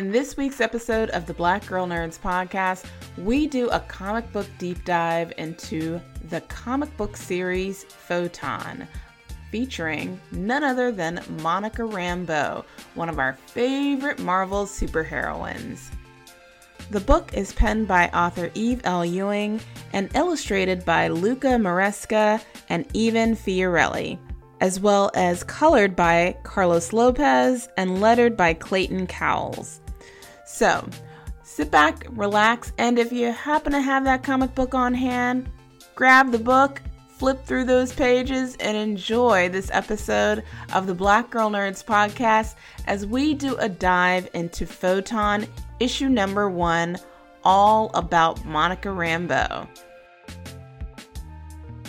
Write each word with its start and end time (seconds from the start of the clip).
In 0.00 0.10
this 0.10 0.34
week's 0.34 0.62
episode 0.62 1.10
of 1.10 1.26
the 1.26 1.34
Black 1.34 1.66
Girl 1.66 1.86
Nerds 1.86 2.18
podcast, 2.18 2.86
we 3.18 3.46
do 3.46 3.68
a 3.68 3.80
comic 3.80 4.32
book 4.32 4.46
deep 4.56 4.82
dive 4.86 5.30
into 5.36 6.00
the 6.30 6.40
comic 6.40 6.96
book 6.96 7.18
series 7.18 7.84
Photon, 7.84 8.88
featuring 9.50 10.18
none 10.32 10.64
other 10.64 10.90
than 10.90 11.22
Monica 11.42 11.82
Rambeau, 11.82 12.64
one 12.94 13.10
of 13.10 13.18
our 13.18 13.34
favorite 13.48 14.18
Marvel 14.20 14.64
superheroines. 14.64 15.90
The 16.90 17.00
book 17.00 17.34
is 17.34 17.52
penned 17.52 17.86
by 17.86 18.08
author 18.08 18.50
Eve 18.54 18.80
L. 18.84 19.04
Ewing 19.04 19.60
and 19.92 20.08
illustrated 20.16 20.82
by 20.86 21.08
Luca 21.08 21.58
Maresca 21.58 22.40
and 22.70 22.86
Ivan 22.96 23.36
Fiorelli, 23.36 24.18
as 24.62 24.80
well 24.80 25.10
as 25.12 25.44
colored 25.44 25.94
by 25.94 26.38
Carlos 26.42 26.94
Lopez 26.94 27.68
and 27.76 28.00
lettered 28.00 28.34
by 28.34 28.54
Clayton 28.54 29.06
Cowles. 29.06 29.82
So, 30.52 30.86
sit 31.44 31.70
back, 31.70 32.04
relax, 32.10 32.72
and 32.76 32.98
if 32.98 33.12
you 33.12 33.30
happen 33.30 33.72
to 33.72 33.80
have 33.80 34.04
that 34.04 34.24
comic 34.24 34.54
book 34.54 34.74
on 34.74 34.92
hand, 34.92 35.48
grab 35.94 36.32
the 36.32 36.38
book, 36.38 36.82
flip 37.16 37.46
through 37.46 37.64
those 37.64 37.94
pages, 37.94 38.56
and 38.58 38.76
enjoy 38.76 39.48
this 39.48 39.70
episode 39.72 40.42
of 40.74 40.86
the 40.86 40.94
Black 40.94 41.30
Girl 41.30 41.50
Nerds 41.50 41.82
podcast 41.82 42.56
as 42.86 43.06
we 43.06 43.32
do 43.32 43.56
a 43.56 43.68
dive 43.68 44.28
into 44.34 44.66
Photon 44.66 45.46
issue 45.78 46.08
number 46.08 46.50
one, 46.50 46.98
all 47.42 47.90
about 47.94 48.44
Monica 48.44 48.88
Rambeau. 48.88 49.66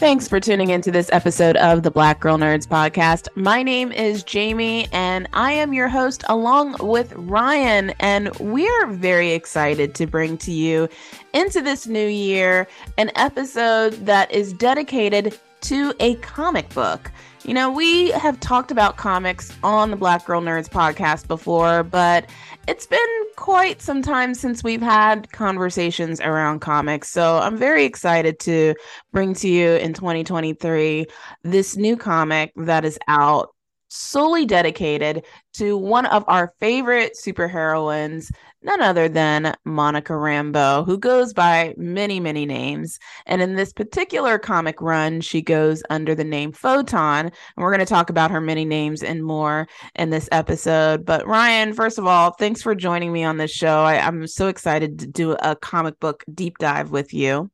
Thanks 0.02 0.28
for 0.28 0.40
tuning 0.40 0.72
into 0.72 0.90
this 0.90 1.12
episode 1.14 1.58
of 1.58 1.84
the 1.84 1.92
Black 1.92 2.20
Girl 2.20 2.36
Nerds 2.36 2.68
podcast. 2.68 3.28
My 3.36 3.62
name 3.62 3.92
is 3.92 4.24
Jamie 4.24 4.88
and 4.92 5.30
I 5.32 5.52
am 5.52 5.76
your 5.76 5.90
host 5.90 6.24
along 6.28 6.78
with 6.80 7.14
Ryanne. 7.14 7.94
And 8.00 8.36
we're 8.40 8.88
very 8.88 9.34
excited 9.34 9.94
to 9.94 10.08
bring 10.08 10.40
to 10.40 10.52
you 10.52 10.90
into 11.36 11.62
this 11.62 11.86
new 11.86 12.08
year 12.08 12.68
an 12.98 13.12
episode 13.16 13.94
that 14.08 14.32
is 14.32 14.54
dedicated 14.54 15.38
to 15.62 15.94
a 16.00 16.16
comic 16.16 16.68
book. 16.74 17.12
You 17.44 17.56
know, 17.56 17.72
we 17.72 18.12
have 18.12 18.40
talked 18.40 18.70
about 18.70 18.98
comics 18.98 19.52
on 19.64 19.90
the 19.90 19.98
Black 19.98 20.26
Girl 20.26 20.42
Nerds 20.42 20.70
podcast 20.70 21.28
before, 21.28 21.82
but 21.82 22.30
it's 22.68 22.86
been 22.86 23.00
quite 23.36 23.82
some 23.82 24.04
time 24.04 24.36
since 24.36 24.64
we've 24.64 24.82
had 24.82 25.32
conversations 25.32 26.22
around 26.22 26.60
comics. 26.60 27.10
So 27.10 27.40
I'm 27.40 27.58
very 27.58 27.84
excited 27.84 28.40
to 28.42 28.76
bring 29.12 29.34
to 29.36 29.50
you 29.50 29.72
in 29.72 29.94
2023 29.94 31.08
this 31.42 31.76
new 31.76 31.98
comic 31.98 32.52
that 32.58 32.86
is 32.86 33.00
out 33.08 33.56
solely 33.88 34.46
dedicated 34.46 35.26
to 35.54 35.76
one 35.76 36.06
of 36.06 36.24
our 36.28 36.54
favorite 36.60 37.14
superheroines, 37.20 38.32
none 38.64 38.82
other 38.82 39.10
than 39.10 39.56
Monica 39.66 40.14
Rambeau, 40.14 40.86
who 40.86 40.98
goes 40.98 41.34
by 41.34 41.74
many, 41.78 42.20
many 42.20 42.46
names. 42.46 43.00
And 43.26 43.42
in 43.42 43.56
this 43.56 43.74
particular 43.74 44.38
comic 44.38 44.82
run, 44.82 45.22
she 45.22 45.42
goes 45.42 45.84
under 45.90 46.16
the 46.16 46.24
name 46.24 46.52
Photon. 46.52 47.26
And 47.26 47.34
we're 47.58 47.72
going 47.72 47.80
to 47.80 47.86
talk 47.86 48.10
about 48.10 48.32
her 48.32 48.42
many 48.42 48.66
names 48.66 49.04
and 49.04 49.24
more 49.24 49.68
in 49.96 50.10
this 50.10 50.30
episode. 50.32 51.06
But 51.06 51.26
Ryanne, 51.26 51.74
first 51.74 51.98
of 51.98 52.06
all, 52.06 52.32
thanks 52.32 52.62
for 52.62 52.76
joining 52.76 53.12
me 53.12 53.24
on 53.24 53.38
this 53.38 53.52
show. 53.52 53.82
I, 53.82 53.96
I'm 53.98 54.28
so 54.28 54.48
excited 54.48 55.00
to 55.00 55.08
do 55.08 55.32
a 55.32 55.56
comic 55.56 56.00
book 56.00 56.24
deep 56.34 56.58
dive 56.58 56.92
with 56.92 57.14
you. 57.14 57.50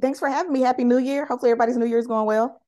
Thanks 0.00 0.18
for 0.18 0.28
having 0.28 0.52
me. 0.52 0.60
Happy 0.60 0.84
New 0.84 0.98
Year. 0.98 1.24
Hopefully 1.24 1.50
everybody's 1.50 1.78
New 1.78 1.86
Year's 1.86 2.06
going 2.06 2.26
well. 2.26 2.60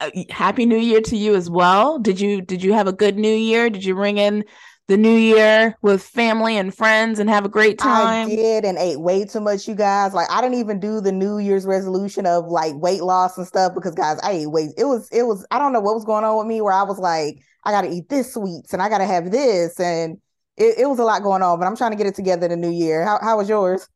Uh, 0.00 0.10
happy 0.30 0.66
New 0.66 0.78
Year 0.78 1.00
to 1.02 1.16
you 1.16 1.34
as 1.34 1.48
well. 1.48 1.98
Did 1.98 2.18
you 2.18 2.40
did 2.40 2.62
you 2.64 2.72
have 2.72 2.88
a 2.88 2.92
good 2.92 3.16
New 3.16 3.34
Year? 3.34 3.70
Did 3.70 3.84
you 3.84 3.94
ring 3.94 4.18
in 4.18 4.44
the 4.86 4.96
new 4.96 5.14
year 5.14 5.76
with 5.82 6.02
family 6.02 6.56
and 6.56 6.74
friends 6.74 7.18
and 7.18 7.30
have 7.30 7.44
a 7.44 7.48
great 7.48 7.78
time? 7.78 8.26
I 8.26 8.30
did 8.30 8.64
and 8.64 8.76
ate 8.76 9.00
way 9.00 9.24
too 9.24 9.40
much, 9.40 9.66
you 9.66 9.74
guys. 9.74 10.12
Like 10.12 10.30
I 10.30 10.40
didn't 10.40 10.58
even 10.58 10.78
do 10.78 11.00
the 11.00 11.12
New 11.12 11.38
Year's 11.38 11.64
resolution 11.64 12.26
of 12.26 12.46
like 12.46 12.74
weight 12.76 13.02
loss 13.02 13.38
and 13.38 13.46
stuff 13.46 13.74
because 13.74 13.94
guys, 13.94 14.18
I 14.22 14.32
ate 14.32 14.50
way. 14.50 14.68
It 14.76 14.84
was 14.84 15.08
it 15.10 15.22
was 15.22 15.46
I 15.50 15.58
don't 15.58 15.72
know 15.72 15.80
what 15.80 15.94
was 15.94 16.04
going 16.04 16.24
on 16.24 16.36
with 16.36 16.46
me 16.46 16.60
where 16.60 16.72
I 16.72 16.82
was 16.82 16.98
like, 16.98 17.38
I 17.64 17.70
gotta 17.70 17.90
eat 17.90 18.08
this 18.08 18.34
sweets 18.34 18.72
and 18.72 18.82
I 18.82 18.88
gotta 18.88 19.06
have 19.06 19.30
this 19.30 19.80
and 19.80 20.18
it, 20.56 20.78
it 20.78 20.86
was 20.86 20.98
a 20.98 21.04
lot 21.04 21.22
going 21.22 21.42
on, 21.42 21.58
but 21.58 21.66
I'm 21.66 21.76
trying 21.76 21.90
to 21.92 21.96
get 21.96 22.06
it 22.06 22.14
together 22.14 22.46
in 22.46 22.50
the 22.50 22.56
new 22.56 22.70
year. 22.72 23.04
How 23.04 23.18
how 23.22 23.38
was 23.38 23.48
yours? 23.48 23.88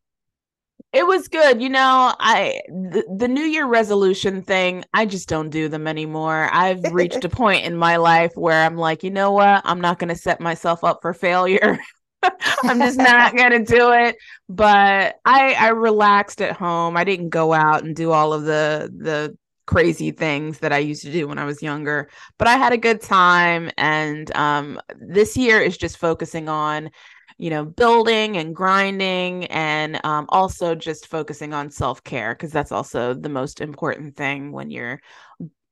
It 0.92 1.06
was 1.06 1.28
good. 1.28 1.60
You 1.60 1.68
know, 1.68 2.14
I 2.18 2.62
the, 2.68 3.04
the 3.14 3.28
New 3.28 3.44
Year 3.44 3.66
resolution 3.66 4.42
thing, 4.42 4.84
I 4.94 5.04
just 5.04 5.28
don't 5.28 5.50
do 5.50 5.68
them 5.68 5.86
anymore. 5.86 6.48
I've 6.50 6.82
reached 6.92 7.24
a 7.24 7.28
point 7.28 7.64
in 7.66 7.76
my 7.76 7.96
life 7.96 8.32
where 8.36 8.64
I'm 8.64 8.76
like, 8.76 9.02
you 9.02 9.10
know 9.10 9.32
what? 9.32 9.60
I'm 9.64 9.80
not 9.82 9.98
going 9.98 10.08
to 10.08 10.16
set 10.16 10.40
myself 10.40 10.84
up 10.84 11.00
for 11.02 11.12
failure. 11.12 11.78
I'm 12.22 12.78
just 12.78 12.96
not 12.96 13.36
going 13.36 13.50
to 13.50 13.64
do 13.64 13.92
it. 13.92 14.16
But 14.48 15.16
I 15.26 15.52
I 15.54 15.68
relaxed 15.68 16.40
at 16.40 16.56
home. 16.56 16.96
I 16.96 17.04
didn't 17.04 17.28
go 17.28 17.52
out 17.52 17.84
and 17.84 17.94
do 17.94 18.12
all 18.12 18.32
of 18.32 18.44
the 18.44 18.90
the 18.96 19.36
crazy 19.66 20.10
things 20.10 20.60
that 20.60 20.72
I 20.72 20.78
used 20.78 21.02
to 21.02 21.12
do 21.12 21.28
when 21.28 21.38
I 21.38 21.44
was 21.44 21.62
younger. 21.62 22.08
But 22.38 22.48
I 22.48 22.56
had 22.56 22.72
a 22.72 22.78
good 22.78 23.02
time 23.02 23.70
and 23.76 24.34
um 24.34 24.80
this 24.98 25.36
year 25.36 25.60
is 25.60 25.76
just 25.76 25.98
focusing 25.98 26.48
on 26.48 26.88
you 27.38 27.50
know, 27.50 27.64
building 27.64 28.36
and 28.36 28.54
grinding, 28.54 29.46
and 29.46 30.04
um, 30.04 30.26
also 30.28 30.74
just 30.74 31.06
focusing 31.06 31.54
on 31.54 31.70
self 31.70 32.02
care 32.02 32.34
because 32.34 32.50
that's 32.50 32.72
also 32.72 33.14
the 33.14 33.28
most 33.28 33.60
important 33.60 34.16
thing 34.16 34.52
when 34.52 34.70
you're 34.70 35.00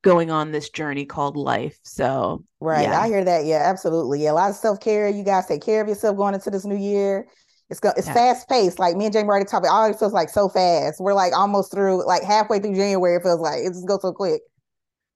going 0.03 0.31
on 0.31 0.53
this 0.53 0.71
journey 0.71 1.05
called 1.05 1.37
life. 1.37 1.77
So, 1.83 2.45
right, 2.61 2.83
yeah. 2.83 3.01
I 3.01 3.09
hear 3.09 3.25
that. 3.25 3.45
Yeah, 3.45 3.63
absolutely. 3.65 4.23
Yeah, 4.23 4.33
a 4.33 4.35
lot 4.35 4.51
of 4.51 4.57
self 4.57 4.79
care. 4.79 5.09
You 5.09 5.25
guys 5.25 5.47
take 5.47 5.63
care 5.63 5.83
of 5.83 5.89
yourself 5.89 6.17
going 6.17 6.35
into 6.35 6.51
this 6.51 6.65
new 6.65 6.77
year. 6.77 7.27
It's 7.69 7.81
go, 7.81 7.93
it's 7.97 8.07
yeah. 8.07 8.15
fast 8.15 8.49
paced. 8.49 8.79
Like 8.79 8.97
me 8.97 9.07
and 9.07 9.13
Jamie 9.13 9.29
already 9.29 9.45
talked. 9.45 9.67
It 9.67 9.73
always 9.73 9.99
feels 9.99 10.13
like 10.13 10.29
so 10.29 10.49
fast. 10.49 11.01
We're 11.01 11.15
like 11.15 11.33
almost 11.33 11.73
through, 11.73 12.07
like 12.07 12.23
halfway 12.23 12.61
through 12.61 12.77
January. 12.77 13.17
It 13.17 13.23
feels 13.23 13.41
like 13.41 13.59
it 13.59 13.73
just 13.73 13.89
goes 13.89 14.03
so 14.03 14.13
quick. 14.13 14.43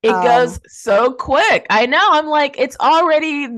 It 0.03 0.11
um, 0.11 0.25
goes 0.25 0.59
so 0.67 1.13
quick. 1.13 1.67
I 1.71 1.87
know. 1.87 2.09
I'm 2.11 2.27
like, 2.27 2.57
it's 2.59 2.77
already 2.81 3.49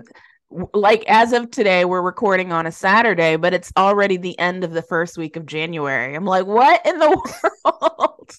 like 0.75 1.05
as 1.09 1.33
of 1.33 1.51
today 1.51 1.85
we're 1.85 2.03
recording 2.03 2.53
on 2.53 2.67
a 2.67 2.73
saturday 2.73 3.37
but 3.37 3.55
it's 3.55 3.73
already 3.77 4.17
the 4.17 4.39
end 4.39 4.65
of 4.65 4.73
the 4.73 4.83
first 4.83 5.17
week 5.17 5.37
of 5.37 5.47
january. 5.47 6.15
I'm 6.15 6.25
like 6.25 6.47
what 6.47 6.85
in 6.87 6.99
the 6.99 7.09
world? 7.65 8.37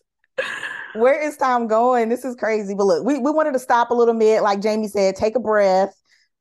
Where 0.96 1.19
is 1.19 1.38
time 1.38 1.68
going? 1.68 2.10
This 2.10 2.24
is 2.24 2.36
crazy. 2.36 2.75
But 2.75 2.86
look 2.86 3.06
we, 3.06 3.18
we 3.18 3.31
wanted 3.31 3.54
to 3.54 3.60
stop 3.60 3.89
a 3.89 3.94
little 3.94 4.18
bit. 4.18 4.44
Like 4.44 4.62
jamie 4.62 4.88
said 4.88 5.15
take 5.15 5.36
a 5.36 5.39
breath. 5.39 5.94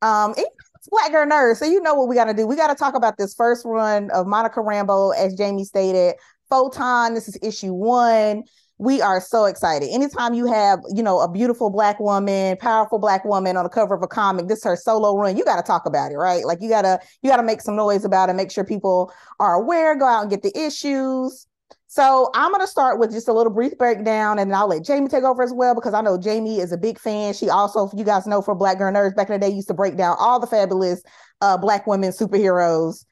Um 0.02 0.34
it's 0.36 0.88
black 0.88 1.12
girl 1.12 1.26
nerd 1.26 1.56
so 1.56 1.64
you 1.64 1.80
know 1.80 1.94
what 1.94 2.08
we 2.08 2.14
got 2.14 2.24
to 2.24 2.34
do. 2.34 2.46
We 2.46 2.56
got 2.56 2.68
to 2.68 2.74
talk 2.74 2.94
about 2.94 3.16
this 3.16 3.34
first 3.34 3.64
run 3.64 4.10
of 4.10 4.26
monica 4.26 4.60
rambeau 4.60 5.16
as 5.16 5.34
jamie 5.34 5.64
stated 5.64 6.16
photon. 6.50 7.14
This 7.14 7.28
is 7.28 7.38
issue 7.42 7.72
one 7.72 8.44
we 8.82 9.00
are 9.00 9.20
so 9.20 9.44
excited. 9.44 9.88
Anytime 9.92 10.34
you 10.34 10.46
have, 10.46 10.80
you 10.92 11.04
know, 11.04 11.20
a 11.20 11.30
beautiful 11.30 11.70
black 11.70 12.00
woman, 12.00 12.56
powerful 12.56 12.98
black 12.98 13.24
woman 13.24 13.56
on 13.56 13.62
the 13.62 13.70
cover 13.70 13.94
of 13.94 14.02
a 14.02 14.08
comic, 14.08 14.48
this 14.48 14.58
is 14.58 14.64
her 14.64 14.76
solo 14.76 15.16
run. 15.16 15.36
You 15.36 15.44
got 15.44 15.56
to 15.56 15.62
talk 15.62 15.86
about 15.86 16.10
it, 16.10 16.16
right? 16.16 16.44
Like 16.44 16.58
you 16.60 16.68
gotta 16.68 16.98
you 17.22 17.30
gotta 17.30 17.44
make 17.44 17.60
some 17.60 17.76
noise 17.76 18.04
about 18.04 18.28
it, 18.28 18.34
make 18.34 18.50
sure 18.50 18.64
people 18.64 19.12
are 19.38 19.54
aware, 19.54 19.94
go 19.94 20.06
out 20.06 20.22
and 20.22 20.30
get 20.30 20.42
the 20.42 20.52
issues. 20.58 21.46
So 21.86 22.30
I'm 22.34 22.50
gonna 22.50 22.66
start 22.66 22.98
with 22.98 23.12
just 23.12 23.28
a 23.28 23.32
little 23.32 23.52
brief 23.52 23.78
breakdown, 23.78 24.40
and 24.40 24.52
I'll 24.52 24.66
let 24.66 24.84
Jamie 24.84 25.08
take 25.08 25.22
over 25.22 25.44
as 25.44 25.52
well 25.52 25.76
because 25.76 25.94
I 25.94 26.00
know 26.00 26.18
Jamie 26.18 26.58
is 26.58 26.72
a 26.72 26.78
big 26.78 26.98
fan. 26.98 27.34
She 27.34 27.48
also, 27.48 27.88
you 27.96 28.02
guys 28.02 28.26
know, 28.26 28.42
for 28.42 28.54
Black 28.54 28.78
Girl 28.78 28.92
Nerds 28.92 29.14
back 29.14 29.28
in 29.28 29.38
the 29.38 29.46
day, 29.46 29.54
used 29.54 29.68
to 29.68 29.74
break 29.74 29.96
down 29.96 30.16
all 30.18 30.40
the 30.40 30.46
fabulous 30.48 31.02
uh, 31.40 31.56
black 31.56 31.86
women 31.86 32.10
superheroes. 32.10 33.04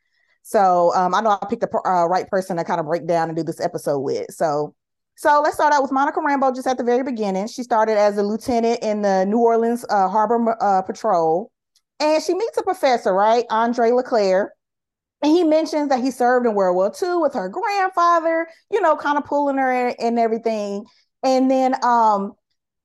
So 0.42 0.92
um, 0.96 1.14
I 1.14 1.20
know 1.20 1.38
I 1.40 1.46
picked 1.48 1.60
the 1.60 1.70
uh, 1.86 2.06
right 2.06 2.28
person 2.28 2.56
to 2.56 2.64
kind 2.64 2.80
of 2.80 2.86
break 2.86 3.06
down 3.06 3.28
and 3.28 3.36
do 3.36 3.44
this 3.44 3.60
episode 3.60 4.00
with. 4.00 4.26
So 4.30 4.74
So 5.20 5.42
let's 5.44 5.56
start 5.56 5.74
out 5.74 5.82
with 5.82 5.92
Monica 5.92 6.18
Rambeau 6.18 6.54
just 6.54 6.66
at 6.66 6.78
the 6.78 6.82
very 6.82 7.02
beginning. 7.02 7.46
She 7.46 7.62
started 7.62 7.98
as 7.98 8.16
a 8.16 8.22
lieutenant 8.22 8.78
in 8.80 9.02
the 9.02 9.26
New 9.26 9.36
Orleans 9.36 9.84
uh, 9.90 10.08
Harbor 10.08 10.56
uh, 10.62 10.80
Patrol. 10.80 11.52
And 12.00 12.22
she 12.22 12.32
meets 12.32 12.56
a 12.56 12.62
professor, 12.62 13.12
right? 13.12 13.44
Andre 13.50 13.90
LeClaire. 13.90 14.54
And 15.20 15.30
he 15.30 15.44
mentions 15.44 15.90
that 15.90 16.00
he 16.00 16.10
served 16.10 16.46
in 16.46 16.54
World 16.54 16.74
War 16.74 16.90
II 17.02 17.16
with 17.20 17.34
her 17.34 17.50
grandfather, 17.50 18.48
you 18.70 18.80
know, 18.80 18.96
kind 18.96 19.18
of 19.18 19.26
pulling 19.26 19.58
her 19.58 19.70
in 19.70 19.94
and 20.00 20.18
everything. 20.18 20.86
And 21.22 21.50
then 21.50 21.74
um, 21.84 22.32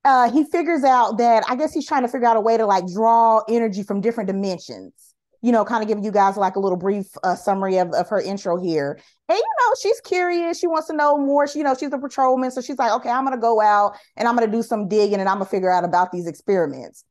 uh, 0.03 0.29
he 0.29 0.43
figures 0.43 0.83
out 0.83 1.17
that 1.19 1.45
I 1.47 1.55
guess 1.55 1.73
he's 1.73 1.87
trying 1.87 2.01
to 2.01 2.09
figure 2.09 2.27
out 2.27 2.35
a 2.35 2.41
way 2.41 2.57
to 2.57 2.65
like 2.65 2.83
draw 2.93 3.43
energy 3.47 3.81
from 3.81 4.01
different 4.01 4.27
dimensions 4.27 5.04
you 5.45 5.51
know, 5.51 5.63
kind 5.63 5.83
of 5.83 5.87
giving 5.87 6.03
you 6.03 6.11
guys 6.11 6.37
like 6.37 6.55
a 6.55 6.59
little 6.59 6.77
brief 6.77 7.05
uh, 7.23 7.35
summary 7.35 7.77
of, 7.77 7.93
of 7.93 8.09
her 8.09 8.19
intro 8.19 8.59
here. 8.59 8.99
And, 9.29 9.37
you 9.37 9.43
know, 9.59 9.73
she's 9.79 10.01
curious. 10.01 10.59
She 10.59 10.65
wants 10.65 10.87
to 10.87 10.95
know 10.95 11.19
more. 11.19 11.47
She, 11.47 11.59
you 11.59 11.63
know, 11.63 11.75
she's 11.79 11.93
a 11.93 11.99
patrolman. 11.99 12.49
So 12.49 12.61
she's 12.61 12.79
like, 12.79 12.91
okay, 12.93 13.11
I'm 13.11 13.23
going 13.25 13.37
to 13.37 13.41
go 13.41 13.61
out 13.61 13.95
and 14.17 14.27
I'm 14.27 14.35
going 14.35 14.49
to 14.49 14.57
do 14.57 14.63
some 14.63 14.87
digging 14.87 15.19
and 15.19 15.29
I'm 15.29 15.35
going 15.37 15.45
to 15.45 15.51
figure 15.51 15.71
out 15.71 15.83
about 15.83 16.11
these 16.11 16.25
experiments. 16.25 17.03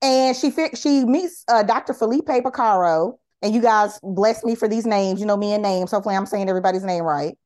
And 0.00 0.36
she 0.36 0.52
fi- 0.52 0.76
she 0.76 1.04
meets 1.04 1.42
uh, 1.48 1.64
Dr. 1.64 1.92
Felipe 1.92 2.26
Picaro. 2.26 3.14
And 3.42 3.52
you 3.52 3.60
guys 3.60 3.98
bless 4.00 4.44
me 4.44 4.54
for 4.54 4.68
these 4.68 4.86
names. 4.86 5.18
You 5.18 5.26
know 5.26 5.36
me 5.36 5.52
and 5.52 5.62
names. 5.62 5.90
Hopefully 5.90 6.14
I'm 6.14 6.24
saying 6.24 6.48
everybody's 6.48 6.84
name 6.84 7.02
right. 7.02 7.36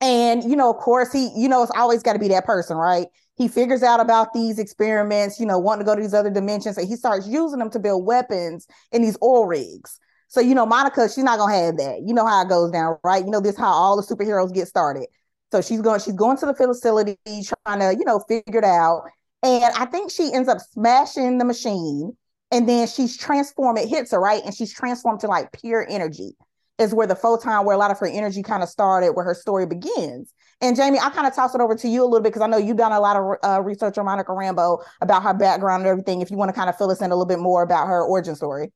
And, 0.00 0.42
you 0.42 0.56
know, 0.56 0.70
of 0.70 0.78
course, 0.78 1.12
he, 1.12 1.30
you 1.36 1.48
know, 1.48 1.62
it's 1.62 1.70
always 1.76 2.02
got 2.02 2.14
to 2.14 2.18
be 2.18 2.28
that 2.28 2.46
person, 2.46 2.76
right? 2.76 3.06
He 3.40 3.48
figures 3.48 3.82
out 3.82 4.00
about 4.00 4.34
these 4.34 4.58
experiments, 4.58 5.40
you 5.40 5.46
know, 5.46 5.58
wanting 5.58 5.82
to 5.82 5.90
go 5.90 5.96
to 5.96 6.02
these 6.02 6.12
other 6.12 6.28
dimensions, 6.28 6.76
and 6.76 6.86
he 6.86 6.94
starts 6.94 7.26
using 7.26 7.58
them 7.58 7.70
to 7.70 7.78
build 7.78 8.04
weapons 8.04 8.66
in 8.92 9.00
these 9.00 9.16
oil 9.22 9.46
rigs. 9.46 9.98
So, 10.28 10.42
you 10.42 10.54
know, 10.54 10.66
Monica, 10.66 11.08
she's 11.08 11.24
not 11.24 11.38
gonna 11.38 11.54
have 11.54 11.78
that. 11.78 12.02
You 12.04 12.12
know 12.12 12.26
how 12.26 12.42
it 12.42 12.50
goes 12.50 12.70
down, 12.70 12.98
right? 13.02 13.24
You 13.24 13.30
know, 13.30 13.40
this 13.40 13.56
how 13.56 13.72
all 13.72 13.96
the 13.96 14.02
superheroes 14.02 14.52
get 14.52 14.68
started. 14.68 15.06
So 15.52 15.62
she's 15.62 15.80
going, 15.80 16.00
she's 16.00 16.12
going 16.12 16.36
to 16.36 16.44
the 16.44 16.52
facility, 16.52 17.16
trying 17.24 17.80
to, 17.80 17.96
you 17.98 18.04
know, 18.04 18.18
figure 18.28 18.58
it 18.58 18.64
out. 18.64 19.04
And 19.42 19.64
I 19.74 19.86
think 19.86 20.10
she 20.10 20.34
ends 20.34 20.50
up 20.50 20.58
smashing 20.60 21.38
the 21.38 21.46
machine, 21.46 22.14
and 22.50 22.68
then 22.68 22.88
she's 22.88 23.16
transformed. 23.16 23.78
It 23.78 23.88
hits 23.88 24.10
her 24.10 24.20
right, 24.20 24.42
and 24.44 24.54
she's 24.54 24.74
transformed 24.74 25.20
to 25.20 25.28
like 25.28 25.50
pure 25.52 25.86
energy. 25.88 26.36
Is 26.80 26.94
where 26.94 27.06
the 27.06 27.14
photon, 27.14 27.64
where 27.64 27.76
a 27.76 27.78
lot 27.78 27.90
of 27.90 27.98
her 27.98 28.06
energy 28.06 28.42
kind 28.42 28.62
of 28.62 28.68
started, 28.68 29.12
where 29.12 29.24
her 29.24 29.34
story 29.34 29.66
begins. 29.66 30.32
And 30.62 30.74
Jamie, 30.74 30.98
I 30.98 31.10
kind 31.10 31.26
of 31.26 31.34
toss 31.34 31.54
it 31.54 31.60
over 31.60 31.74
to 31.74 31.88
you 31.88 32.02
a 32.02 32.04
little 32.04 32.20
bit 32.20 32.30
because 32.30 32.42
I 32.42 32.46
know 32.46 32.56
you've 32.56 32.76
done 32.76 32.92
a 32.92 33.00
lot 33.00 33.16
of 33.16 33.36
uh, 33.42 33.62
research 33.62 33.96
on 33.98 34.06
Monica 34.06 34.32
Rambeau 34.32 34.82
about 35.00 35.22
her 35.22 35.34
background 35.34 35.82
and 35.82 35.88
everything. 35.88 36.20
If 36.20 36.30
you 36.30 36.36
want 36.36 36.48
to 36.48 36.54
kind 36.54 36.68
of 36.68 36.76
fill 36.76 36.90
us 36.90 37.00
in 37.00 37.10
a 37.10 37.14
little 37.14 37.26
bit 37.26 37.38
more 37.38 37.62
about 37.62 37.86
her 37.86 38.02
origin 38.02 38.34
story. 38.34 38.72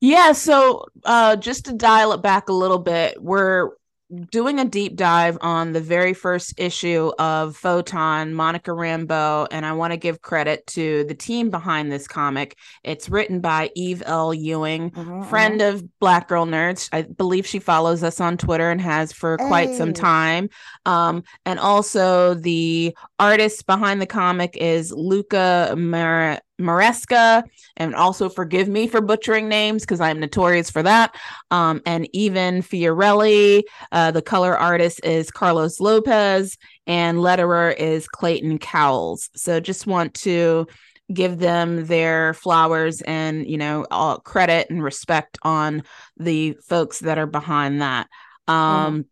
Yeah, 0.00 0.32
so 0.32 0.84
uh, 1.04 1.36
just 1.36 1.64
to 1.64 1.72
dial 1.72 2.12
it 2.12 2.22
back 2.22 2.48
a 2.48 2.52
little 2.52 2.78
bit, 2.78 3.22
we're 3.22 3.70
doing 4.30 4.60
a 4.60 4.64
deep 4.64 4.96
dive 4.96 5.36
on 5.40 5.72
the 5.72 5.80
very 5.80 6.14
first 6.14 6.54
issue 6.58 7.10
of 7.18 7.56
Photon, 7.56 8.34
Monica 8.34 8.70
Rambeau, 8.70 9.48
and 9.50 9.66
I 9.66 9.72
want 9.72 9.92
to 9.92 9.96
give 9.96 10.22
credit 10.22 10.66
to 10.68 11.04
the 11.04 11.14
team 11.14 11.50
behind 11.50 11.90
this 11.90 12.06
comic. 12.06 12.56
It's 12.84 13.08
written 13.08 13.40
by 13.40 13.70
Eve 13.74 14.02
L. 14.06 14.32
Ewing, 14.32 14.90
mm-hmm, 14.90 15.22
friend 15.24 15.60
mm-hmm. 15.60 15.76
of 15.76 15.98
Black 15.98 16.28
Girl 16.28 16.46
Nerds. 16.46 16.88
I 16.92 17.02
believe 17.02 17.46
she 17.46 17.58
follows 17.58 18.02
us 18.02 18.20
on 18.20 18.36
Twitter 18.36 18.70
and 18.70 18.80
has 18.80 19.12
for 19.12 19.36
hey. 19.40 19.46
quite 19.46 19.74
some 19.74 19.92
time. 19.92 20.50
Um, 20.84 21.24
and 21.44 21.58
also 21.58 22.34
the 22.34 22.96
artist 23.18 23.66
behind 23.66 24.00
the 24.00 24.06
comic 24.06 24.56
is 24.56 24.92
Luca 24.92 25.74
Mar- 25.76 26.40
Maresca, 26.60 27.44
and 27.76 27.94
also 27.94 28.28
forgive 28.28 28.68
me 28.68 28.86
for 28.86 29.00
butchering 29.00 29.48
names 29.48 29.82
because 29.82 30.00
I'm 30.00 30.20
notorious 30.20 30.70
for 30.70 30.82
that. 30.82 31.14
Um, 31.50 31.82
and 31.86 32.08
Ivan 32.16 32.62
Fiorelli, 32.62 33.62
uh, 33.92 34.10
the 34.10 34.22
color 34.22 34.56
artist 34.56 35.04
is 35.04 35.30
Carlos 35.30 35.80
Lopez, 35.80 36.56
and 36.86 37.18
letterer 37.18 37.76
is 37.76 38.08
Clayton 38.08 38.58
Cowles. 38.58 39.30
So 39.36 39.60
just 39.60 39.86
want 39.86 40.14
to 40.14 40.66
give 41.12 41.38
them 41.38 41.86
their 41.86 42.34
flowers 42.34 43.00
and 43.02 43.46
you 43.46 43.56
know 43.56 43.86
all 43.92 44.18
credit 44.18 44.68
and 44.70 44.82
respect 44.82 45.38
on 45.42 45.82
the 46.16 46.56
folks 46.66 47.00
that 47.00 47.18
are 47.18 47.26
behind 47.26 47.80
that. 47.80 48.08
Um, 48.48 49.02
mm. 49.02 49.04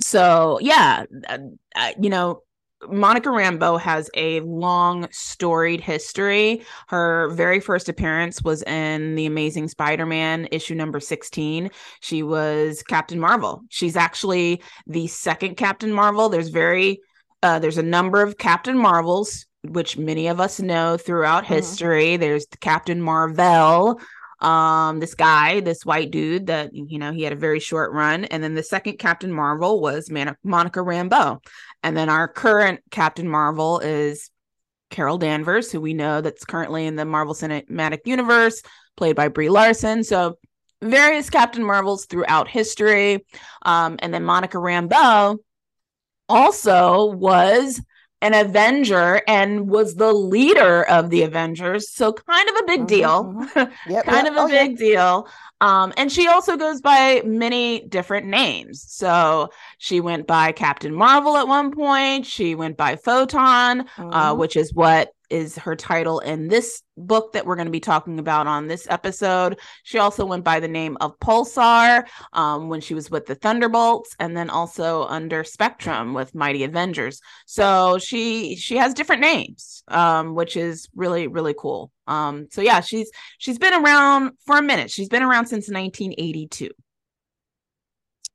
So 0.00 0.58
yeah, 0.60 1.04
uh, 1.28 1.92
you 2.00 2.10
know 2.10 2.42
Monica 2.88 3.28
Rambeau 3.28 3.78
has 3.80 4.10
a 4.14 4.40
long 4.40 5.06
storied 5.10 5.80
history. 5.80 6.64
Her 6.88 7.28
very 7.30 7.60
first 7.60 7.88
appearance 7.88 8.42
was 8.42 8.62
in 8.62 9.14
The 9.16 9.26
Amazing 9.26 9.68
Spider 9.68 10.06
Man 10.06 10.48
issue 10.50 10.74
number 10.74 11.00
16. 11.00 11.70
She 12.00 12.22
was 12.22 12.82
Captain 12.82 13.20
Marvel. 13.20 13.62
She's 13.68 13.96
actually 13.96 14.62
the 14.86 15.06
second 15.08 15.56
Captain 15.56 15.92
Marvel. 15.92 16.28
There's 16.28 16.48
very, 16.48 17.00
uh, 17.42 17.58
there's 17.58 17.78
a 17.78 17.82
number 17.82 18.22
of 18.22 18.38
Captain 18.38 18.78
Marvels, 18.78 19.46
which 19.62 19.98
many 19.98 20.28
of 20.28 20.40
us 20.40 20.58
know 20.60 20.96
throughout 20.96 21.44
mm-hmm. 21.44 21.54
history. 21.54 22.16
There's 22.16 22.46
the 22.46 22.58
Captain 22.58 23.02
Marvel, 23.02 24.00
um 24.40 25.00
this 25.00 25.14
guy 25.14 25.60
this 25.60 25.84
white 25.84 26.10
dude 26.10 26.46
that 26.46 26.70
you 26.72 26.98
know 26.98 27.12
he 27.12 27.22
had 27.22 27.32
a 27.32 27.36
very 27.36 27.60
short 27.60 27.92
run. 27.92 28.24
And 28.24 28.42
then 28.42 28.54
the 28.54 28.62
second 28.62 28.98
captain 28.98 29.32
marvel 29.32 29.80
was 29.80 30.10
Man- 30.10 30.36
monica 30.42 30.80
rambeau. 30.80 31.42
And 31.82 31.96
then 31.96 32.08
our 32.08 32.28
current 32.28 32.80
captain 32.90 33.28
marvel 33.28 33.80
is 33.80 34.30
carol 34.90 35.18
danvers 35.18 35.70
who 35.70 35.80
we 35.80 35.94
know 35.94 36.20
that's 36.20 36.44
currently 36.44 36.86
in 36.86 36.96
the 36.96 37.04
marvel 37.04 37.34
cinematic 37.34 38.00
universe 38.06 38.62
played 38.96 39.16
by 39.16 39.28
brie 39.28 39.48
larson. 39.48 40.02
So 40.04 40.38
various 40.82 41.30
captain 41.30 41.62
marvels 41.62 42.06
throughout 42.06 42.48
history. 42.48 43.24
Um 43.62 43.96
and 44.00 44.12
then 44.12 44.24
monica 44.24 44.56
rambeau 44.56 45.38
also 46.28 47.06
was 47.06 47.80
an 48.22 48.34
Avenger 48.34 49.22
and 49.26 49.68
was 49.68 49.94
the 49.94 50.12
leader 50.12 50.82
of 50.84 51.10
the 51.10 51.22
Avengers. 51.22 51.90
So 51.90 52.12
kind 52.12 52.48
of 52.48 52.56
a 52.56 52.64
big 52.66 52.80
mm-hmm, 52.80 52.86
deal. 52.86 53.24
Mm-hmm. 53.24 53.72
Yep, 53.90 54.04
kind 54.04 54.26
yep. 54.26 54.32
of 54.32 54.36
a 54.36 54.40
oh, 54.40 54.48
big 54.48 54.72
yeah. 54.72 54.76
deal. 54.76 55.28
Um, 55.60 55.92
and 55.96 56.10
she 56.10 56.28
also 56.28 56.56
goes 56.56 56.80
by 56.80 57.22
many 57.24 57.80
different 57.80 58.26
names. 58.26 58.84
So 58.88 59.50
she 59.78 60.00
went 60.00 60.26
by 60.26 60.52
Captain 60.52 60.94
Marvel 60.94 61.36
at 61.36 61.48
one 61.48 61.70
point. 61.70 62.26
She 62.26 62.54
went 62.54 62.76
by 62.76 62.96
Photon, 62.96 63.80
uh, 63.80 63.84
mm-hmm. 63.84 64.12
uh, 64.12 64.34
which 64.34 64.56
is 64.56 64.72
what 64.72 65.12
is 65.30 65.56
her 65.56 65.76
title 65.76 66.20
in 66.20 66.48
this 66.48 66.82
book 66.96 67.32
that 67.32 67.46
we're 67.46 67.56
going 67.56 67.66
to 67.66 67.72
be 67.72 67.80
talking 67.80 68.18
about 68.18 68.46
on 68.46 68.66
this 68.66 68.86
episode. 68.90 69.58
She 69.84 69.98
also 69.98 70.26
went 70.26 70.44
by 70.44 70.60
the 70.60 70.68
name 70.68 70.96
of 71.00 71.18
Pulsar 71.20 72.04
um, 72.32 72.68
when 72.68 72.80
she 72.80 72.94
was 72.94 73.10
with 73.10 73.26
the 73.26 73.34
Thunderbolts, 73.34 74.14
and 74.18 74.36
then 74.36 74.50
also 74.50 75.04
under 75.06 75.44
Spectrum 75.44 76.14
with 76.14 76.34
Mighty 76.34 76.64
Avengers. 76.64 77.20
So 77.46 77.98
she 77.98 78.56
she 78.56 78.76
has 78.76 78.94
different 78.94 79.22
names, 79.22 79.82
um, 79.88 80.34
which 80.34 80.56
is 80.56 80.88
really 80.94 81.28
really 81.28 81.54
cool. 81.56 81.90
Um, 82.06 82.48
so 82.50 82.60
yeah, 82.60 82.80
she's 82.80 83.10
she's 83.38 83.58
been 83.58 83.74
around 83.74 84.32
for 84.44 84.58
a 84.58 84.62
minute. 84.62 84.90
She's 84.90 85.08
been 85.08 85.22
around 85.22 85.46
since 85.46 85.68
1982. 85.68 86.70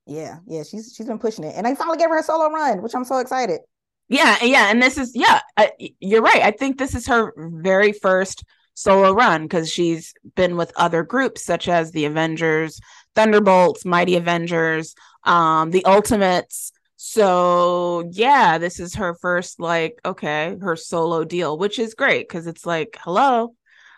Yeah, 0.08 0.38
yeah, 0.48 0.64
she's 0.64 0.94
she's 0.96 1.08
been 1.08 1.20
pushing 1.20 1.44
it, 1.44 1.56
and 1.56 1.66
I 1.66 1.76
finally 1.76 1.98
gave 1.98 2.10
her 2.10 2.20
a 2.20 2.24
solo 2.24 2.50
run, 2.50 2.82
which 2.82 2.94
I'm 2.96 3.06
so 3.06 3.18
excited. 3.18 3.62
Yeah, 4.08 4.38
yeah, 4.44 4.70
and 4.70 4.82
this 4.82 4.98
is 4.98 5.14
yeah, 5.16 5.40
I, 5.58 5.72
you're 6.00 6.22
right. 6.22 6.42
I 6.42 6.52
think 6.52 6.78
this 6.78 6.94
is 6.94 7.08
her 7.08 7.34
very 7.38 7.92
first 7.92 8.44
solo 8.76 9.14
run 9.14 9.44
because 9.44 9.72
she's 9.72 10.14
been 10.36 10.58
with 10.58 10.72
other 10.76 11.04
groups 11.04 11.44
such 11.44 11.68
as 11.68 11.92
the 11.92 12.06
Avengers, 12.06 12.80
Thunderbolts, 13.16 13.86
Mighty 13.86 14.16
Avengers, 14.16 14.94
um, 15.24 15.72
the 15.72 15.86
Ultimates. 15.86 16.72
So 16.98 18.08
yeah, 18.12 18.58
this 18.60 18.80
is 18.80 18.96
her 18.96 19.16
first 19.16 19.60
like 19.60 20.00
okay, 20.06 20.56
her 20.62 20.76
solo 20.76 21.24
deal, 21.24 21.58
which 21.58 21.80
is 21.80 21.96
great 21.96 22.28
because 22.28 22.46
it's 22.48 22.66
like 22.66 22.98
hello, 23.02 23.56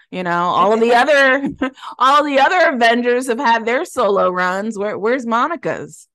you 0.10 0.24
know, 0.24 0.44
all 0.44 0.74
of 0.74 0.80
the 0.80 0.94
other 0.96 1.50
all 2.00 2.24
the 2.24 2.40
other 2.40 2.76
Avengers 2.76 3.28
have 3.28 3.40
had 3.40 3.66
their 3.66 3.84
solo 3.84 4.30
runs. 4.30 4.78
Where 4.78 4.98
where's 4.98 5.26
Monica's? 5.26 6.08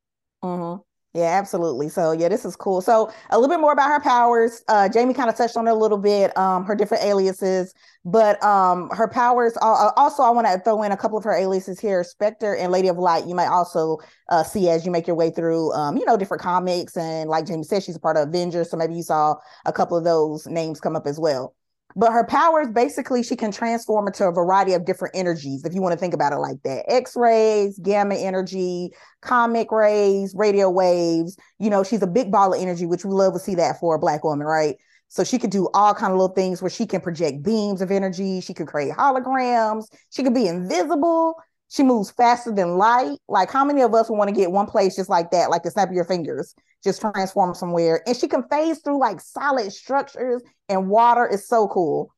Mm-hmm. 0.43 0.81
Yeah, 1.15 1.25
absolutely. 1.39 1.91
So 1.91 2.13
yeah, 2.13 2.31
this 2.31 2.47
is 2.47 2.57
cool. 2.57 2.81
So 2.81 3.13
a 3.29 3.39
little 3.39 3.55
bit 3.55 3.61
more 3.61 3.73
about 3.75 3.89
her 3.89 4.01
powers. 4.01 4.63
Uh, 4.67 4.89
Jamie 4.89 5.13
kind 5.13 5.29
of 5.29 5.37
touched 5.37 5.59
on 5.59 5.69
it 5.69 5.71
a 5.71 5.75
little 5.75 5.99
bit. 5.99 6.35
Um, 6.39 6.65
her 6.65 6.75
different 6.75 7.05
aliases, 7.05 7.75
but 8.03 8.43
um, 8.43 8.89
her 8.91 9.07
powers. 9.09 9.55
Uh, 9.61 9.91
also, 9.99 10.23
I 10.23 10.31
want 10.31 10.47
to 10.47 10.59
throw 10.61 10.83
in 10.83 10.91
a 10.91 10.97
couple 10.97 11.19
of 11.19 11.25
her 11.25 11.35
aliases 11.37 11.79
here: 11.79 12.03
Spectre 12.03 12.57
and 12.57 12.73
Lady 12.73 12.89
of 12.89 12.97
Light. 12.97 13.27
You 13.27 13.35
might 13.35 13.49
also 13.49 13.99
uh, 14.31 14.43
see 14.43 14.71
as 14.71 14.87
you 14.87 14.91
make 14.91 15.07
your 15.07 15.17
way 15.17 15.29
through, 15.29 15.71
um, 15.75 15.99
you 15.99 16.07
know, 16.07 16.17
different 16.17 16.43
comics. 16.43 16.97
And 16.97 17.29
like 17.29 17.45
Jamie 17.45 17.65
said, 17.65 17.83
she's 17.83 17.97
a 17.97 18.01
part 18.01 18.17
of 18.17 18.29
Avengers, 18.29 18.71
so 18.71 18.79
maybe 18.79 18.95
you 18.95 19.03
saw 19.03 19.35
a 19.67 19.73
couple 19.73 19.99
of 19.99 20.05
those 20.05 20.47
names 20.47 20.81
come 20.81 20.97
up 20.97 21.07
as 21.07 21.21
well. 21.21 21.55
But 21.97 22.13
her 22.13 22.25
powers 22.25 22.69
basically 22.71 23.23
she 23.23 23.37
can 23.37 23.53
transform 23.53 24.07
into 24.07 24.27
a 24.27 24.33
variety 24.33 24.73
of 24.73 24.85
different 24.85 25.17
energies, 25.17 25.65
if 25.65 25.75
you 25.75 25.83
want 25.83 25.93
to 25.93 25.99
think 25.99 26.15
about 26.15 26.33
it 26.33 26.39
like 26.39 26.63
that. 26.65 26.85
X-rays, 26.91 27.79
gamma 27.79 28.15
energy, 28.15 28.91
cosmic 29.21 29.71
rays, 29.71 30.35
radio 30.37 30.71
waves. 30.71 31.37
You 31.59 31.71
know, 31.71 31.85
she's 31.85 32.03
a 32.03 32.07
big 32.07 32.31
ball 32.31 32.55
of 32.55 32.61
energy, 32.61 32.87
which 32.87 33.05
we 33.05 33.13
love 33.13 33.35
to 33.35 33.39
see 33.39 33.55
that 33.57 33.79
for 33.81 33.95
a 33.95 33.99
black 33.99 34.25
woman, 34.25 34.47
right? 34.47 34.77
So 35.09 35.25
she 35.25 35.39
could 35.39 35.51
do 35.51 35.69
all 35.75 35.93
kind 35.93 36.11
of 36.13 36.19
little 36.19 36.35
things 36.35 36.63
where 36.63 36.71
she 36.71 36.87
can 36.87 37.03
project 37.03 37.43
beams 37.43 37.83
of 37.83 37.91
energy. 37.91 38.41
She 38.41 38.55
could 38.55 38.67
create 38.67 38.93
holograms. 38.95 39.85
She 40.09 40.23
could 40.23 40.33
be 40.33 40.47
invisible. 40.47 41.35
She 41.73 41.83
moves 41.83 42.11
faster 42.11 42.53
than 42.53 42.77
light. 42.77 43.19
Like, 43.29 43.51
how 43.51 43.65
many 43.65 43.81
of 43.81 43.95
us 43.95 44.11
would 44.11 44.17
want 44.17 44.29
to 44.29 44.35
get 44.35 44.53
one 44.53 44.67
place 44.67 44.97
just 44.97 45.09
like 45.09 45.31
that, 45.31 45.49
like 45.49 45.63
the 45.63 45.71
snap 45.71 45.89
of 45.89 45.95
your 45.95 46.05
fingers, 46.05 46.55
just 46.85 47.01
transform 47.01 47.55
somewhere? 47.55 48.03
And 48.07 48.15
she 48.15 48.29
can 48.29 48.43
phase 48.51 48.81
through 48.81 49.01
like 49.01 49.21
solid 49.21 49.73
structures 49.73 50.43
and 50.69 50.89
water. 50.89 51.27
is 51.27 51.49
so 51.49 51.69
cool 51.69 52.13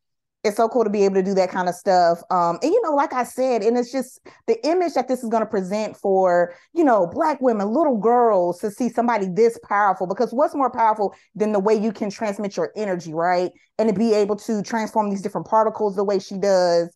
it's 0.44 0.58
so 0.58 0.68
cool 0.68 0.84
to 0.84 0.90
be 0.90 1.04
able 1.04 1.14
to 1.14 1.22
do 1.22 1.32
that 1.34 1.50
kind 1.50 1.70
of 1.70 1.74
stuff. 1.74 2.22
Um, 2.30 2.58
and 2.62 2.70
you 2.70 2.80
know, 2.82 2.94
like 2.94 3.14
I 3.14 3.24
said, 3.24 3.62
and 3.62 3.78
it's 3.78 3.90
just 3.90 4.20
the 4.46 4.64
image 4.66 4.92
that 4.92 5.08
this 5.08 5.24
is 5.24 5.30
going 5.30 5.42
to 5.42 5.48
present 5.48 5.96
for, 5.96 6.54
you 6.74 6.84
know, 6.84 7.06
black 7.06 7.40
women, 7.40 7.68
little 7.68 7.96
girls 7.96 8.60
to 8.60 8.70
see 8.70 8.90
somebody 8.90 9.26
this 9.26 9.58
powerful. 9.66 10.06
Because 10.06 10.32
what's 10.32 10.54
more 10.54 10.70
powerful 10.70 11.14
than 11.34 11.52
the 11.52 11.60
way 11.60 11.74
you 11.74 11.92
can 11.92 12.10
transmit 12.10 12.58
your 12.58 12.72
energy, 12.76 13.14
right? 13.14 13.52
And 13.78 13.88
to 13.88 13.94
be 13.94 14.12
able 14.12 14.36
to 14.36 14.62
transform 14.62 15.08
these 15.08 15.22
different 15.22 15.46
particles 15.46 15.96
the 15.96 16.04
way 16.04 16.18
she 16.18 16.36
does. 16.36 16.94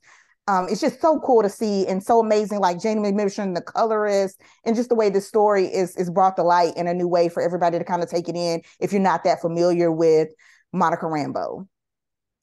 Um, 0.49 0.67
it's 0.71 0.81
just 0.81 1.00
so 1.02 1.21
cool 1.21 1.43
to 1.43 1.50
see 1.50 1.87
and 1.87 2.02
so 2.02 2.21
amazing. 2.21 2.61
Like 2.61 2.81
Jamie 2.81 3.12
McMichen, 3.12 3.55
the 3.55 3.61
colorist, 3.61 4.40
and 4.64 4.75
just 4.75 4.88
the 4.88 4.95
way 4.95 5.11
the 5.11 5.21
story 5.21 5.67
is 5.67 5.95
is 5.97 6.11
brought 6.11 6.37
to 6.37 6.43
light 6.43 6.75
in 6.76 6.88
a 6.88 6.95
new 6.95 7.07
way 7.07 7.28
for 7.28 7.43
everybody 7.43 7.78
to 7.78 7.85
kind 7.85 8.02
of 8.02 8.09
take 8.09 8.28
it 8.28 8.35
in. 8.35 8.62
If 8.81 8.90
you're 8.90 9.02
not 9.02 9.25
that 9.25 9.43
familiar 9.43 9.93
with 9.93 10.31
Monica 10.73 11.05
Rambeau. 11.05 11.69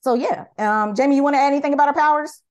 So 0.02 0.14
yeah, 0.14 0.46
um, 0.60 0.94
Jamie, 0.94 1.16
you 1.16 1.24
want 1.24 1.36
to 1.36 1.40
add 1.40 1.48
anything 1.48 1.74
about 1.74 1.88
her 1.88 1.94
powers? 1.94 2.42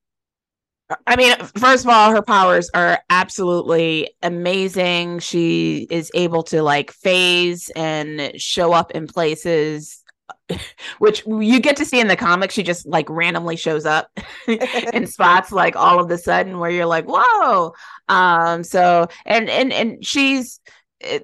I 1.07 1.17
mean, 1.17 1.35
first 1.57 1.85
of 1.85 1.91
all, 1.91 2.11
her 2.11 2.21
powers 2.21 2.69
are 2.75 3.01
absolutely 3.09 4.11
amazing. 4.23 5.21
She 5.21 5.87
is 5.89 6.11
able 6.15 6.43
to 6.45 6.63
like 6.63 6.91
phase 6.91 7.71
and 7.71 8.33
show 8.41 8.73
up 8.73 8.91
in 8.91 9.07
places 9.07 10.04
which 10.99 11.25
you 11.27 11.61
get 11.61 11.77
to 11.77 11.85
see 11.85 12.01
in 12.01 12.09
the 12.09 12.17
comics. 12.17 12.55
She 12.55 12.63
just 12.63 12.87
like 12.87 13.09
randomly 13.09 13.57
shows 13.57 13.87
up 13.87 14.09
in 14.93 15.07
spots 15.07 15.53
like 15.53 15.77
all 15.77 16.01
of 16.01 16.09
the 16.09 16.19
sudden 16.19 16.59
where 16.59 16.71
you're 16.71 16.87
like, 16.87 17.07
whoa. 17.07 17.73
Um, 18.09 18.65
so 18.65 19.09
and 19.25 19.49
and 19.49 19.73
and 19.73 20.05
she's 20.05 20.61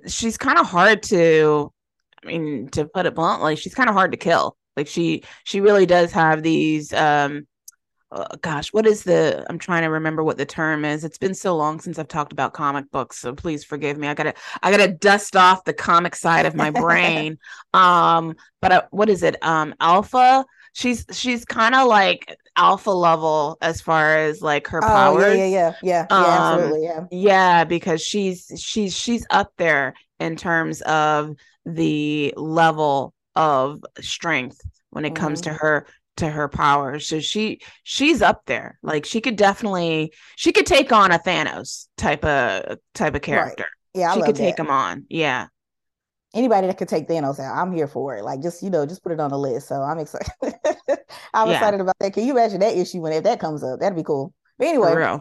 she's 0.07 0.37
kind 0.37 0.59
of 0.59 0.67
hard 0.67 1.03
to 1.05 1.73
I 2.23 2.27
mean, 2.27 2.69
to 2.71 2.85
put 2.85 3.07
it 3.07 3.15
bluntly, 3.15 3.57
she's 3.57 3.75
kind 3.75 3.89
of 3.89 3.95
hard 3.95 4.13
to 4.13 4.19
kill. 4.19 4.57
Like 4.77 4.87
she 4.87 5.25
she 5.45 5.61
really 5.61 5.87
does 5.87 6.13
have 6.13 6.43
these 6.43 6.93
um 6.93 7.47
uh, 8.13 8.37
gosh, 8.43 8.73
what 8.73 8.87
is 8.87 9.05
the 9.05 9.45
I'm 9.49 9.59
trying 9.59 9.83
to 9.83 9.89
remember 9.91 10.25
what 10.25 10.37
the 10.37 10.47
term 10.47 10.85
is. 10.85 11.05
It's 11.05 11.19
been 11.19 11.35
so 11.35 11.57
long 11.57 11.81
since 11.81 11.99
I've 11.99 12.09
talked 12.09 12.33
about 12.33 12.53
comic 12.53 12.91
books, 12.91 13.19
so 13.19 13.35
please 13.35 13.65
forgive 13.65 13.97
me. 13.97 14.09
I 14.09 14.15
got 14.15 14.25
to 14.25 14.35
I 14.63 14.71
got 14.71 14.79
to 14.79 14.89
dust 14.89 15.37
off 15.37 15.65
the 15.65 15.73
comic 15.73 16.17
side 16.17 16.47
of 16.47 16.55
my 16.55 16.71
brain. 16.83 17.39
um 17.73 18.35
but 18.61 18.73
uh, 18.73 18.83
what 18.91 19.09
is 19.09 19.23
it? 19.23 19.37
Um 19.43 19.75
alpha 19.81 20.45
she's 20.73 21.05
she's 21.13 21.45
kind 21.45 21.75
of 21.75 21.89
like 21.89 22.37
alpha 22.57 22.91
level 22.91 23.59
as 23.61 23.81
far 23.81 24.17
as 24.17 24.43
like 24.43 24.67
her 24.69 24.81
powers. 24.81 25.25
Oh, 25.25 25.33
yeah, 25.33 25.45
yeah, 25.45 25.47
yeah, 25.47 25.75
yeah, 25.83 26.07
yeah, 26.11 26.17
um, 26.17 26.25
absolutely, 26.25 26.85
yeah. 26.85 27.05
Yeah, 27.11 27.65
because 27.65 28.03
she's 28.03 28.51
she's 28.57 28.97
she's 28.97 29.27
up 29.31 29.53
there 29.57 29.95
in 30.19 30.37
terms 30.37 30.81
of 30.83 31.37
the 31.65 32.35
level 32.37 33.15
of 33.37 33.85
strength 34.01 34.61
when 34.91 35.05
it 35.05 35.15
mm-hmm. 35.15 35.23
comes 35.23 35.41
to 35.43 35.51
mm-hmm. 35.51 35.59
her 35.59 35.87
to 36.21 36.31
her 36.31 36.49
powers. 36.49 37.07
So 37.07 37.21
she 37.21 37.61
she's 37.83 38.23
up 38.23 38.47
there. 38.47 38.79
Like 38.83 39.05
she 39.05 39.21
could 39.21 39.37
definitely 39.37 40.13
she 40.37 40.53
could 40.53 40.67
take 40.67 40.93
on 40.93 41.13
a 41.13 41.19
Thanos 41.19 41.89
type 41.97 42.25
of 42.25 42.79
type 42.95 43.15
of 43.15 43.23
character. 43.23 43.65
Right. 43.65 44.01
Yeah, 44.01 44.13
I 44.13 44.15
she 44.15 44.23
could 44.23 44.37
that. 44.37 44.41
take 44.41 44.59
him 44.59 44.71
on. 44.71 45.07
Yeah. 45.09 45.49
Anybody 46.33 46.69
that 46.69 46.79
could 46.79 46.89
take 46.89 47.09
Thanos 47.09 47.41
out, 47.41 47.57
I'm 47.57 47.73
here 47.73 47.89
for 47.89 48.17
it. 48.17 48.23
Like 48.23 48.41
just 48.41 48.63
you 48.63 48.71
know, 48.71 48.87
just 48.87 49.03
put 49.03 49.13
it 49.13 49.21
on 49.21 49.31
the 49.31 49.39
list. 49.39 49.69
So 49.69 49.83
I'm 49.83 49.99
excited. 49.99 50.31
I'm 51.35 51.49
yeah. 51.49 51.55
excited 51.55 51.81
about 51.81 51.97
that. 51.99 52.13
Can 52.13 52.25
you 52.25 52.33
imagine 52.33 52.61
that 52.61 52.77
issue 52.77 53.01
when 53.01 53.13
if 53.13 53.25
that 53.25 53.41
comes 53.41 53.65
up? 53.65 53.81
That'd 53.81 53.97
be 53.97 54.05
cool. 54.05 54.33
But 54.59 54.69
anyway, 54.69 55.19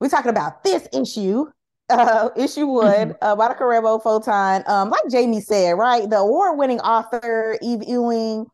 we're 0.00 0.08
talking 0.08 0.30
about 0.30 0.64
this 0.64 0.88
issue 0.92 1.46
uh, 1.90 2.30
issue 2.36 2.66
one, 2.66 3.16
uh, 3.22 3.34
Monica 3.34 3.64
Rambeau 3.64 4.02
Photon. 4.02 4.62
Um, 4.66 4.90
like 4.90 5.02
Jamie 5.10 5.40
said, 5.40 5.72
right, 5.72 6.08
the 6.08 6.18
award-winning 6.18 6.80
author 6.80 7.58
Eve 7.60 7.82
Ewing. 7.86 8.46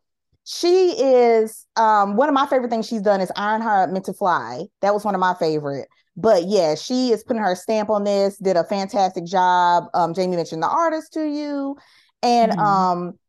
She 0.49 0.91
is 0.91 1.65
um, 1.75 2.15
one 2.15 2.29
of 2.29 2.33
my 2.33 2.47
favorite 2.47 2.69
things 2.69 2.87
she's 2.87 3.01
done 3.01 3.19
is 3.19 3.29
Iron 3.35 3.61
Ironheart 3.61 3.91
Meant 3.91 4.05
to 4.05 4.13
Fly. 4.13 4.63
That 4.79 4.93
was 4.93 5.03
one 5.03 5.13
of 5.13 5.19
my 5.19 5.33
favorite. 5.33 5.89
But 6.15 6.45
yeah, 6.45 6.75
she 6.75 7.11
is 7.11 7.21
putting 7.21 7.41
her 7.41 7.53
stamp 7.53 7.89
on 7.89 8.05
this. 8.05 8.37
Did 8.37 8.55
a 8.55 8.63
fantastic 8.63 9.25
job. 9.25 9.87
Um, 9.93 10.13
Jamie 10.13 10.37
mentioned 10.37 10.63
the 10.63 10.69
artist 10.69 11.11
to 11.13 11.27
you, 11.27 11.75
and 12.23 12.53
mm-hmm. 12.53 12.61
um, 12.61 13.19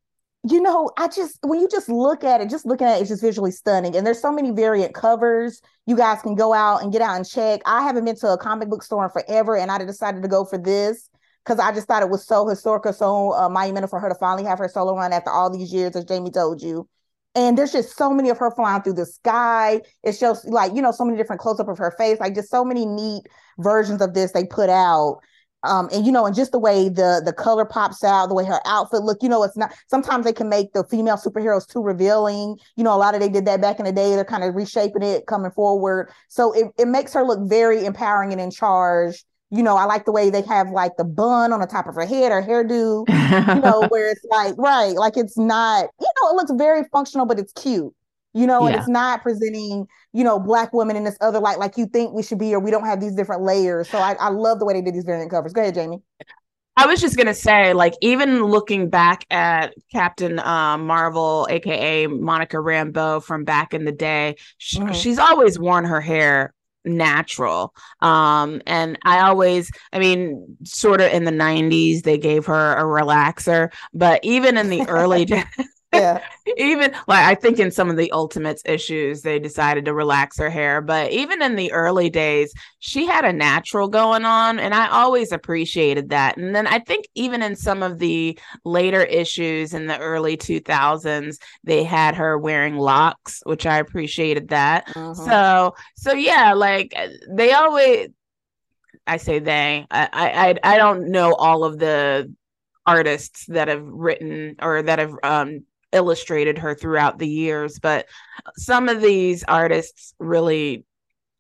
you 0.49 0.61
know, 0.61 0.93
I 0.97 1.09
just 1.09 1.41
when 1.43 1.59
you 1.59 1.67
just 1.69 1.89
look 1.89 2.23
at 2.23 2.41
it, 2.41 2.51
just 2.51 2.65
looking 2.65 2.87
at 2.87 2.99
it, 2.99 3.01
it's 3.01 3.11
just 3.11 3.23
visually 3.23 3.51
stunning. 3.51 3.97
And 3.97 4.07
there's 4.07 4.23
so 4.23 4.31
many 4.31 4.53
variant 4.53 4.95
covers. 4.95 5.61
You 5.87 5.97
guys 5.97 6.23
can 6.23 6.37
go 6.37 6.53
out 6.53 6.85
and 6.85 6.93
get 6.93 7.03
out 7.03 7.17
and 7.17 7.29
check. 7.29 7.63
I 7.67 7.83
haven't 7.83 8.05
been 8.05 8.15
to 8.19 8.35
a 8.35 8.39
comic 8.39 8.71
book 8.71 8.85
store 8.85 9.07
in 9.07 9.11
forever, 9.11 9.57
and 9.57 9.73
I 9.73 9.85
decided 9.85 10.23
to 10.23 10.29
go 10.29 10.45
for 10.45 10.57
this 10.57 11.11
because 11.45 11.59
I 11.59 11.73
just 11.73 11.89
thought 11.89 12.05
it 12.05 12.11
was 12.11 12.25
so 12.25 12.47
historical, 12.47 12.93
so 12.93 13.35
uh, 13.35 13.49
monumental 13.49 13.89
for 13.89 13.99
her 13.99 14.09
to 14.09 14.15
finally 14.15 14.45
have 14.45 14.61
her 14.61 14.69
solo 14.69 14.95
run 14.95 15.13
after 15.13 15.31
all 15.31 15.51
these 15.51 15.73
years, 15.73 15.97
as 15.97 16.05
Jamie 16.05 16.31
told 16.31 16.63
you. 16.63 16.89
And 17.35 17.57
there's 17.57 17.73
just 17.73 17.97
so 17.97 18.13
many 18.13 18.31
of 18.31 18.39
her 18.39 18.51
flying 18.51 18.83
through 18.83 18.95
the 18.95 19.07
sky. 19.07 19.81
It 20.03 20.13
shows 20.17 20.45
like 20.45 20.75
you 20.75 20.83
know 20.83 20.91
so 20.91 21.05
many 21.05 21.17
different 21.17 21.41
close 21.41 21.61
up 21.61 21.69
of 21.69 21.79
her 21.79 21.95
face, 21.99 22.19
like 22.21 22.35
just 22.35 22.51
so 22.51 22.65
many 22.65 22.87
neat 22.87 23.23
versions 23.59 24.01
of 24.01 24.15
this 24.15 24.33
they 24.33 24.45
put 24.45 24.71
out. 24.71 25.21
Um 25.65 25.89
and 25.93 26.07
you 26.07 26.13
know 26.13 26.25
and 26.25 26.35
just 26.37 26.53
the 26.53 26.59
way 26.59 26.89
the 26.89 27.21
the 27.25 27.33
color 27.33 27.65
pops 27.65 28.05
out 28.05 28.29
the 28.29 28.35
way 28.35 28.45
her 28.45 28.61
outfit 28.65 29.03
look 29.03 29.19
you 29.23 29.29
know 29.29 29.43
it's 29.43 29.57
not 29.57 29.75
sometimes 29.89 30.25
they 30.25 30.33
can 30.33 30.49
make 30.49 30.73
the 30.73 30.85
female 30.85 31.17
superheroes 31.17 31.67
too 31.67 31.83
revealing. 31.83 32.57
You 32.77 32.85
know 32.85 32.95
a 32.95 32.97
lot 32.99 33.15
of 33.15 33.21
they 33.21 33.29
did 33.29 33.45
that 33.47 33.61
back 33.61 33.79
in 33.79 33.85
the 33.85 33.93
day 33.93 34.15
they're 34.15 34.25
kind 34.25 34.45
of 34.45 34.55
reshaping 34.55 35.03
it 35.03 35.27
coming 35.27 35.51
forward. 35.51 36.11
So 36.29 36.53
it, 36.53 36.67
it 36.79 36.89
makes 36.89 37.13
her 37.13 37.25
look 37.25 37.49
very 37.49 37.85
empowering 37.85 38.33
and 38.33 38.41
in 38.41 38.51
charge 38.51 39.25
you 39.51 39.63
know 39.63 39.77
i 39.77 39.85
like 39.85 40.05
the 40.05 40.13
way 40.13 40.31
they 40.31 40.43
have 40.43 40.71
like 40.71 40.97
the 40.97 41.05
bun 41.05 41.53
on 41.53 41.61
the 41.61 41.67
top 41.67 41.87
of 41.87 41.95
her 41.95 42.07
head 42.07 42.33
her 42.33 42.43
hairdo 42.43 43.09
you 43.09 43.61
know 43.61 43.87
where 43.89 44.11
it's 44.11 44.25
like 44.31 44.55
right 44.59 44.95
like 44.95 45.17
it's 45.17 45.39
not 45.39 45.89
you 46.01 46.09
know 46.21 46.31
it 46.31 46.35
looks 46.35 46.53
very 46.57 46.85
functional 46.93 47.27
but 47.27 47.39
it's 47.39 47.53
cute 47.53 47.93
you 48.35 48.47
know, 48.47 48.63
yeah. 48.63 48.69
and 48.69 48.77
it's 48.77 48.89
not 48.89 49.23
presenting, 49.23 49.87
you 50.13 50.23
know, 50.23 50.39
black 50.39 50.73
women 50.73 50.97
in 50.97 51.05
this 51.05 51.17
other 51.21 51.41
light 51.41 51.59
like 51.59 51.77
you 51.77 51.87
think 51.87 52.13
we 52.13 52.23
should 52.23 52.39
be, 52.39 52.55
or 52.55 52.61
we 52.61 52.71
don't 52.71 52.85
have 52.85 53.01
these 53.01 53.15
different 53.15 53.43
layers. 53.43 53.89
So 53.89 53.99
I, 53.99 54.15
I 54.15 54.29
love 54.29 54.59
the 54.59 54.65
way 54.65 54.75
they 54.75 54.83
did 54.83 54.95
these 54.95 55.05
variant 55.05 55.31
covers. 55.31 55.53
Go 55.53 55.63
ahead, 55.63 55.75
Jamie. 55.75 56.03
I 56.77 56.87
was 56.87 57.01
just 57.01 57.17
gonna 57.17 57.35
say, 57.35 57.73
like, 57.73 57.95
even 58.01 58.45
looking 58.45 58.89
back 58.89 59.25
at 59.31 59.75
Captain 59.91 60.39
uh, 60.39 60.79
Marvel, 60.79 61.49
aka 61.51 62.07
Monica 62.07 62.59
Rambeau 62.59 63.21
from 63.25 63.45
back 63.45 63.75
in 63.75 63.85
the 63.85 63.91
day, 63.91 64.37
sh- 64.59 64.77
mm-hmm. 64.77 64.93
she's 64.93 65.19
always 65.19 65.59
worn 65.59 65.85
her 65.85 66.01
hair 66.01 66.55
natural. 66.89 67.75
Um, 68.01 68.63
and 68.67 68.99
I 69.03 69.21
always, 69.21 69.71
I 69.93 69.99
mean, 69.99 70.57
sort 70.65 71.01
of 71.01 71.13
in 71.13 71.25
the 71.25 71.31
90s, 71.31 72.03
they 72.03 72.19
gave 72.19 72.47
her 72.47 72.75
a 72.77 72.83
relaxer, 72.83 73.73
but 73.93 74.21
even 74.23 74.57
in 74.57 74.69
the 74.71 74.87
early 74.89 75.25
yeah. 75.93 76.23
even 76.57 76.93
like 77.07 77.25
I 77.25 77.35
think 77.35 77.59
in 77.59 77.71
some 77.71 77.91
of 77.91 77.97
the 77.97 78.13
Ultimates 78.13 78.63
issues, 78.65 79.23
they 79.23 79.39
decided 79.39 79.85
to 79.87 79.95
relax 79.95 80.39
her 80.39 80.51
hair. 80.51 80.81
But 80.81 81.13
even 81.13 81.43
in 81.43 81.57
the 81.57 81.73
early 81.73 82.11
days, 82.11 82.53
she 82.79 83.07
had 83.07 83.25
a 83.25 83.33
natural 83.33 83.89
going 83.89 84.25
on. 84.25 84.59
And 84.59 84.75
I 84.75 84.89
always 84.89 85.33
appreciated 85.33 86.11
that. 86.11 86.37
And 86.37 86.55
then 86.55 86.67
I 86.67 86.81
think 86.81 87.07
even 87.15 87.43
in 87.43 87.57
some 87.57 87.83
of 87.83 87.99
the 87.99 88.39
later 88.65 89.03
issues 89.03 89.75
in 89.75 89.87
the 89.87 89.99
early 89.99 90.37
2000s, 90.37 91.37
they 91.65 91.85
had 91.85 92.15
her 92.15 92.39
wearing 92.39 92.77
locks, 92.77 93.43
which 93.45 93.67
I 93.67 93.79
appreciated 93.79 94.49
that. 94.49 94.87
Mm-hmm. 94.89 95.25
So, 95.25 95.75
so 95.97 96.13
yeah, 96.13 96.53
like 96.55 96.95
they 97.31 97.53
always, 97.53 98.09
I 99.07 99.17
say 99.17 99.39
they, 99.39 99.87
I, 99.91 100.59
I, 100.63 100.75
I 100.75 100.77
don't 100.77 101.09
know 101.11 101.33
all 101.35 101.65
of 101.65 101.79
the 101.79 102.35
artists 102.89 103.45
that 103.47 103.69
have 103.69 103.85
written 103.85 104.57
or 104.61 104.83
that 104.83 104.99
have 104.99 105.15
um, 105.23 105.65
illustrated 105.93 106.59
her 106.59 106.75
throughout 106.75 107.19
the 107.19 107.29
years 107.29 107.79
but 107.79 108.07
some 108.57 108.89
of 108.89 109.01
these 109.01 109.45
artists 109.45 110.15
really 110.19 110.85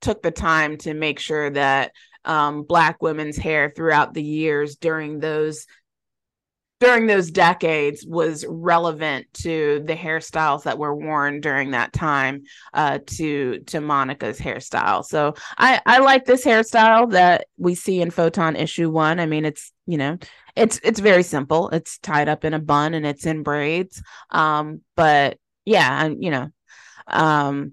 took 0.01 0.23
the 0.23 0.31
time 0.31 0.77
to 0.79 0.95
make 0.95 1.19
sure 1.19 1.51
that 1.51 1.93
um, 2.25 2.63
black 2.63 3.03
women's 3.03 3.37
hair 3.37 3.73
throughout 3.75 4.15
the 4.15 4.23
years 4.23 4.77
during 4.77 5.19
those 5.21 5.67
during 6.81 7.07
those 7.07 7.31
decades 7.31 8.07
was 8.07 8.45
relevant 8.49 9.27
to 9.35 9.83
the 9.85 9.97
hairstyles 9.97 10.63
that 10.63 10.79
were 10.79 10.95
worn 10.95 11.41
during 11.41 11.73
that 11.73 11.93
time 11.93 12.43
uh, 12.73 12.99
to 13.05 13.59
to 13.61 13.81
Monica's 13.81 14.39
hairstyle. 14.39 15.05
So 15.05 15.35
I 15.57 15.81
I 15.85 15.99
like 15.99 16.25
this 16.25 16.45
hairstyle 16.45 17.11
that 17.13 17.47
we 17.57 17.75
see 17.75 18.01
in 18.01 18.11
Photon 18.11 18.55
issue 18.55 18.91
1. 18.91 19.19
I 19.19 19.27
mean 19.27 19.45
it's, 19.45 19.73
you 19.87 19.99
know, 19.99 20.19
it's 20.59 20.81
it's 20.83 21.01
very 21.01 21.23
simple. 21.23 21.69
It's 21.71 21.99
tied 21.99 22.29
up 22.29 22.45
in 22.45 22.55
a 22.55 22.59
bun 22.59 22.95
and 22.95 23.07
it's 23.07 23.27
in 23.27 23.43
braids. 23.43 24.03
Um 24.31 24.83
but 24.97 25.39
yeah, 25.65 25.89
I'm, 25.91 26.21
you 26.21 26.31
know, 26.31 26.49
um 27.07 27.73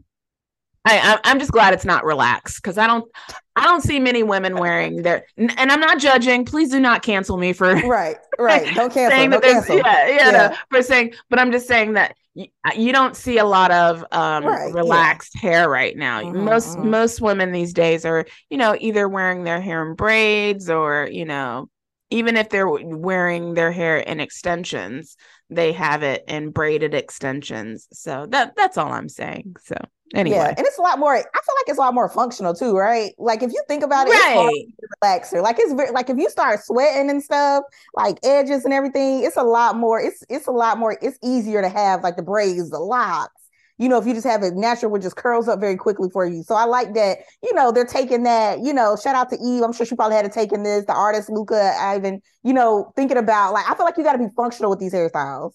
I, 0.88 1.20
I'm 1.24 1.40
just 1.40 1.52
glad 1.52 1.74
it's 1.74 1.86
not 1.86 2.06
relaxed 2.06 2.62
because 2.62 2.78
I 2.78 2.86
don't 2.86 3.10
I 3.56 3.64
don't 3.64 3.82
see 3.82 4.00
many 4.00 4.22
women 4.22 4.56
wearing 4.56 5.02
their 5.02 5.26
and 5.36 5.72
I'm 5.72 5.80
not 5.80 5.98
judging. 6.00 6.46
Please 6.46 6.70
do 6.70 6.80
not 6.80 7.02
cancel 7.02 7.38
me 7.38 7.54
for 7.54 7.74
right, 7.74 8.18
right. 8.38 8.66
Don't 8.76 8.94
cancel. 8.94 9.18
saying 9.18 9.30
that 9.32 9.42
cancel. 9.42 9.78
Yeah, 9.78 10.08
yeah, 10.08 10.16
yeah. 10.16 10.32
No, 10.32 10.56
for 10.70 10.84
saying, 10.84 11.16
but 11.30 11.40
I'm 11.40 11.52
just 11.52 11.68
saying 11.68 11.94
that 11.94 12.16
you, 12.36 12.48
you 12.76 12.92
don't 12.92 13.16
see 13.16 13.40
a 13.40 13.46
lot 13.46 13.72
of 13.72 14.06
um 14.12 14.46
Right, 14.46 14.68
yeah. 14.68 14.74
relaxed 14.74 15.36
hair 15.38 15.70
right 15.70 15.98
now. 15.98 16.22
Mhm, 16.22 16.44
most 16.44 16.78
mhm. 16.78 16.86
most 16.86 17.20
women 17.22 17.52
these 17.52 17.74
days 17.74 18.06
are, 18.06 18.26
you 18.52 18.58
know, 18.58 18.76
either 18.80 19.08
wearing 19.10 19.44
their 19.44 19.62
hair 19.62 19.88
in 19.90 19.96
braids 19.96 20.70
or, 20.70 21.10
you 21.12 21.26
know, 21.26 21.68
even 22.16 22.38
if 22.38 22.50
they're 22.50 22.70
wearing 22.70 23.54
their 23.56 23.72
hair 23.72 23.98
in 23.98 24.20
extensions, 24.22 25.18
they 25.50 25.74
have 25.74 26.02
it 26.02 26.24
in 26.28 26.52
braided 26.52 26.94
extensions. 26.94 27.88
So 27.92 28.26
that 28.30 28.56
that's 28.56 28.78
all 28.78 28.92
I'm 28.92 29.10
saying. 29.10 29.56
So 29.64 29.76
Yeah, 30.14 30.18
anyway. 30.20 30.54
and 30.58 30.66
it's 30.66 30.78
a 30.78 30.82
lot 30.82 30.98
more. 30.98 31.14
I 31.14 31.20
feel 31.22 31.56
like 31.58 31.68
it's 31.68 31.78
a 31.78 31.82
lot 31.82 31.94
more 31.94 32.10
functional 32.10 32.54
too, 32.56 32.76
right? 32.76 33.14
Like 33.18 33.44
if 33.44 33.52
you 33.52 33.62
think 33.68 33.84
about 33.84 34.08
it, 34.08 34.12
it's 34.16 34.24
Right. 34.24 34.66
to 34.82 34.88
relaxer. 35.04 35.44
Like 35.44 35.58
it's 35.60 35.74
very, 35.74 35.92
like 35.92 36.10
if 36.10 36.18
you 36.18 36.30
start 36.30 36.62
sweating 36.64 37.10
and 37.10 37.22
stuff, 37.22 37.64
like 37.94 38.18
edges 38.24 38.66
and 38.66 38.74
everything, 38.74 39.24
it's 39.24 39.38
a 39.38 39.44
lot 39.44 39.76
more. 39.78 40.00
It's 40.02 40.24
it's 40.30 40.48
a 40.48 40.52
lot 40.52 40.78
more. 40.80 40.98
It's 41.02 41.20
easier 41.24 41.62
to 41.62 41.70
have 41.70 42.02
like 42.04 42.16
the 42.16 42.24
braids, 42.24 42.70
the 42.72 42.80
locks. 42.80 43.34
You 43.78 43.90
know, 43.90 43.98
if 43.98 44.06
you 44.06 44.14
just 44.14 44.26
have 44.26 44.42
it 44.44 44.54
natural, 44.56 44.92
which 44.92 45.02
just 45.02 45.18
curls 45.18 45.48
up 45.48 45.60
very 45.60 45.76
quickly 45.76 46.10
for 46.10 46.26
you. 46.26 46.44
So 46.44 46.56
I 46.56 46.66
like 46.66 46.94
that. 46.94 47.18
You 47.44 47.54
know, 47.54 47.72
they're 47.72 47.86
taking 47.86 48.24
that. 48.24 48.60
You 48.60 48.74
know, 48.74 48.96
shout 48.96 49.16
out 49.16 49.30
to 49.32 49.38
Eve. 49.38 49.64
I'm 49.64 49.74
sure 49.74 49.86
she 49.86 49.96
probably 49.96 50.16
had 50.16 50.26
to 50.26 50.32
take 50.32 50.54
in 50.54 50.64
this. 50.64 50.86
The 50.86 50.94
artist 50.94 51.30
Luca 51.30 51.74
Ivan. 51.80 52.22
You 52.44 52.54
know, 52.54 52.94
thinking 52.96 53.18
about 53.18 53.54
like 53.54 53.70
I 53.70 53.76
feel 53.76 53.86
like 53.86 53.98
you 53.98 54.04
got 54.04 54.14
to 54.14 54.20
be 54.20 54.30
functional 54.36 54.70
with 54.70 54.80
these 54.80 54.94
hairstyles. 54.94 55.52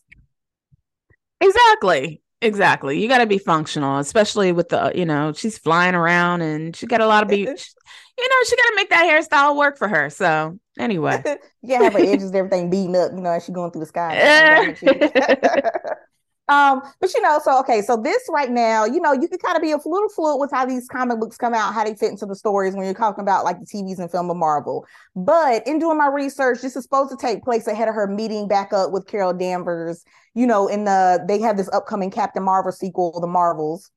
Exactly. 1.40 2.20
Exactly. 2.42 3.00
You 3.00 3.08
got 3.08 3.18
to 3.18 3.26
be 3.26 3.38
functional, 3.38 3.98
especially 3.98 4.52
with 4.52 4.70
the, 4.70 4.92
you 4.94 5.04
know, 5.04 5.32
she's 5.34 5.58
flying 5.58 5.94
around 5.94 6.40
and 6.40 6.74
she 6.74 6.86
got 6.86 7.02
a 7.02 7.06
lot 7.06 7.22
of 7.22 7.28
be, 7.28 7.36
you 7.40 7.46
know, 7.46 7.56
she 7.56 8.56
got 8.56 8.68
to 8.68 8.72
make 8.76 8.90
that 8.90 9.04
hairstyle 9.04 9.56
work 9.56 9.76
for 9.76 9.88
her. 9.88 10.08
So, 10.08 10.58
anyway. 10.78 11.22
yeah, 11.62 11.82
have 11.82 11.92
her 11.92 11.98
edges 11.98 12.28
and 12.28 12.36
everything 12.36 12.70
beating 12.70 12.96
up, 12.96 13.12
you 13.12 13.20
know, 13.20 13.30
as 13.30 13.44
she 13.44 13.52
going 13.52 13.70
through 13.70 13.80
the 13.80 13.86
sky. 13.86 14.74
um, 16.50 16.82
but 17.00 17.14
you 17.14 17.22
know, 17.22 17.40
so 17.44 17.60
okay, 17.60 17.80
so 17.80 17.96
this 17.96 18.22
right 18.28 18.50
now, 18.50 18.84
you 18.84 19.00
know, 19.00 19.12
you 19.12 19.28
can 19.28 19.38
kind 19.38 19.56
of 19.56 19.62
be 19.62 19.70
a 19.70 19.76
little 19.76 20.08
fluid 20.08 20.40
with 20.40 20.50
how 20.50 20.66
these 20.66 20.88
comic 20.88 21.20
books 21.20 21.36
come 21.36 21.54
out, 21.54 21.72
how 21.72 21.84
they 21.84 21.94
fit 21.94 22.10
into 22.10 22.26
the 22.26 22.34
stories 22.34 22.74
when 22.74 22.84
you're 22.84 22.92
talking 22.94 23.22
about 23.22 23.44
like 23.44 23.60
the 23.60 23.66
TVs 23.66 24.00
and 24.00 24.10
film 24.10 24.28
of 24.30 24.36
Marvel. 24.36 24.84
But 25.14 25.64
in 25.64 25.78
doing 25.78 25.96
my 25.96 26.08
research, 26.08 26.60
this 26.60 26.74
is 26.74 26.82
supposed 26.82 27.10
to 27.10 27.16
take 27.16 27.44
place 27.44 27.68
ahead 27.68 27.86
of 27.86 27.94
her 27.94 28.08
meeting 28.08 28.48
back 28.48 28.72
up 28.72 28.90
with 28.90 29.06
Carol 29.06 29.32
Danvers. 29.32 30.02
You 30.34 30.44
know, 30.44 30.66
in 30.66 30.84
the 30.84 31.24
they 31.28 31.40
have 31.40 31.56
this 31.56 31.70
upcoming 31.72 32.10
Captain 32.10 32.42
Marvel 32.42 32.72
sequel, 32.72 33.20
The 33.20 33.28
Marvels. 33.28 33.88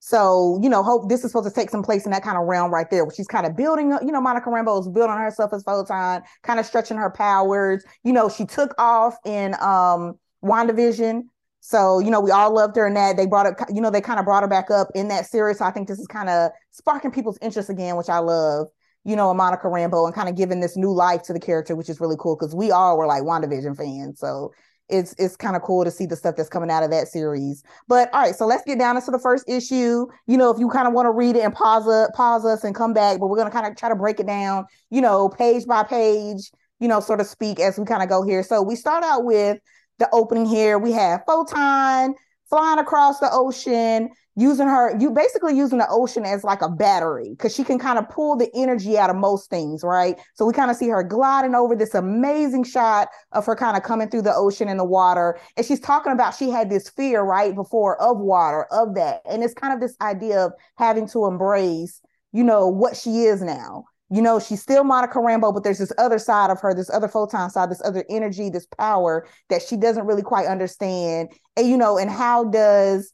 So, 0.00 0.58
you 0.60 0.68
know, 0.68 0.82
hope 0.82 1.08
this 1.08 1.22
is 1.22 1.30
supposed 1.30 1.48
to 1.48 1.54
take 1.54 1.70
some 1.70 1.84
place 1.84 2.04
in 2.04 2.10
that 2.10 2.24
kind 2.24 2.36
of 2.36 2.48
realm 2.48 2.72
right 2.72 2.90
there, 2.90 3.04
where 3.04 3.14
she's 3.14 3.28
kind 3.28 3.46
of 3.46 3.56
building, 3.56 3.96
you 4.04 4.10
know, 4.10 4.20
Monica 4.20 4.50
Rambeau 4.50 4.80
is 4.80 4.88
building 4.88 5.16
herself 5.16 5.52
as 5.52 5.62
Photon, 5.62 6.22
kind 6.42 6.58
of 6.58 6.66
stretching 6.66 6.96
her 6.96 7.10
powers. 7.10 7.84
You 8.02 8.12
know, 8.12 8.28
she 8.28 8.44
took 8.44 8.74
off 8.78 9.14
in 9.24 9.54
um 9.60 10.18
WandaVision. 10.44 11.22
So, 11.64 12.00
you 12.00 12.10
know, 12.10 12.20
we 12.20 12.32
all 12.32 12.52
loved 12.52 12.74
her 12.74 12.88
in 12.88 12.94
that. 12.94 13.16
They 13.16 13.24
brought 13.24 13.46
up, 13.46 13.54
you 13.72 13.80
know, 13.80 13.88
they 13.88 14.00
kind 14.00 14.18
of 14.18 14.24
brought 14.24 14.42
her 14.42 14.48
back 14.48 14.68
up 14.68 14.88
in 14.96 15.06
that 15.08 15.26
series. 15.26 15.58
So 15.58 15.64
I 15.64 15.70
think 15.70 15.86
this 15.86 16.00
is 16.00 16.08
kind 16.08 16.28
of 16.28 16.50
sparking 16.72 17.12
people's 17.12 17.38
interest 17.40 17.70
again, 17.70 17.96
which 17.96 18.08
I 18.08 18.18
love, 18.18 18.66
you 19.04 19.14
know, 19.14 19.32
Monica 19.32 19.68
Rambeau 19.68 20.04
and 20.04 20.14
kind 20.14 20.28
of 20.28 20.34
giving 20.34 20.58
this 20.58 20.76
new 20.76 20.92
life 20.92 21.22
to 21.22 21.32
the 21.32 21.38
character, 21.38 21.76
which 21.76 21.88
is 21.88 22.00
really 22.00 22.16
cool 22.18 22.34
because 22.34 22.52
we 22.52 22.72
all 22.72 22.98
were 22.98 23.06
like 23.06 23.22
WandaVision 23.22 23.76
fans. 23.76 24.18
So 24.18 24.52
it's 24.88 25.14
it's 25.18 25.36
kind 25.36 25.54
of 25.54 25.62
cool 25.62 25.84
to 25.84 25.90
see 25.92 26.04
the 26.04 26.16
stuff 26.16 26.34
that's 26.34 26.48
coming 26.48 26.68
out 26.68 26.82
of 26.82 26.90
that 26.90 27.06
series. 27.06 27.62
But 27.86 28.12
all 28.12 28.22
right, 28.22 28.34
so 28.34 28.44
let's 28.44 28.64
get 28.64 28.80
down 28.80 28.96
into 28.96 29.12
the 29.12 29.20
first 29.20 29.48
issue. 29.48 30.08
You 30.26 30.36
know, 30.36 30.50
if 30.50 30.58
you 30.58 30.68
kind 30.68 30.88
of 30.88 30.94
want 30.94 31.06
to 31.06 31.12
read 31.12 31.36
it 31.36 31.44
and 31.44 31.54
pause 31.54 31.86
it, 31.86 32.12
pause 32.16 32.44
us 32.44 32.64
and 32.64 32.74
come 32.74 32.92
back, 32.92 33.20
but 33.20 33.28
we're 33.28 33.38
gonna 33.38 33.52
kind 33.52 33.66
of 33.66 33.76
try 33.76 33.88
to 33.88 33.94
break 33.94 34.18
it 34.18 34.26
down, 34.26 34.66
you 34.90 35.00
know, 35.00 35.28
page 35.28 35.64
by 35.64 35.84
page, 35.84 36.50
you 36.80 36.88
know, 36.88 36.98
sort 36.98 37.20
of 37.20 37.28
speak, 37.28 37.60
as 37.60 37.78
we 37.78 37.84
kind 37.86 38.02
of 38.02 38.08
go 38.08 38.24
here. 38.24 38.42
So 38.42 38.62
we 38.62 38.74
start 38.74 39.04
out 39.04 39.24
with 39.24 39.58
the 40.02 40.08
opening 40.12 40.46
here. 40.46 40.78
We 40.78 40.92
have 40.92 41.22
Photon 41.26 42.14
flying 42.48 42.78
across 42.78 43.18
the 43.20 43.30
ocean, 43.32 44.10
using 44.36 44.66
her, 44.66 44.96
you 44.98 45.10
basically 45.10 45.56
using 45.56 45.78
the 45.78 45.86
ocean 45.88 46.24
as 46.24 46.42
like 46.42 46.62
a 46.62 46.68
battery 46.68 47.30
because 47.30 47.54
she 47.54 47.64
can 47.64 47.78
kind 47.78 47.98
of 47.98 48.08
pull 48.08 48.36
the 48.36 48.50
energy 48.54 48.98
out 48.98 49.10
of 49.10 49.16
most 49.16 49.50
things, 49.50 49.82
right? 49.84 50.18
So 50.34 50.46
we 50.46 50.52
kind 50.52 50.70
of 50.70 50.76
see 50.76 50.88
her 50.88 51.02
gliding 51.02 51.54
over 51.54 51.76
this 51.76 51.94
amazing 51.94 52.64
shot 52.64 53.08
of 53.32 53.44
her 53.46 53.54
kind 53.54 53.76
of 53.76 53.82
coming 53.82 54.08
through 54.08 54.22
the 54.22 54.34
ocean 54.34 54.68
and 54.68 54.80
the 54.80 54.84
water. 54.84 55.38
And 55.56 55.66
she's 55.66 55.80
talking 55.80 56.12
about 56.12 56.34
she 56.34 56.50
had 56.50 56.70
this 56.70 56.88
fear 56.88 57.22
right 57.22 57.54
before 57.54 58.00
of 58.00 58.18
water, 58.18 58.66
of 58.70 58.94
that. 58.94 59.20
And 59.28 59.42
it's 59.42 59.54
kind 59.54 59.72
of 59.72 59.80
this 59.80 59.96
idea 60.00 60.46
of 60.46 60.52
having 60.76 61.06
to 61.08 61.26
embrace, 61.26 62.00
you 62.32 62.44
know, 62.44 62.68
what 62.68 62.96
she 62.96 63.24
is 63.24 63.42
now. 63.42 63.84
You 64.12 64.20
know, 64.20 64.38
she's 64.38 64.60
still 64.60 64.84
Monica 64.84 65.18
Rambeau, 65.18 65.54
but 65.54 65.64
there's 65.64 65.78
this 65.78 65.92
other 65.96 66.18
side 66.18 66.50
of 66.50 66.60
her, 66.60 66.74
this 66.74 66.90
other 66.90 67.08
photon 67.08 67.48
side, 67.48 67.70
this 67.70 67.80
other 67.82 68.04
energy, 68.10 68.50
this 68.50 68.66
power 68.66 69.26
that 69.48 69.62
she 69.62 69.74
doesn't 69.76 70.04
really 70.04 70.20
quite 70.20 70.46
understand. 70.46 71.30
And, 71.56 71.66
you 71.66 71.78
know, 71.78 71.96
and 71.96 72.10
how 72.10 72.44
does, 72.44 73.10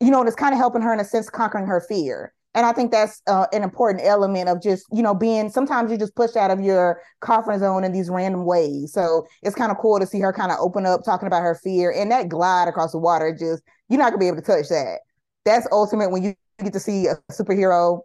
you 0.00 0.10
know, 0.10 0.22
it's 0.22 0.34
kind 0.34 0.52
of 0.52 0.58
helping 0.58 0.82
her 0.82 0.92
in 0.92 0.98
a 0.98 1.04
sense 1.04 1.30
conquering 1.30 1.66
her 1.66 1.80
fear. 1.80 2.34
And 2.52 2.66
I 2.66 2.72
think 2.72 2.90
that's 2.90 3.22
uh, 3.28 3.46
an 3.52 3.62
important 3.62 4.04
element 4.04 4.48
of 4.48 4.60
just, 4.60 4.84
you 4.92 5.04
know, 5.04 5.14
being 5.14 5.50
sometimes 5.50 5.88
you're 5.88 6.00
just 6.00 6.16
pushed 6.16 6.36
out 6.36 6.50
of 6.50 6.60
your 6.60 7.00
comfort 7.20 7.60
zone 7.60 7.84
in 7.84 7.92
these 7.92 8.10
random 8.10 8.44
ways. 8.44 8.92
So 8.92 9.28
it's 9.44 9.54
kind 9.54 9.70
of 9.70 9.78
cool 9.78 10.00
to 10.00 10.06
see 10.06 10.18
her 10.18 10.32
kind 10.32 10.50
of 10.50 10.58
open 10.58 10.84
up, 10.84 11.04
talking 11.04 11.28
about 11.28 11.42
her 11.42 11.54
fear 11.62 11.92
and 11.92 12.10
that 12.10 12.28
glide 12.28 12.66
across 12.66 12.90
the 12.90 12.98
water. 12.98 13.30
Just, 13.38 13.62
you're 13.88 14.00
not 14.00 14.10
going 14.10 14.14
to 14.14 14.18
be 14.18 14.26
able 14.26 14.38
to 14.38 14.42
touch 14.42 14.68
that. 14.68 14.98
That's 15.44 15.68
ultimate 15.70 16.10
when 16.10 16.24
you 16.24 16.34
get 16.58 16.72
to 16.72 16.80
see 16.80 17.06
a 17.06 17.14
superhero 17.30 18.00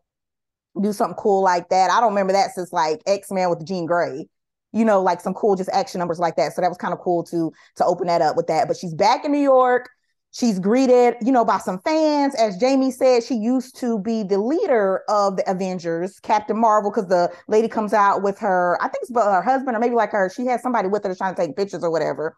do 0.81 0.93
something 0.93 1.15
cool 1.17 1.41
like 1.41 1.69
that. 1.69 1.89
I 1.89 1.99
don't 1.99 2.09
remember 2.09 2.33
that 2.33 2.51
since 2.51 2.71
like 2.73 3.01
X 3.05 3.31
Men 3.31 3.49
with 3.49 3.65
Jean 3.65 3.85
Grey. 3.85 4.27
You 4.73 4.83
know, 4.83 5.01
like 5.01 5.21
some 5.21 5.33
cool 5.33 5.55
just 5.55 5.69
action 5.71 5.99
numbers 5.99 6.19
like 6.19 6.35
that. 6.35 6.53
So 6.53 6.61
that 6.61 6.67
was 6.69 6.77
kind 6.77 6.93
of 6.93 6.99
cool 6.99 7.23
to 7.25 7.51
to 7.77 7.85
open 7.85 8.07
that 8.07 8.21
up 8.21 8.35
with 8.35 8.47
that. 8.47 8.67
But 8.67 8.77
she's 8.77 8.93
back 8.93 9.23
in 9.23 9.31
New 9.31 9.39
York. 9.39 9.89
She's 10.31 10.59
greeted, 10.59 11.15
you 11.21 11.31
know, 11.31 11.45
by 11.45 11.59
some 11.59 11.79
fans. 11.79 12.35
As 12.35 12.57
Jamie 12.57 12.91
said, 12.91 13.23
she 13.23 13.35
used 13.35 13.79
to 13.79 13.99
be 13.99 14.21
the 14.21 14.37
leader 14.37 15.03
of 15.07 15.37
the 15.37 15.49
Avengers, 15.49 16.19
Captain 16.19 16.59
Marvel, 16.59 16.91
because 16.91 17.07
the 17.07 17.31
lady 17.47 17.69
comes 17.69 17.93
out 17.93 18.21
with 18.21 18.37
her, 18.39 18.77
I 18.81 18.89
think 18.89 19.03
it's 19.03 19.15
her 19.15 19.41
husband 19.41 19.77
or 19.77 19.79
maybe 19.79 19.95
like 19.95 20.11
her, 20.11 20.29
she 20.29 20.45
has 20.47 20.61
somebody 20.61 20.89
with 20.89 21.05
her 21.05 21.15
trying 21.15 21.35
to 21.35 21.41
take 21.41 21.55
pictures 21.55 21.85
or 21.85 21.89
whatever. 21.89 22.35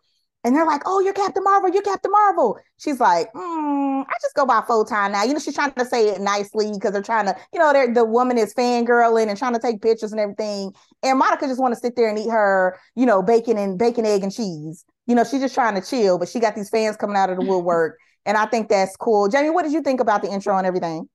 And 0.47 0.55
they're 0.55 0.65
like, 0.65 0.83
oh, 0.85 1.01
you're 1.01 1.11
Captain 1.11 1.43
Marvel, 1.43 1.69
you're 1.69 1.83
Captain 1.83 2.09
Marvel. 2.09 2.57
She's 2.77 3.01
like, 3.01 3.33
mm, 3.33 4.05
I 4.07 4.13
just 4.21 4.33
go 4.33 4.45
by 4.45 4.63
Photon 4.65 5.11
now. 5.11 5.25
You 5.25 5.33
know, 5.33 5.39
she's 5.39 5.53
trying 5.53 5.73
to 5.73 5.83
say 5.83 6.07
it 6.07 6.21
nicely 6.21 6.71
because 6.71 6.93
they're 6.93 7.01
trying 7.01 7.25
to, 7.25 7.35
you 7.51 7.59
know, 7.59 7.73
they're, 7.73 7.93
the 7.93 8.05
woman 8.05 8.37
is 8.37 8.53
fangirling 8.53 9.27
and 9.27 9.37
trying 9.37 9.55
to 9.55 9.59
take 9.59 9.81
pictures 9.81 10.13
and 10.13 10.21
everything. 10.21 10.71
And 11.03 11.19
Monica 11.19 11.47
just 11.47 11.59
want 11.59 11.73
to 11.73 11.79
sit 11.81 11.97
there 11.97 12.07
and 12.07 12.17
eat 12.17 12.29
her, 12.29 12.79
you 12.95 13.05
know, 13.05 13.21
bacon 13.21 13.57
and 13.57 13.77
bacon, 13.77 14.05
egg, 14.05 14.23
and 14.23 14.31
cheese. 14.31 14.85
You 15.05 15.15
know, 15.15 15.25
she's 15.25 15.41
just 15.41 15.53
trying 15.53 15.75
to 15.75 15.85
chill, 15.85 16.17
but 16.17 16.29
she 16.29 16.39
got 16.39 16.55
these 16.55 16.69
fans 16.69 16.95
coming 16.95 17.17
out 17.17 17.29
of 17.29 17.37
the 17.37 17.45
woodwork. 17.45 17.97
and 18.25 18.37
I 18.37 18.45
think 18.45 18.69
that's 18.69 18.95
cool. 18.95 19.27
Jamie, 19.27 19.49
what 19.49 19.63
did 19.63 19.73
you 19.73 19.81
think 19.81 19.99
about 19.99 20.21
the 20.21 20.31
intro 20.31 20.57
and 20.57 20.65
everything? 20.65 21.09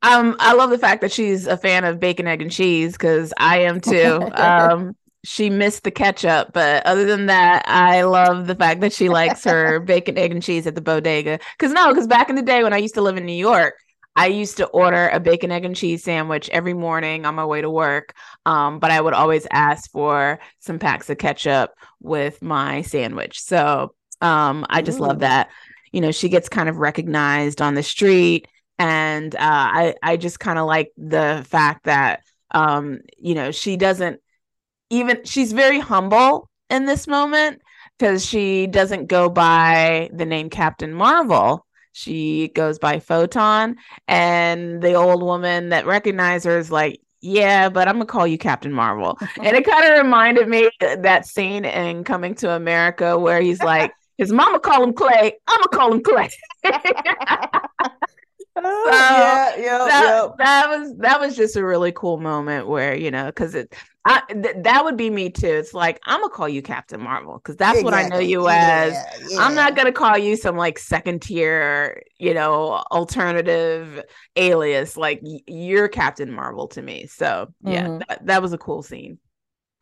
Um, 0.00 0.36
I 0.40 0.54
love 0.54 0.70
the 0.70 0.78
fact 0.78 1.02
that 1.02 1.12
she's 1.12 1.46
a 1.46 1.58
fan 1.58 1.84
of 1.84 2.00
bacon, 2.00 2.26
egg, 2.26 2.40
and 2.40 2.50
cheese 2.50 2.92
because 2.92 3.34
I 3.36 3.58
am 3.64 3.82
too. 3.82 4.26
um, 4.32 4.96
she 5.24 5.50
missed 5.50 5.84
the 5.84 5.90
ketchup, 5.90 6.52
but 6.52 6.86
other 6.86 7.04
than 7.04 7.26
that, 7.26 7.64
I 7.66 8.02
love 8.02 8.46
the 8.46 8.54
fact 8.54 8.80
that 8.80 8.92
she 8.92 9.08
likes 9.08 9.44
her 9.44 9.80
bacon, 9.84 10.16
egg, 10.16 10.32
and 10.32 10.42
cheese 10.42 10.66
at 10.66 10.74
the 10.74 10.80
bodega. 10.80 11.38
Because 11.58 11.72
no, 11.72 11.88
because 11.88 12.06
back 12.06 12.30
in 12.30 12.36
the 12.36 12.42
day 12.42 12.62
when 12.62 12.72
I 12.72 12.78
used 12.78 12.94
to 12.94 13.02
live 13.02 13.16
in 13.16 13.26
New 13.26 13.32
York, 13.32 13.74
I 14.16 14.26
used 14.26 14.56
to 14.56 14.66
order 14.66 15.08
a 15.08 15.20
bacon, 15.20 15.52
egg, 15.52 15.64
and 15.64 15.76
cheese 15.76 16.02
sandwich 16.02 16.48
every 16.50 16.74
morning 16.74 17.24
on 17.24 17.34
my 17.34 17.44
way 17.44 17.60
to 17.60 17.70
work. 17.70 18.14
Um, 18.46 18.78
but 18.78 18.90
I 18.90 19.00
would 19.00 19.14
always 19.14 19.46
ask 19.50 19.90
for 19.90 20.40
some 20.58 20.78
packs 20.78 21.08
of 21.10 21.18
ketchup 21.18 21.72
with 22.00 22.42
my 22.42 22.82
sandwich. 22.82 23.40
So 23.40 23.94
um, 24.20 24.66
I 24.70 24.82
just 24.82 24.98
Ooh. 24.98 25.04
love 25.04 25.20
that. 25.20 25.50
You 25.92 26.00
know, 26.00 26.10
she 26.10 26.28
gets 26.28 26.48
kind 26.48 26.68
of 26.68 26.78
recognized 26.78 27.62
on 27.62 27.74
the 27.74 27.82
street 27.82 28.48
and 28.78 29.34
uh, 29.34 29.38
I 29.40 29.94
I 30.02 30.16
just 30.16 30.40
kind 30.40 30.58
of 30.58 30.66
like 30.66 30.92
the 30.96 31.44
fact 31.48 31.84
that 31.84 32.20
um 32.52 33.00
you 33.18 33.34
know 33.34 33.50
she 33.50 33.76
doesn't 33.76 34.20
even 34.90 35.24
she's 35.24 35.52
very 35.52 35.78
humble 35.78 36.48
in 36.70 36.86
this 36.86 37.06
moment 37.06 37.60
because 37.98 38.24
she 38.24 38.66
doesn't 38.66 39.06
go 39.06 39.28
by 39.28 40.10
the 40.12 40.24
name 40.24 40.50
Captain 40.50 40.92
Marvel. 40.92 41.64
She 41.92 42.48
goes 42.54 42.78
by 42.78 43.00
Photon, 43.00 43.76
and 44.06 44.80
the 44.80 44.94
old 44.94 45.22
woman 45.22 45.70
that 45.70 45.86
recognized 45.86 46.44
her 46.44 46.56
is 46.58 46.70
like, 46.70 47.00
"Yeah, 47.20 47.68
but 47.68 47.88
I'm 47.88 47.94
gonna 47.94 48.06
call 48.06 48.26
you 48.26 48.38
Captain 48.38 48.72
Marvel." 48.72 49.18
and 49.42 49.56
it 49.56 49.66
kind 49.66 49.84
of 49.92 50.02
reminded 50.04 50.48
me 50.48 50.70
that 50.80 51.26
scene 51.26 51.64
in 51.64 52.04
Coming 52.04 52.34
to 52.36 52.52
America 52.52 53.18
where 53.18 53.40
he's 53.40 53.60
like, 53.60 53.92
his 54.18 54.32
mama 54.32 54.60
call 54.60 54.84
him 54.84 54.92
Clay, 54.92 55.32
I'm 55.46 55.58
gonna 55.58 55.68
call 55.68 55.92
him 55.92 56.02
Clay. 56.02 56.30
Oh, 58.60 58.88
yeah, 58.90 59.56
yeah, 59.56 59.78
that, 59.78 60.04
yeah. 60.04 60.28
that 60.38 60.68
was 60.68 60.96
that 60.96 61.20
was 61.20 61.36
just 61.36 61.54
a 61.54 61.64
really 61.64 61.92
cool 61.92 62.18
moment 62.18 62.66
where 62.66 62.92
you 62.92 63.10
know 63.10 63.26
because 63.26 63.54
it 63.54 63.72
I 64.08 64.22
th- 64.32 64.56
that 64.64 64.84
would 64.84 64.96
be 64.96 65.10
me 65.10 65.30
too. 65.30 65.46
It's 65.46 65.74
like 65.74 66.00
I'm 66.04 66.20
gonna 66.20 66.32
call 66.32 66.48
you 66.48 66.62
Captain 66.62 67.00
Marvel 67.00 67.34
because 67.38 67.56
that's 67.56 67.82
what 67.82 67.92
I 67.94 68.02
know 68.08 68.16
Exactly. 68.16 68.30
you 68.30 68.48
as. 68.48 68.94
Yeah, 69.30 69.38
I'm 69.38 69.54
not 69.54 69.76
gonna 69.76 69.92
call 69.92 70.16
you 70.16 70.34
some 70.36 70.56
like 70.56 70.78
second 70.78 71.20
tier, 71.22 72.02
you 72.18 72.32
know, 72.34 72.82
alternative 72.90 74.02
alias. 74.36 74.96
Like 74.96 75.20
y- 75.22 75.40
you're 75.46 75.88
Captain 75.88 76.32
Marvel 76.32 76.68
to 76.68 76.82
me. 76.82 77.06
So 77.06 77.48
yeah, 77.62 77.86
Mhm. 77.86 78.08
that, 78.08 78.26
that 78.26 78.42
was 78.42 78.52
a 78.52 78.58
cool 78.58 78.82
scene. 78.82 79.18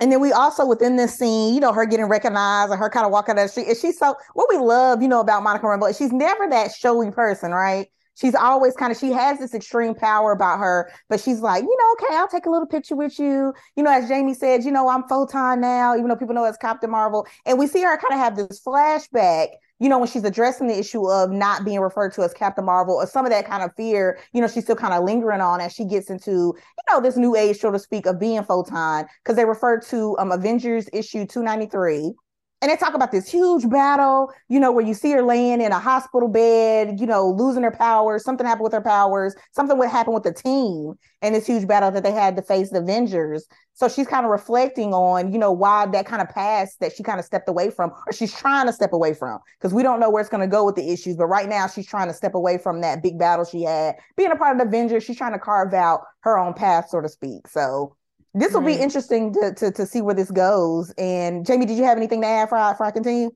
And 0.01 0.13
then 0.13 0.21
we 0.21 0.33
also 0.33 0.67
within 0.67 0.97
this 0.97 1.17
scene, 1.17 1.55
you 1.55 1.61
know, 1.61 1.73
her 1.73 1.87
getting 1.87 2.07
recognized 2.07 2.71
and 2.71 2.79
her 2.79 2.91
kind 2.91 3.07
of 3.07 3.13
walking 3.13 3.37
down 3.37 3.47
the 3.47 3.49
street. 3.49 3.69
And 3.69 3.77
she's 3.79 3.99
so 3.99 4.15
what 4.35 4.49
we 4.51 4.59
love, 4.59 5.01
you 5.03 5.09
know, 5.09 5.21
about 5.21 5.43
Monica 5.43 5.65
Rambeau. 5.67 5.97
She's 5.97 6.13
never 6.13 6.49
that 6.51 6.73
showy 6.75 7.11
person, 7.11 7.53
right? 7.53 7.87
She's 8.17 8.35
always 8.35 8.75
kind 8.75 8.91
of 8.91 8.99
she 8.99 9.13
has 9.13 9.39
this 9.39 9.55
extreme 9.55 9.95
power 9.95 10.33
about 10.33 10.59
her, 10.59 10.91
but 11.09 11.21
she's 11.21 11.41
like, 11.41 11.63
you 11.63 11.77
know, 11.79 12.07
okay, 12.07 12.17
I'll 12.17 12.29
take 12.29 12.47
a 12.47 12.51
little 12.51 12.67
picture 12.67 12.97
with 12.97 13.19
you. 13.19 13.55
You 13.77 13.83
know, 13.83 13.91
as 13.91 14.09
Jamie 14.09 14.35
said, 14.35 14.65
you 14.65 14.73
know, 14.73 14.89
I'm 14.89 15.05
photon 15.05 15.61
now, 15.61 15.95
even 15.95 16.09
though 16.09 16.17
people 16.17 16.35
know 16.35 16.45
it's 16.45 16.57
Captain 16.57 16.91
Marvel. 16.91 17.27
And 17.45 17.59
we 17.59 17.67
see 17.67 17.83
her 17.83 17.97
kind 17.97 18.13
of 18.13 18.19
have 18.19 18.37
this 18.37 18.61
flashback 18.61 19.49
you 19.79 19.89
know, 19.89 19.99
when 19.99 20.09
she's 20.09 20.25
addressing 20.25 20.69
the 20.69 20.79
issue 20.79 21.11
of 21.11 21.31
not 21.31 21.65
being 21.65 21.81
referred 21.81 22.13
to 22.15 22.23
as 22.23 22.33
Captain 22.33 22.65
Marvel 22.65 22.95
or 22.95 23.07
some 23.07 23.27
of 23.27 23.31
that 23.31 23.47
kind 23.47 23.63
of 23.63 23.75
fear, 23.77 24.19
you 24.33 24.41
know, 24.41 24.49
she's 24.49 24.65
still 24.65 24.77
kind 24.77 24.95
of 24.95 25.05
lingering 25.05 25.41
on 25.41 25.61
as 25.61 25.73
she 25.73 25.85
gets 25.85 26.09
into, 26.09 26.31
you 26.31 26.85
know, 26.91 27.01
this 27.01 27.17
new 27.17 27.37
age, 27.37 27.59
so 27.59 27.71
to 27.71 27.79
speak, 27.79 28.07
of 28.07 28.19
being 28.19 28.43
Photon, 28.43 29.05
because 29.23 29.37
they 29.37 29.45
refer 29.45 29.79
to 29.81 30.17
um, 30.19 30.33
Avengers 30.33 30.89
issue 30.93 31.27
293 31.27 32.15
and 32.63 32.71
they 32.71 32.77
talk 32.77 32.95
about 32.95 33.13
this 33.13 33.31
huge 33.31 33.69
battle, 33.69 34.33
you 34.49 34.59
know, 34.59 34.73
where 34.73 34.85
you 34.85 34.95
see 34.95 35.11
her 35.11 35.23
laying 35.23 35.61
in 35.61 35.73
a 35.73 35.79
hospital 35.79 36.29
bed, 36.29 36.99
you 36.99 37.07
know, 37.07 37.29
losing 37.29 37.63
her 37.63 37.71
powers. 37.71 38.25
Something 38.25 38.47
happened 38.47 38.65
with 38.65 38.73
her 38.73 38.81
powers. 38.81 39.35
Something 39.53 39.77
would 39.79 39.91
happen 39.91 40.15
with 40.15 40.23
the 40.23 40.33
team 40.33 40.95
and 41.21 41.35
this 41.35 41.47
huge 41.47 41.67
battle 41.69 41.91
that 41.91 42.03
they 42.03 42.13
had 42.13 42.35
to 42.37 42.43
face 42.43 42.71
the 42.71 42.79
Avengers. 42.79 43.47
So 43.75 43.89
she's 43.89 44.07
kind 44.07 44.25
of 44.25 44.31
reflecting 44.31 44.95
on, 44.95 45.35
you 45.35 45.39
know, 45.39 45.53
why 45.53 45.85
that 45.85 46.07
kind 46.07 46.23
of 46.23 46.31
past 46.31 46.81
that 46.81 46.95
she 46.97 47.03
kind 47.03 47.19
of 47.19 47.27
stepped 47.27 47.47
away 47.47 47.69
from, 47.69 47.91
or 48.07 48.13
she's 48.13 48.33
trying 48.33 48.67
to 48.67 48.73
step 48.73 48.95
away 48.95 49.13
from, 49.13 49.39
because 49.59 49.75
we 49.75 49.83
don't 49.83 50.01
know 50.01 50.09
where 50.09 50.23
it's 50.23 50.31
going 50.31 50.41
to 50.41 50.47
go 50.47 50.65
with 50.65 50.77
the 50.77 50.91
issues. 50.91 51.15
But 51.15 51.27
right 51.27 51.49
now, 51.49 51.67
she's 51.67 51.87
trying 51.87 52.09
to 52.09 52.15
step 52.15 52.35
away 52.35 52.57
from 52.57 52.81
that 52.81 53.03
big 53.03 53.19
battle 53.19 53.45
she 53.45 53.65
had. 53.65 53.97
Being 54.17 54.33
a 54.33 54.37
part 54.37 54.53
of 54.53 54.63
the 54.63 54.67
Avengers, 54.67 55.05
she's 55.05 55.19
trying 55.19 55.35
to 55.35 55.39
carve 55.39 55.75
out 55.75 56.01
her 56.21 56.39
own 56.39 56.55
path, 56.55 56.89
so 56.89 57.03
to 57.03 57.09
speak. 57.09 57.49
So 57.49 57.96
this 58.37 58.53
will 58.53 58.61
right. 58.61 58.77
be 58.77 58.83
interesting 58.83 59.33
to, 59.33 59.55
to 59.55 59.71
to 59.73 59.87
see 59.87 60.03
where 60.03 60.15
this 60.15 60.31
goes. 60.31 60.93
And 60.99 61.47
Jamie, 61.47 61.65
did 61.65 61.79
you 61.79 61.85
have 61.85 61.97
anything 61.97 62.21
to 62.21 62.27
add 62.27 62.51
for 62.51 62.75
for 62.77 62.85
I 62.85 62.91
continue? 62.91 63.31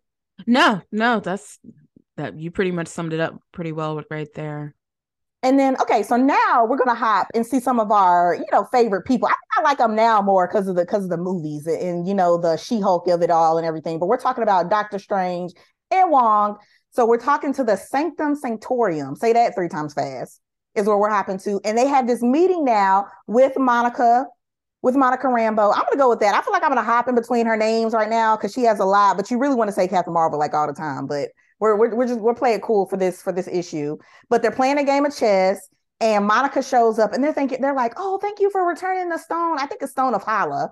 No, 0.47 0.83
no, 0.93 1.21
that's 1.21 1.59
that 2.17 2.39
you 2.39 2.51
pretty 2.51 2.71
much 2.71 2.89
summed 2.89 3.15
it 3.15 3.21
up 3.21 3.41
pretty 3.53 3.73
well 3.73 4.03
right 4.11 4.29
there. 4.35 4.75
And 5.43 5.59
then 5.59 5.81
okay, 5.81 6.03
so 6.03 6.17
now 6.17 6.67
we're 6.69 6.77
gonna 6.77 6.95
hop 6.95 7.29
and 7.35 7.47
see 7.47 7.61
some 7.61 7.81
of 7.81 7.91
our 7.91 8.35
you 8.35 8.45
know 8.53 8.65
favorite 8.65 9.07
people. 9.07 9.27
I, 9.29 9.35
I 9.57 9.63
like 9.63 9.79
them 9.79 9.95
now 9.95 10.21
more 10.21 10.47
because 10.47 10.69
of 10.69 10.77
the 10.77 10.83
because 10.83 11.05
of 11.05 11.11
the 11.11 11.17
movies 11.17 11.67
and, 11.67 11.81
and 11.81 12.09
you 12.09 12.13
know 12.13 12.37
the 12.37 12.59
She 12.59 12.79
Hulk 12.79 13.09
of 13.09 13.23
it 13.23 13.31
all 13.31 13.57
and 13.57 13.67
everything. 13.67 13.99
But 13.99 14.07
we're 14.07 14.21
talking 14.21 14.43
about 14.43 14.69
Doctor 14.69 14.99
Strange 14.99 15.53
and 15.91 16.11
Wong. 16.11 16.59
So 16.91 17.07
we're 17.07 17.19
talking 17.19 17.55
to 17.55 17.65
the 17.65 17.77
Sanctum 17.77 18.35
Sanctorium. 18.39 19.17
Say 19.17 19.33
that 19.33 19.55
three 19.55 19.69
times 19.69 19.95
fast 19.95 20.41
is 20.75 20.87
where 20.87 20.99
we're 20.99 21.09
hopping 21.09 21.39
to, 21.39 21.59
and 21.65 21.79
they 21.79 21.87
have 21.87 22.07
this 22.07 22.21
meeting 22.21 22.65
now 22.65 23.07
with 23.27 23.59
Monica 23.59 24.27
with 24.83 24.97
Monica 24.97 25.27
Rambeau. 25.27 25.73
I'm 25.75 25.85
gonna 25.85 25.97
go 25.97 26.09
with 26.09 26.21
that. 26.21 26.35
I 26.35 26.43
feel 26.43 26.53
like 26.53 26.62
I'm 26.62 26.71
gonna 26.71 26.83
hop 26.83 27.09
in 27.09 27.14
between 27.14 27.47
her 27.47 27.57
names 27.57 27.93
right 27.93 28.09
now 28.09 28.37
because 28.37 28.53
she 28.53 28.62
has 28.62 28.79
a 28.81 28.85
lot, 28.85 29.16
but 29.16 29.31
you 29.31 29.38
really 29.38 29.55
want 29.55 29.69
to 29.69 29.73
say 29.73 29.88
Captain 29.88 30.12
Marvel 30.12 30.38
like 30.38 30.55
all 30.55 30.66
the 30.66 30.73
time. 30.73 31.07
But 31.07 31.31
we're 31.59 31.77
we're, 31.77 31.95
we're 31.95 32.07
just 32.07 32.21
we're 32.21 32.35
playing 32.35 32.61
cool 32.61 32.87
for 32.87 32.97
this 32.97 33.23
for 33.23 33.33
this 33.33 33.49
issue. 33.49 33.97
But 34.29 34.43
they're 34.43 34.51
playing 34.51 34.79
a 34.79 34.85
game 34.85 35.05
of 35.05 35.16
chess, 35.16 35.69
and 36.01 36.27
Monica 36.27 36.62
shows 36.62 36.99
up, 36.99 37.12
and 37.12 37.23
they're 37.23 37.35
thinking 37.35 37.61
they're 37.61 37.75
like, 37.75 37.95
"Oh, 37.97 38.19
thank 38.19 38.40
you 38.40 38.51
for 38.51 38.66
returning 38.66 39.09
the 39.09 39.19
stone. 39.19 39.59
I 39.59 39.66
think 39.66 39.83
it's 39.83 39.93
Stone 39.93 40.14
of 40.14 40.23
Hala." 40.23 40.71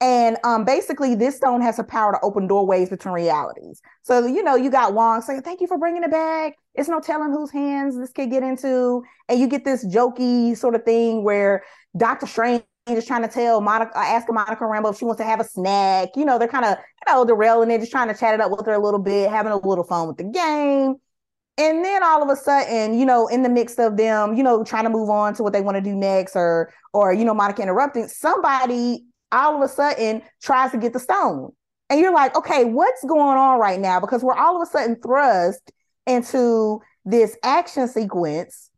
And 0.00 0.36
um, 0.44 0.64
basically, 0.64 1.14
this 1.14 1.36
stone 1.36 1.62
has 1.62 1.78
the 1.78 1.84
power 1.84 2.12
to 2.12 2.18
open 2.22 2.46
doorways 2.46 2.90
between 2.90 3.14
realities. 3.14 3.80
So, 4.02 4.26
you 4.26 4.42
know, 4.42 4.54
you 4.54 4.70
got 4.70 4.92
Wong 4.92 5.22
saying, 5.22 5.40
Thank 5.40 5.62
you 5.62 5.66
for 5.66 5.78
bringing 5.78 6.02
it 6.02 6.10
back. 6.10 6.54
It's 6.74 6.88
no 6.88 7.00
telling 7.00 7.32
whose 7.32 7.50
hands 7.50 7.96
this 7.96 8.12
could 8.12 8.30
get 8.30 8.42
into. 8.42 9.02
And 9.30 9.40
you 9.40 9.48
get 9.48 9.64
this 9.64 9.86
jokey 9.86 10.54
sort 10.54 10.74
of 10.74 10.84
thing 10.84 11.24
where 11.24 11.64
Doctor 11.96 12.26
Strange 12.26 12.62
just 12.94 13.08
trying 13.08 13.22
to 13.22 13.28
tell 13.28 13.60
Monica, 13.60 13.98
uh, 13.98 14.02
asking 14.02 14.34
Monica 14.34 14.62
Rambeau 14.64 14.92
if 14.92 14.98
she 14.98 15.04
wants 15.04 15.20
to 15.20 15.26
have 15.26 15.40
a 15.40 15.44
snack. 15.44 16.10
You 16.14 16.24
know, 16.24 16.38
they're 16.38 16.46
kind 16.46 16.64
of, 16.64 16.78
you 16.78 17.12
know, 17.12 17.24
derailing 17.24 17.70
it, 17.70 17.80
just 17.80 17.90
trying 17.90 18.08
to 18.08 18.14
chat 18.14 18.34
it 18.34 18.40
up 18.40 18.50
with 18.50 18.64
her 18.66 18.72
a 18.72 18.78
little 18.82 19.00
bit, 19.00 19.30
having 19.30 19.52
a 19.52 19.56
little 19.56 19.84
fun 19.84 20.06
with 20.06 20.18
the 20.18 20.24
game. 20.24 20.96
And 21.58 21.84
then 21.84 22.02
all 22.04 22.22
of 22.22 22.28
a 22.28 22.36
sudden, 22.36 22.98
you 22.98 23.06
know, 23.06 23.26
in 23.28 23.42
the 23.42 23.48
mix 23.48 23.78
of 23.78 23.96
them, 23.96 24.34
you 24.34 24.42
know, 24.42 24.62
trying 24.62 24.84
to 24.84 24.90
move 24.90 25.08
on 25.08 25.34
to 25.34 25.42
what 25.42 25.52
they 25.52 25.62
want 25.62 25.76
to 25.76 25.80
do 25.80 25.94
next, 25.94 26.36
or, 26.36 26.72
or, 26.92 27.12
you 27.12 27.24
know, 27.24 27.34
Monica 27.34 27.62
interrupting, 27.62 28.08
somebody 28.08 29.04
all 29.32 29.56
of 29.56 29.62
a 29.62 29.68
sudden 29.68 30.22
tries 30.42 30.70
to 30.70 30.78
get 30.78 30.92
the 30.92 31.00
stone. 31.00 31.50
And 31.88 31.98
you're 31.98 32.12
like, 32.12 32.36
okay, 32.36 32.64
what's 32.64 33.02
going 33.04 33.38
on 33.38 33.58
right 33.58 33.80
now? 33.80 34.00
Because 34.00 34.22
we're 34.22 34.34
all 34.34 34.60
of 34.60 34.68
a 34.68 34.70
sudden 34.70 34.96
thrust 35.00 35.72
into 36.06 36.80
this 37.04 37.36
action 37.42 37.88
sequence 37.88 38.70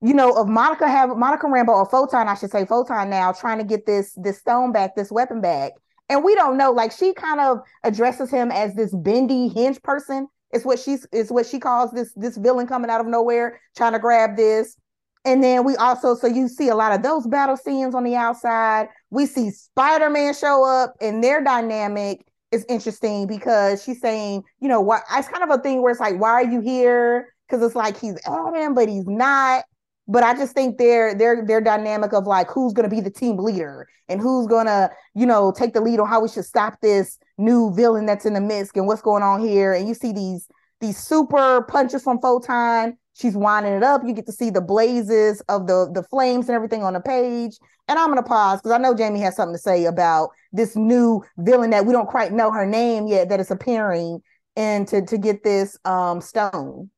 you 0.00 0.14
know, 0.14 0.32
of 0.36 0.48
Monica 0.48 0.88
have 0.88 1.16
Monica 1.16 1.46
Rambeau 1.46 1.68
or 1.68 1.86
Photon, 1.86 2.28
I 2.28 2.34
should 2.34 2.50
say 2.50 2.64
Photon 2.64 3.10
now, 3.10 3.32
trying 3.32 3.58
to 3.58 3.64
get 3.64 3.86
this 3.86 4.12
this 4.16 4.38
stone 4.38 4.72
back, 4.72 4.94
this 4.94 5.10
weapon 5.10 5.40
back. 5.40 5.72
And 6.08 6.24
we 6.24 6.34
don't 6.34 6.56
know, 6.56 6.70
like 6.70 6.92
she 6.92 7.12
kind 7.12 7.40
of 7.40 7.58
addresses 7.84 8.30
him 8.30 8.50
as 8.50 8.74
this 8.74 8.94
bendy 8.94 9.48
hinge 9.48 9.82
person. 9.82 10.28
It's 10.52 10.64
what 10.64 10.78
she's 10.78 11.06
is 11.12 11.30
what 11.30 11.46
she 11.46 11.58
calls 11.58 11.90
this 11.90 12.12
this 12.14 12.36
villain 12.36 12.66
coming 12.66 12.90
out 12.90 13.00
of 13.00 13.06
nowhere, 13.06 13.60
trying 13.76 13.92
to 13.92 13.98
grab 13.98 14.36
this. 14.36 14.76
And 15.24 15.42
then 15.42 15.64
we 15.64 15.76
also, 15.76 16.14
so 16.14 16.26
you 16.26 16.48
see 16.48 16.68
a 16.68 16.74
lot 16.74 16.92
of 16.92 17.02
those 17.02 17.26
battle 17.26 17.56
scenes 17.56 17.94
on 17.94 18.04
the 18.04 18.14
outside. 18.14 18.88
We 19.10 19.26
see 19.26 19.50
Spider-Man 19.50 20.32
show 20.32 20.64
up 20.64 20.94
and 21.00 21.22
their 21.22 21.42
dynamic 21.42 22.24
is 22.50 22.64
interesting 22.68 23.26
because 23.26 23.82
she's 23.82 24.00
saying, 24.00 24.44
you 24.60 24.68
know, 24.68 24.80
what 24.80 25.02
it's 25.12 25.28
kind 25.28 25.42
of 25.42 25.50
a 25.50 25.60
thing 25.60 25.82
where 25.82 25.90
it's 25.90 26.00
like, 26.00 26.18
why 26.18 26.30
are 26.30 26.44
you 26.44 26.60
here? 26.60 27.34
Because 27.46 27.62
it's 27.66 27.74
like 27.74 27.98
he's 27.98 28.18
oh, 28.26 28.54
at 28.54 28.54
him, 28.54 28.74
but 28.74 28.88
he's 28.88 29.06
not 29.06 29.64
but 30.08 30.22
I 30.22 30.34
just 30.34 30.54
think 30.54 30.78
their 30.78 31.14
their 31.14 31.44
their 31.44 31.60
dynamic 31.60 32.12
of 32.14 32.26
like 32.26 32.50
who's 32.50 32.72
going 32.72 32.88
to 32.88 32.94
be 32.94 33.02
the 33.02 33.10
team 33.10 33.36
leader 33.36 33.86
and 34.08 34.20
who's 34.20 34.46
going 34.46 34.66
to 34.66 34.90
you 35.14 35.26
know 35.26 35.52
take 35.52 35.74
the 35.74 35.80
lead 35.80 36.00
on 36.00 36.08
how 36.08 36.20
we 36.20 36.28
should 36.28 36.46
stop 36.46 36.80
this 36.80 37.18
new 37.36 37.72
villain 37.74 38.06
that's 38.06 38.24
in 38.24 38.32
the 38.32 38.40
midst 38.40 38.76
and 38.76 38.86
what's 38.86 39.02
going 39.02 39.22
on 39.22 39.40
here. 39.40 39.74
And 39.74 39.86
you 39.86 39.94
see 39.94 40.12
these 40.12 40.48
these 40.80 40.96
super 40.96 41.62
punches 41.62 42.02
from 42.02 42.20
Photon. 42.20 42.96
She's 43.12 43.36
winding 43.36 43.74
it 43.74 43.82
up. 43.82 44.02
You 44.06 44.14
get 44.14 44.26
to 44.26 44.32
see 44.32 44.48
the 44.48 44.62
blazes 44.62 45.42
of 45.42 45.66
the 45.66 45.90
the 45.92 46.02
flames 46.04 46.48
and 46.48 46.56
everything 46.56 46.82
on 46.82 46.94
the 46.94 47.00
page. 47.00 47.58
And 47.86 47.98
I'm 47.98 48.08
gonna 48.08 48.22
pause 48.22 48.60
because 48.60 48.72
I 48.72 48.78
know 48.78 48.94
Jamie 48.94 49.20
has 49.20 49.36
something 49.36 49.54
to 49.54 49.60
say 49.60 49.84
about 49.84 50.30
this 50.52 50.74
new 50.74 51.22
villain 51.36 51.70
that 51.70 51.84
we 51.84 51.92
don't 51.92 52.08
quite 52.08 52.32
know 52.32 52.50
her 52.50 52.64
name 52.64 53.06
yet 53.06 53.28
that 53.28 53.40
is 53.40 53.50
appearing 53.50 54.22
and 54.56 54.88
to 54.88 55.04
to 55.04 55.18
get 55.18 55.44
this 55.44 55.76
um 55.84 56.22
stone. 56.22 56.90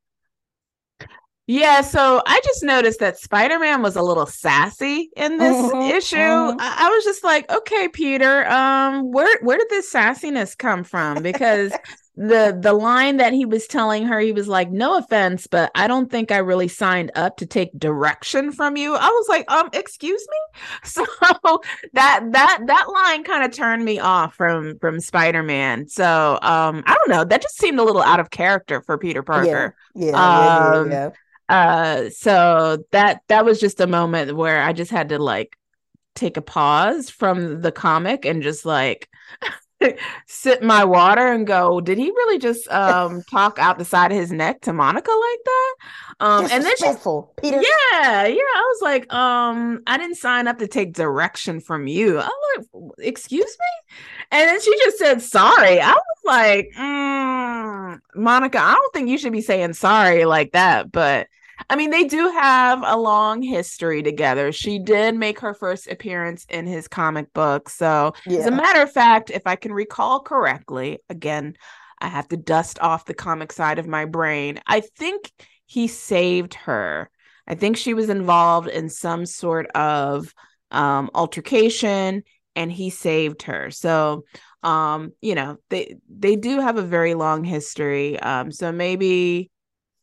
Yeah, 1.50 1.80
so 1.80 2.22
I 2.26 2.40
just 2.44 2.62
noticed 2.62 3.00
that 3.00 3.18
Spider 3.18 3.58
Man 3.58 3.82
was 3.82 3.96
a 3.96 4.02
little 4.02 4.24
sassy 4.24 5.10
in 5.16 5.38
this 5.38 5.56
mm-hmm, 5.56 5.96
issue. 5.96 6.16
Mm-hmm. 6.16 6.60
I-, 6.60 6.76
I, 6.78 6.88
was 6.90 7.02
just 7.02 7.24
like, 7.24 7.50
okay, 7.50 7.88
Peter, 7.88 8.48
um, 8.48 9.10
where 9.10 9.36
where 9.42 9.58
did 9.58 9.68
this 9.68 9.92
sassiness 9.92 10.56
come 10.56 10.84
from? 10.84 11.24
Because 11.24 11.72
the 12.14 12.56
the 12.56 12.72
line 12.72 13.16
that 13.16 13.32
he 13.32 13.46
was 13.46 13.66
telling 13.66 14.06
her, 14.06 14.20
he 14.20 14.30
was 14.30 14.46
like, 14.46 14.70
"No 14.70 14.96
offense, 14.96 15.48
but 15.48 15.72
I 15.74 15.88
don't 15.88 16.08
think 16.08 16.30
I 16.30 16.36
really 16.36 16.68
signed 16.68 17.10
up 17.16 17.36
to 17.38 17.46
take 17.46 17.76
direction 17.76 18.52
from 18.52 18.76
you." 18.76 18.94
I 18.94 19.08
was 19.08 19.26
like, 19.28 19.50
"Um, 19.50 19.70
excuse 19.72 20.24
me." 20.30 20.60
So 20.84 21.04
that 21.94 22.20
that 22.30 22.58
that 22.64 22.86
line 22.92 23.24
kind 23.24 23.44
of 23.44 23.50
turned 23.50 23.84
me 23.84 23.98
off 23.98 24.36
from 24.36 24.78
from 24.78 25.00
Spider 25.00 25.42
Man. 25.42 25.88
So 25.88 26.38
um, 26.42 26.84
I 26.86 26.94
don't 26.94 27.08
know. 27.08 27.24
That 27.24 27.42
just 27.42 27.58
seemed 27.58 27.80
a 27.80 27.82
little 27.82 28.02
out 28.02 28.20
of 28.20 28.30
character 28.30 28.82
for 28.82 28.96
Peter 28.98 29.24
Parker. 29.24 29.74
Yeah, 29.96 30.10
yeah, 30.10 30.74
um, 30.76 30.92
yeah, 30.92 31.06
yeah 31.06 31.10
uh 31.50 32.08
so 32.10 32.82
that 32.92 33.22
that 33.28 33.44
was 33.44 33.58
just 33.60 33.80
a 33.80 33.86
moment 33.86 34.36
where 34.36 34.62
i 34.62 34.72
just 34.72 34.90
had 34.90 35.08
to 35.08 35.18
like 35.18 35.56
take 36.14 36.36
a 36.36 36.42
pause 36.42 37.10
from 37.10 37.60
the 37.60 37.72
comic 37.72 38.24
and 38.24 38.42
just 38.42 38.64
like 38.64 39.08
sip 40.26 40.62
my 40.62 40.84
water 40.84 41.32
and 41.32 41.46
go 41.46 41.80
did 41.80 41.96
he 41.98 42.10
really 42.10 42.38
just 42.38 42.68
um 42.70 43.22
talk 43.30 43.58
out 43.58 43.78
the 43.78 43.84
side 43.84 44.12
of 44.12 44.18
his 44.18 44.30
neck 44.30 44.60
to 44.60 44.72
monica 44.72 45.10
like 45.10 45.38
that? 45.44 45.74
Um 46.20 46.44
and 46.50 46.64
then 46.64 46.76
she's 46.76 46.96
Peter. 47.40 47.56
yeah 47.56 48.26
yeah 48.26 48.34
i 48.36 48.72
was 48.74 48.82
like 48.82 49.12
um 49.12 49.80
i 49.86 49.96
didn't 49.96 50.16
sign 50.16 50.46
up 50.46 50.58
to 50.58 50.68
take 50.68 50.92
direction 50.92 51.60
from 51.60 51.86
you. 51.86 52.18
I 52.18 52.30
like 52.56 52.66
excuse 52.98 53.56
me? 53.58 53.94
And 54.30 54.48
then 54.48 54.60
she 54.60 54.76
just 54.84 54.98
said 54.98 55.22
sorry. 55.22 55.80
I 55.80 55.92
was 55.94 56.18
like 56.24 56.70
mm, 56.78 57.98
monica 58.14 58.58
i 58.60 58.74
don't 58.74 58.92
think 58.92 59.08
you 59.08 59.16
should 59.16 59.32
be 59.32 59.40
saying 59.40 59.72
sorry 59.72 60.26
like 60.26 60.52
that 60.52 60.92
but 60.92 61.26
I 61.68 61.76
mean, 61.76 61.90
they 61.90 62.04
do 62.04 62.30
have 62.30 62.82
a 62.84 62.96
long 62.96 63.42
history 63.42 64.02
together. 64.02 64.52
She 64.52 64.78
did 64.78 65.14
make 65.14 65.40
her 65.40 65.54
first 65.54 65.88
appearance 65.88 66.46
in 66.48 66.66
his 66.66 66.88
comic 66.88 67.32
book. 67.32 67.68
So, 67.68 68.14
yeah. 68.26 68.38
as 68.38 68.46
a 68.46 68.50
matter 68.50 68.82
of 68.82 68.92
fact, 68.92 69.30
if 69.30 69.42
I 69.46 69.56
can 69.56 69.72
recall 69.72 70.20
correctly, 70.20 70.98
again, 71.08 71.56
I 72.00 72.08
have 72.08 72.28
to 72.28 72.36
dust 72.36 72.78
off 72.80 73.04
the 73.04 73.14
comic 73.14 73.52
side 73.52 73.78
of 73.78 73.86
my 73.86 74.06
brain. 74.06 74.60
I 74.66 74.80
think 74.80 75.30
he 75.66 75.86
saved 75.86 76.54
her. 76.54 77.10
I 77.46 77.54
think 77.54 77.76
she 77.76 77.94
was 77.94 78.08
involved 78.08 78.68
in 78.68 78.88
some 78.88 79.26
sort 79.26 79.66
of 79.72 80.32
um, 80.70 81.10
altercation 81.14 82.22
and 82.56 82.72
he 82.72 82.90
saved 82.90 83.42
her. 83.42 83.70
So, 83.70 84.24
um, 84.62 85.12
you 85.20 85.34
know, 85.34 85.56
they 85.68 85.96
they 86.08 86.36
do 86.36 86.60
have 86.60 86.76
a 86.76 86.82
very 86.82 87.14
long 87.14 87.44
history. 87.44 88.18
Um, 88.18 88.52
so 88.52 88.72
maybe, 88.72 89.50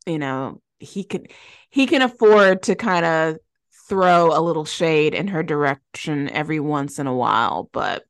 you 0.05 0.19
know, 0.19 0.61
he 0.79 1.03
could 1.03 1.31
he 1.69 1.85
can 1.87 2.01
afford 2.01 2.63
to 2.63 2.75
kind 2.75 3.05
of 3.05 3.37
throw 3.89 4.37
a 4.37 4.41
little 4.41 4.65
shade 4.65 5.13
in 5.13 5.27
her 5.27 5.43
direction 5.43 6.29
every 6.29 6.59
once 6.59 6.99
in 6.99 7.07
a 7.07 7.15
while 7.15 7.69
but 7.71 8.03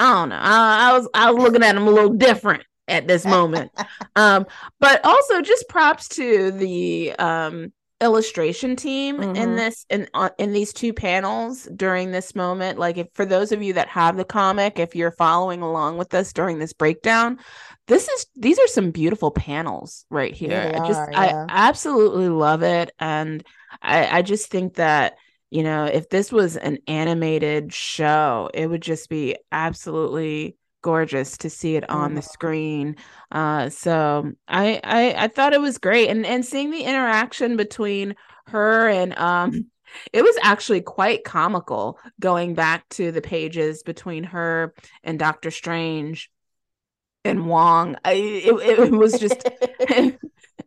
I 0.00 0.14
don't 0.14 0.28
know. 0.30 0.38
I, 0.40 0.90
I 0.90 0.92
was 0.96 1.08
I 1.12 1.30
was 1.30 1.42
looking 1.42 1.62
at 1.62 1.76
him 1.76 1.86
a 1.86 1.90
little 1.90 2.14
different 2.14 2.62
at 2.88 3.06
this 3.06 3.26
moment. 3.26 3.70
um, 4.16 4.46
but 4.78 5.04
also 5.04 5.42
just 5.42 5.68
props 5.68 6.08
to 6.10 6.50
the 6.52 7.12
um 7.18 7.72
illustration 8.00 8.76
team 8.76 9.18
mm-hmm. 9.18 9.36
in 9.36 9.56
this 9.56 9.84
in 9.90 10.08
uh, 10.14 10.30
in 10.38 10.54
these 10.54 10.72
two 10.72 10.90
panels 10.94 11.68
during 11.76 12.12
this 12.12 12.34
moment 12.34 12.78
like 12.78 12.96
if 12.96 13.06
for 13.12 13.26
those 13.26 13.52
of 13.52 13.62
you 13.62 13.74
that 13.74 13.88
have 13.88 14.16
the 14.16 14.24
comic 14.24 14.78
if 14.78 14.96
you're 14.96 15.10
following 15.10 15.60
along 15.60 15.98
with 15.98 16.14
us 16.14 16.32
during 16.32 16.58
this 16.58 16.72
breakdown 16.72 17.38
this 17.90 18.08
is 18.08 18.26
these 18.36 18.58
are 18.58 18.66
some 18.68 18.90
beautiful 18.90 19.30
panels 19.30 20.06
right 20.10 20.34
here 20.34 20.50
yeah, 20.50 20.82
i 20.82 20.86
just 20.86 21.00
are, 21.00 21.12
yeah. 21.12 21.46
i 21.48 21.68
absolutely 21.68 22.28
love 22.28 22.62
it 22.62 22.90
and 22.98 23.44
i 23.82 24.18
i 24.18 24.22
just 24.22 24.50
think 24.50 24.74
that 24.74 25.16
you 25.50 25.62
know 25.62 25.84
if 25.84 26.08
this 26.08 26.32
was 26.32 26.56
an 26.56 26.78
animated 26.86 27.72
show 27.72 28.48
it 28.54 28.68
would 28.68 28.82
just 28.82 29.08
be 29.08 29.36
absolutely 29.52 30.56
gorgeous 30.82 31.36
to 31.38 31.50
see 31.50 31.76
it 31.76 31.88
on 31.90 32.14
the 32.14 32.20
mm-hmm. 32.20 32.30
screen. 32.30 32.96
Uh, 33.30 33.68
so 33.68 34.32
I, 34.48 34.80
I 34.82 35.24
I 35.24 35.28
thought 35.28 35.52
it 35.52 35.60
was 35.60 35.76
great, 35.78 36.08
and 36.08 36.24
and 36.24 36.44
seeing 36.44 36.70
the 36.70 36.84
interaction 36.84 37.56
between 37.56 38.16
her 38.46 38.88
and 38.88 39.16
um, 39.18 39.66
it 40.12 40.22
was 40.22 40.36
actually 40.42 40.80
quite 40.80 41.24
comical 41.24 41.98
going 42.18 42.54
back 42.54 42.88
to 42.90 43.12
the 43.12 43.20
pages 43.20 43.82
between 43.82 44.24
her 44.24 44.74
and 45.04 45.18
Doctor 45.18 45.50
Strange 45.50 46.30
and 47.24 47.46
Wong. 47.46 47.96
I, 48.04 48.12
it, 48.12 48.78
it 48.80 48.92
was 48.92 49.18
just. 49.18 49.48
it, 49.80 50.18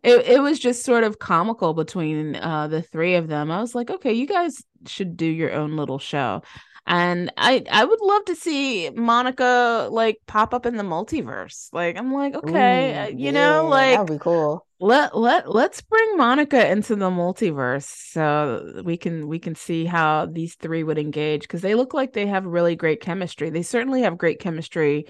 it 0.02 0.42
was 0.42 0.58
just 0.58 0.84
sort 0.84 1.04
of 1.04 1.18
comical 1.18 1.74
between 1.74 2.36
uh, 2.36 2.68
the 2.68 2.82
three 2.82 3.14
of 3.14 3.28
them. 3.28 3.50
I 3.50 3.60
was 3.60 3.74
like, 3.74 3.90
okay, 3.90 4.12
you 4.12 4.26
guys 4.26 4.62
should 4.86 5.16
do 5.16 5.26
your 5.26 5.52
own 5.52 5.76
little 5.76 5.98
show 5.98 6.42
and 6.86 7.32
i 7.36 7.64
i 7.70 7.84
would 7.84 8.00
love 8.02 8.24
to 8.26 8.34
see 8.34 8.90
monica 8.90 9.88
like 9.90 10.18
pop 10.26 10.52
up 10.52 10.66
in 10.66 10.76
the 10.76 10.82
multiverse 10.82 11.68
like 11.72 11.96
i'm 11.96 12.12
like 12.12 12.34
okay 12.34 12.92
Ooh, 12.92 13.00
uh, 13.00 13.06
you 13.06 13.16
yeah, 13.16 13.30
know 13.30 13.68
like 13.68 13.96
that'd 13.96 14.06
be 14.06 14.18
cool 14.18 14.66
let 14.80 15.16
let 15.16 15.50
let's 15.50 15.80
bring 15.80 16.16
monica 16.16 16.70
into 16.70 16.94
the 16.94 17.08
multiverse 17.08 17.84
so 17.84 18.82
we 18.84 18.98
can 18.98 19.28
we 19.28 19.38
can 19.38 19.54
see 19.54 19.86
how 19.86 20.26
these 20.26 20.56
three 20.56 20.82
would 20.82 20.98
engage 20.98 21.42
because 21.42 21.62
they 21.62 21.74
look 21.74 21.94
like 21.94 22.12
they 22.12 22.26
have 22.26 22.44
really 22.44 22.76
great 22.76 23.00
chemistry 23.00 23.48
they 23.48 23.62
certainly 23.62 24.02
have 24.02 24.18
great 24.18 24.38
chemistry 24.38 25.06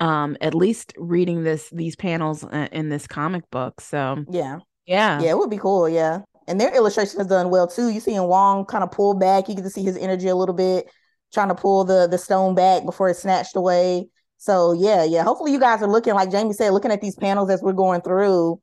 um 0.00 0.36
at 0.40 0.54
least 0.54 0.92
reading 0.96 1.44
this 1.44 1.70
these 1.70 1.96
panels 1.96 2.44
uh, 2.44 2.68
in 2.72 2.88
this 2.88 3.06
comic 3.06 3.48
book 3.50 3.80
so 3.80 4.24
yeah 4.30 4.58
yeah 4.86 5.20
yeah 5.20 5.30
it 5.30 5.38
would 5.38 5.50
be 5.50 5.58
cool 5.58 5.88
yeah 5.88 6.20
and 6.48 6.58
their 6.58 6.74
illustration 6.74 7.20
is 7.20 7.26
done 7.26 7.50
well 7.50 7.68
too. 7.68 7.90
You 7.90 8.00
see 8.00 8.14
in 8.14 8.24
Wong 8.24 8.64
kind 8.64 8.82
of 8.82 8.90
pull 8.90 9.14
back. 9.14 9.48
You 9.48 9.54
get 9.54 9.64
to 9.64 9.70
see 9.70 9.84
his 9.84 9.98
energy 9.98 10.28
a 10.28 10.34
little 10.34 10.54
bit 10.54 10.90
trying 11.32 11.48
to 11.48 11.54
pull 11.54 11.84
the 11.84 12.08
the 12.08 12.18
stone 12.18 12.54
back 12.54 12.84
before 12.84 13.10
it's 13.10 13.20
snatched 13.20 13.54
away. 13.54 14.08
So 14.38 14.72
yeah, 14.72 15.04
yeah. 15.04 15.22
Hopefully 15.22 15.52
you 15.52 15.60
guys 15.60 15.82
are 15.82 15.90
looking, 15.90 16.14
like 16.14 16.30
Jamie 16.30 16.54
said, 16.54 16.70
looking 16.70 16.90
at 16.90 17.02
these 17.02 17.16
panels 17.16 17.50
as 17.50 17.60
we're 17.60 17.72
going 17.74 18.00
through 18.00 18.60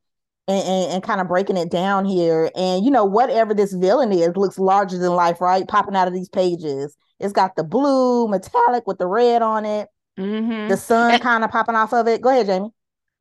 and, 0.48 0.64
and, 0.66 0.94
and, 0.94 1.04
kind 1.04 1.22
of 1.22 1.28
breaking 1.28 1.58
it 1.58 1.70
down 1.70 2.06
here. 2.06 2.50
And 2.56 2.84
you 2.84 2.92
know, 2.92 3.06
whatever 3.06 3.54
this 3.54 3.74
villain 3.74 4.12
is 4.12 4.36
looks 4.36 4.58
larger 4.58 4.98
than 4.98 5.12
life, 5.12 5.40
right? 5.40 5.68
Popping 5.68 5.96
out 5.96 6.08
of 6.08 6.14
these 6.14 6.30
pages. 6.30 6.96
It's 7.20 7.34
got 7.34 7.56
the 7.56 7.64
blue 7.64 8.28
metallic 8.28 8.88
with 8.88 8.98
the 8.98 9.08
red 9.08 9.42
on 9.42 9.66
it. 9.66 9.90
Mm-hmm. 10.18 10.70
The 10.70 10.78
sun 10.78 11.20
kind 11.20 11.44
of 11.44 11.52
popping 11.52 11.76
off 11.76 11.94
of 11.94 12.08
it. 12.08 12.22
Go 12.22 12.30
ahead, 12.30 12.46
Jamie. 12.46 12.70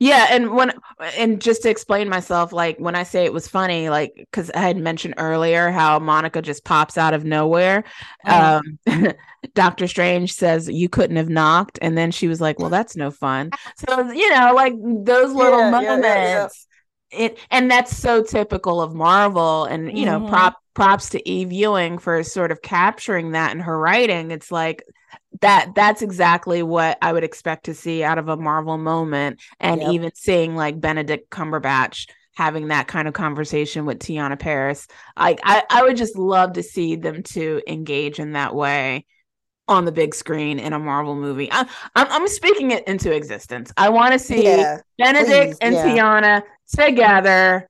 Yeah, 0.01 0.27
and 0.31 0.51
when 0.51 0.73
and 1.17 1.41
just 1.41 1.63
to 1.63 1.71
explain 1.71 2.09
myself, 2.09 2.53
like 2.53 2.79
when 2.79 2.97
I 2.97 3.05
say 3.05 3.25
it 3.25 3.33
was 3.33 3.47
funny, 3.47 3.89
like 3.89 4.13
because 4.17 4.51
I 4.51 4.59
had 4.59 4.77
mentioned 4.77 5.15
earlier 5.19 5.71
how 5.71 6.01
Monica 6.01 6.43
just 6.43 6.65
pops 6.65 6.99
out 6.99 7.15
of 7.15 7.25
nowhere. 7.25 7.85
Mm. 8.27 8.63
Um, 8.93 9.13
Doctor 9.55 9.87
Strange 9.87 10.33
says 10.33 10.69
you 10.69 10.89
couldn't 10.89 11.17
have 11.17 11.29
knocked, 11.29 11.79
and 11.81 11.97
then 11.97 12.11
she 12.11 12.27
was 12.27 12.41
like, 12.41 12.59
"Well, 12.59 12.71
that's 12.71 12.97
no 12.97 13.13
fun." 13.13 13.51
So 13.89 14.11
you 14.11 14.31
know, 14.35 14.53
like 14.55 14.75
those 14.77 15.33
little 15.33 15.61
yeah, 15.61 15.71
moments. 15.71 16.07
Yeah, 16.07 16.49
yeah, 17.13 17.27
it 17.27 17.39
and 17.51 17.71
that's 17.71 17.97
so 17.97 18.23
typical 18.23 18.83
of 18.83 18.95
Marvel, 18.95 19.65
and 19.65 19.97
you 19.97 20.07
mm-hmm. 20.07 20.25
know, 20.25 20.29
prop 20.29 20.57
props 20.75 21.11
to 21.11 21.29
Eve 21.29 21.53
Ewing 21.53 21.99
for 21.99 22.23
sort 22.25 22.51
of 22.51 22.61
capturing 22.63 23.33
that 23.33 23.53
in 23.53 23.61
her 23.61 23.79
writing. 23.79 24.33
It's 24.33 24.51
like 24.51 24.83
that 25.41 25.75
that's 25.75 26.03
exactly 26.03 26.63
what 26.63 26.99
I 27.03 27.13
would 27.13 27.25
expect 27.25 27.65
to 27.65 27.75
see 27.75 28.03
out 28.05 28.19
of 28.19 28.29
a 28.29 28.37
Marvel 28.37 28.79
moment, 28.79 29.41
and 29.61 29.81
yep. 29.81 29.93
even 29.93 30.11
seeing 30.15 30.57
like 30.57 30.81
Benedict 30.81 31.31
Cumberbatch 31.31 32.09
having 32.37 32.69
that 32.69 32.89
kind 32.89 33.07
of 33.07 33.15
conversation 33.15 33.87
with 33.87 33.99
Teyonah 33.99 34.39
Parris. 34.39 34.87
Like 35.19 35.41
I, 35.45 35.63
I 35.71 35.83
would 35.83 35.97
just 35.97 36.17
love 36.17 36.55
to 36.55 36.63
see 36.63 36.97
them 36.97 37.23
to 37.25 37.63
engage 37.67 38.19
in 38.19 38.33
that 38.33 38.55
way 38.55 39.07
on 39.67 39.85
the 39.85 39.93
big 39.93 40.15
screen 40.15 40.59
in 40.59 40.73
a 40.73 40.79
Marvel 40.79 41.15
movie. 41.15 41.49
I, 41.51 41.63
I'm, 41.95 42.07
I'm 42.11 42.29
speaking 42.29 42.71
it 42.71 42.87
into 42.87 43.13
existence. 43.13 43.73
I 43.77 43.89
want 43.89 44.13
to 44.13 44.19
see 44.19 44.45
yeah, 44.45 44.81
Benedict 44.99 45.29
please, 45.29 45.59
and 45.61 45.75
yeah. 45.75 45.87
Teyonah 45.87 46.43
together 46.77 47.69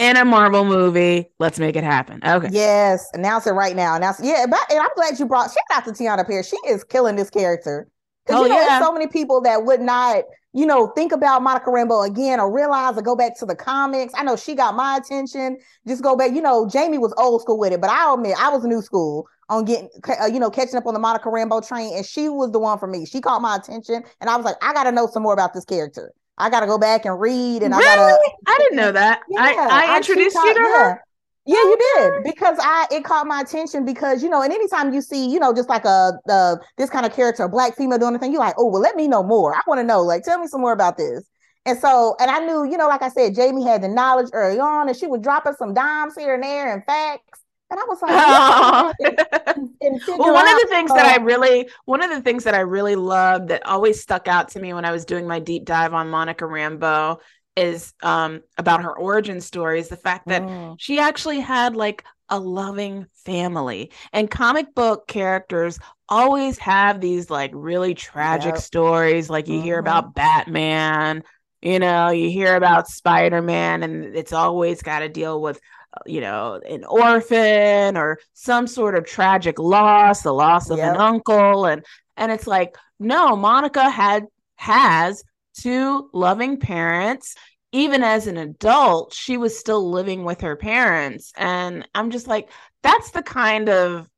in 0.00 0.16
a 0.16 0.24
Marvel 0.24 0.64
movie. 0.64 1.30
Let's 1.38 1.58
make 1.58 1.76
it 1.76 1.84
happen. 1.84 2.20
Okay. 2.26 2.48
Yes, 2.50 3.08
announce 3.12 3.46
it 3.46 3.52
right 3.52 3.76
now. 3.76 3.94
Announce. 3.94 4.18
Yeah, 4.22 4.46
but 4.48 4.60
and 4.70 4.80
I'm 4.80 4.88
glad 4.96 5.18
you 5.18 5.26
brought. 5.26 5.50
Shout 5.50 5.62
out 5.72 5.84
to 5.84 5.92
Teyonah 5.92 6.26
Parris. 6.26 6.48
She 6.48 6.56
is 6.66 6.82
killing 6.82 7.16
this 7.16 7.30
character. 7.30 7.86
Because 8.26 8.40
oh, 8.40 8.42
you 8.44 8.48
know, 8.48 8.60
yeah. 8.60 8.66
there's 8.68 8.84
so 8.84 8.92
many 8.92 9.06
people 9.06 9.40
that 9.42 9.64
would 9.64 9.80
not, 9.80 10.24
you 10.52 10.64
know, 10.66 10.88
think 10.88 11.12
about 11.12 11.42
Monica 11.42 11.70
Rambeau 11.70 12.06
again 12.06 12.40
or 12.40 12.52
realize 12.52 12.96
or 12.96 13.02
go 13.02 13.14
back 13.14 13.38
to 13.38 13.46
the 13.46 13.54
comics. 13.54 14.12
I 14.16 14.24
know 14.24 14.36
she 14.36 14.54
got 14.54 14.74
my 14.74 14.96
attention. 14.96 15.58
Just 15.86 16.02
go 16.02 16.16
back. 16.16 16.32
You 16.32 16.40
know, 16.40 16.66
Jamie 16.66 16.98
was 16.98 17.14
old 17.18 17.42
school 17.42 17.58
with 17.58 17.72
it, 17.72 17.80
but 17.80 17.90
I'll 17.90 18.14
admit 18.14 18.36
I 18.38 18.48
was 18.48 18.64
new 18.64 18.80
school 18.80 19.26
on 19.50 19.64
getting, 19.64 19.90
uh, 20.20 20.26
you 20.26 20.38
know, 20.38 20.50
catching 20.50 20.76
up 20.76 20.86
on 20.86 20.94
the 20.94 21.00
Monica 21.00 21.28
Rambeau 21.28 21.66
train, 21.66 21.94
and 21.94 22.06
she 22.06 22.28
was 22.28 22.52
the 22.52 22.58
one 22.58 22.78
for 22.78 22.86
me. 22.86 23.04
She 23.04 23.20
caught 23.20 23.42
my 23.42 23.56
attention, 23.56 24.02
and 24.20 24.30
I 24.30 24.36
was 24.36 24.44
like, 24.44 24.56
I 24.62 24.72
got 24.72 24.84
to 24.84 24.92
know 24.92 25.08
some 25.08 25.22
more 25.24 25.34
about 25.34 25.52
this 25.52 25.64
character. 25.64 26.12
I 26.40 26.50
gotta 26.50 26.66
go 26.66 26.78
back 26.78 27.04
and 27.04 27.20
read, 27.20 27.62
and 27.62 27.74
really? 27.74 27.86
I 27.86 27.96
gotta. 27.96 28.18
I 28.46 28.56
didn't 28.58 28.76
know 28.76 28.92
that. 28.92 29.20
Yeah, 29.28 29.40
I, 29.40 29.92
I 29.92 29.96
introduced 29.96 30.34
you 30.34 30.54
to 30.54 30.60
yeah. 30.60 30.78
her. 30.78 31.04
Yeah, 31.46 31.56
you 31.56 31.78
did 31.96 32.24
because 32.24 32.58
I 32.60 32.86
it 32.90 33.04
caught 33.04 33.26
my 33.26 33.40
attention 33.40 33.84
because 33.84 34.22
you 34.22 34.28
know, 34.28 34.42
and 34.42 34.52
anytime 34.52 34.92
you 34.92 35.00
see 35.00 35.28
you 35.30 35.40
know 35.40 35.52
just 35.54 35.68
like 35.68 35.84
a 35.84 36.12
the 36.26 36.60
this 36.76 36.90
kind 36.90 37.06
of 37.06 37.12
character, 37.12 37.44
a 37.44 37.48
black 37.48 37.76
female 37.76 37.98
doing 37.98 38.14
a 38.14 38.18
thing, 38.18 38.32
you're 38.32 38.40
like, 38.40 38.54
oh 38.58 38.66
well, 38.66 38.80
let 38.80 38.96
me 38.96 39.08
know 39.08 39.22
more. 39.22 39.54
I 39.54 39.60
want 39.66 39.80
to 39.80 39.84
know, 39.84 40.02
like, 40.02 40.22
tell 40.22 40.38
me 40.38 40.46
some 40.46 40.60
more 40.60 40.72
about 40.72 40.96
this. 40.96 41.24
And 41.66 41.78
so, 41.78 42.16
and 42.18 42.30
I 42.30 42.38
knew, 42.38 42.64
you 42.64 42.78
know, 42.78 42.88
like 42.88 43.02
I 43.02 43.10
said, 43.10 43.34
Jamie 43.34 43.64
had 43.64 43.82
the 43.82 43.88
knowledge 43.88 44.30
early 44.32 44.58
on, 44.58 44.88
and 44.88 44.96
she 44.96 45.06
was 45.06 45.20
dropping 45.20 45.54
some 45.58 45.74
dimes 45.74 46.14
here 46.16 46.34
and 46.34 46.42
there 46.42 46.72
and 46.72 46.84
facts. 46.84 47.39
And 47.70 47.78
I 47.78 47.84
was 47.84 48.02
like, 48.02 48.10
oh. 48.12 48.92
and, 49.00 49.70
and 49.80 50.00
well, 50.18 50.32
one 50.32 50.46
out, 50.46 50.54
of 50.54 50.60
the 50.62 50.68
things 50.68 50.90
uh, 50.90 50.94
that 50.94 51.06
I 51.06 51.22
really, 51.22 51.68
one 51.84 52.02
of 52.02 52.10
the 52.10 52.20
things 52.20 52.44
that 52.44 52.54
I 52.54 52.60
really 52.60 52.96
loved 52.96 53.48
that 53.48 53.64
always 53.66 54.00
stuck 54.00 54.28
out 54.28 54.48
to 54.50 54.60
me 54.60 54.72
when 54.72 54.84
I 54.84 54.92
was 54.92 55.04
doing 55.04 55.26
my 55.26 55.38
deep 55.38 55.64
dive 55.64 55.94
on 55.94 56.10
Monica 56.10 56.44
Rambeau 56.44 57.20
is 57.56 57.92
um, 58.02 58.42
about 58.58 58.82
her 58.82 58.96
origin 58.96 59.40
story 59.40 59.80
is 59.80 59.88
the 59.88 59.96
fact 59.96 60.28
that 60.28 60.42
mm. 60.42 60.74
she 60.78 60.98
actually 60.98 61.40
had 61.40 61.76
like 61.76 62.04
a 62.28 62.38
loving 62.38 63.06
family 63.24 63.90
and 64.12 64.30
comic 64.30 64.72
book 64.74 65.06
characters 65.08 65.78
always 66.08 66.58
have 66.58 67.00
these 67.00 67.28
like 67.28 67.50
really 67.52 67.92
tragic 67.92 68.54
yep. 68.54 68.62
stories 68.62 69.28
like 69.28 69.48
you 69.48 69.54
mm-hmm. 69.56 69.64
hear 69.64 69.78
about 69.78 70.14
batman 70.14 71.24
you 71.60 71.80
know 71.80 72.08
you 72.10 72.30
hear 72.30 72.54
about 72.54 72.86
spider-man 72.86 73.82
and 73.82 74.16
it's 74.16 74.32
always 74.32 74.80
got 74.80 75.00
to 75.00 75.08
deal 75.08 75.42
with 75.42 75.60
you 76.06 76.20
know, 76.20 76.60
an 76.68 76.84
orphan 76.84 77.96
or 77.96 78.18
some 78.34 78.66
sort 78.66 78.94
of 78.94 79.04
tragic 79.04 79.58
loss, 79.58 80.22
the 80.22 80.32
loss 80.32 80.70
of 80.70 80.78
yep. 80.78 80.94
an 80.94 81.00
uncle. 81.00 81.66
And 81.66 81.84
and 82.16 82.30
it's 82.30 82.46
like, 82.46 82.76
no, 82.98 83.36
Monica 83.36 83.88
had 83.90 84.26
has 84.56 85.24
two 85.54 86.08
loving 86.12 86.58
parents. 86.58 87.34
Even 87.72 88.02
as 88.02 88.26
an 88.26 88.36
adult, 88.36 89.14
she 89.14 89.36
was 89.36 89.56
still 89.56 89.90
living 89.90 90.24
with 90.24 90.40
her 90.40 90.56
parents. 90.56 91.32
And 91.36 91.86
I'm 91.94 92.10
just 92.10 92.26
like, 92.26 92.48
that's 92.82 93.12
the 93.12 93.22
kind 93.22 93.68
of 93.68 94.08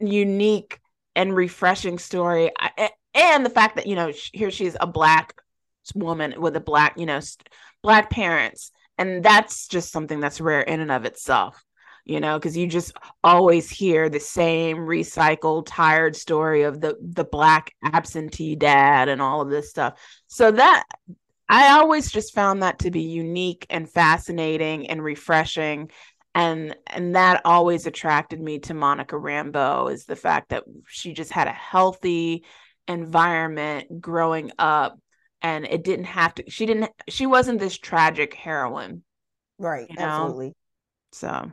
unique 0.00 0.80
and 1.16 1.34
refreshing 1.34 1.98
story. 1.98 2.50
I, 2.58 2.90
and 3.14 3.44
the 3.44 3.50
fact 3.50 3.76
that, 3.76 3.86
you 3.86 3.96
know, 3.96 4.12
here 4.32 4.50
she's 4.50 4.76
a 4.80 4.86
black 4.86 5.40
woman 5.94 6.34
with 6.38 6.54
a 6.56 6.60
black, 6.60 6.98
you 6.98 7.06
know, 7.06 7.20
black 7.82 8.10
parents 8.10 8.70
and 9.00 9.24
that's 9.24 9.66
just 9.66 9.90
something 9.90 10.20
that's 10.20 10.40
rare 10.40 10.60
in 10.60 10.78
and 10.78 10.92
of 10.92 11.04
itself 11.04 11.64
you 12.04 12.20
know 12.20 12.38
because 12.38 12.56
you 12.56 12.66
just 12.66 12.92
always 13.22 13.70
hear 13.70 14.08
the 14.08 14.20
same 14.20 14.78
recycled 14.78 15.64
tired 15.66 16.16
story 16.16 16.62
of 16.62 16.80
the 16.80 16.96
the 17.00 17.24
black 17.24 17.74
absentee 17.84 18.56
dad 18.56 19.08
and 19.08 19.22
all 19.22 19.40
of 19.40 19.50
this 19.50 19.70
stuff. 19.70 19.98
So 20.26 20.50
that 20.50 20.84
i 21.48 21.78
always 21.78 22.10
just 22.10 22.34
found 22.34 22.62
that 22.62 22.80
to 22.80 22.90
be 22.90 23.02
unique 23.02 23.66
and 23.70 23.88
fascinating 23.88 24.88
and 24.88 25.02
refreshing. 25.02 25.90
And 26.34 26.76
and 26.86 27.16
that 27.16 27.42
always 27.44 27.86
attracted 27.86 28.40
me 28.40 28.60
to 28.60 28.74
monica 28.74 29.16
rambeau 29.16 29.92
is 29.92 30.04
the 30.04 30.16
fact 30.16 30.50
that 30.50 30.64
she 30.88 31.12
just 31.12 31.32
had 31.32 31.48
a 31.48 31.52
healthy 31.52 32.44
environment 32.88 34.00
growing 34.00 34.52
up 34.58 34.98
and 35.42 35.64
it 35.66 35.84
didn't 35.84 36.06
have 36.06 36.34
to 36.34 36.44
she 36.48 36.66
didn't 36.66 36.90
she 37.08 37.26
wasn't 37.26 37.58
this 37.58 37.78
tragic 37.78 38.34
heroine 38.34 39.02
right 39.58 39.86
you 39.88 39.96
know? 39.96 40.02
absolutely. 40.02 40.54
So. 41.12 41.52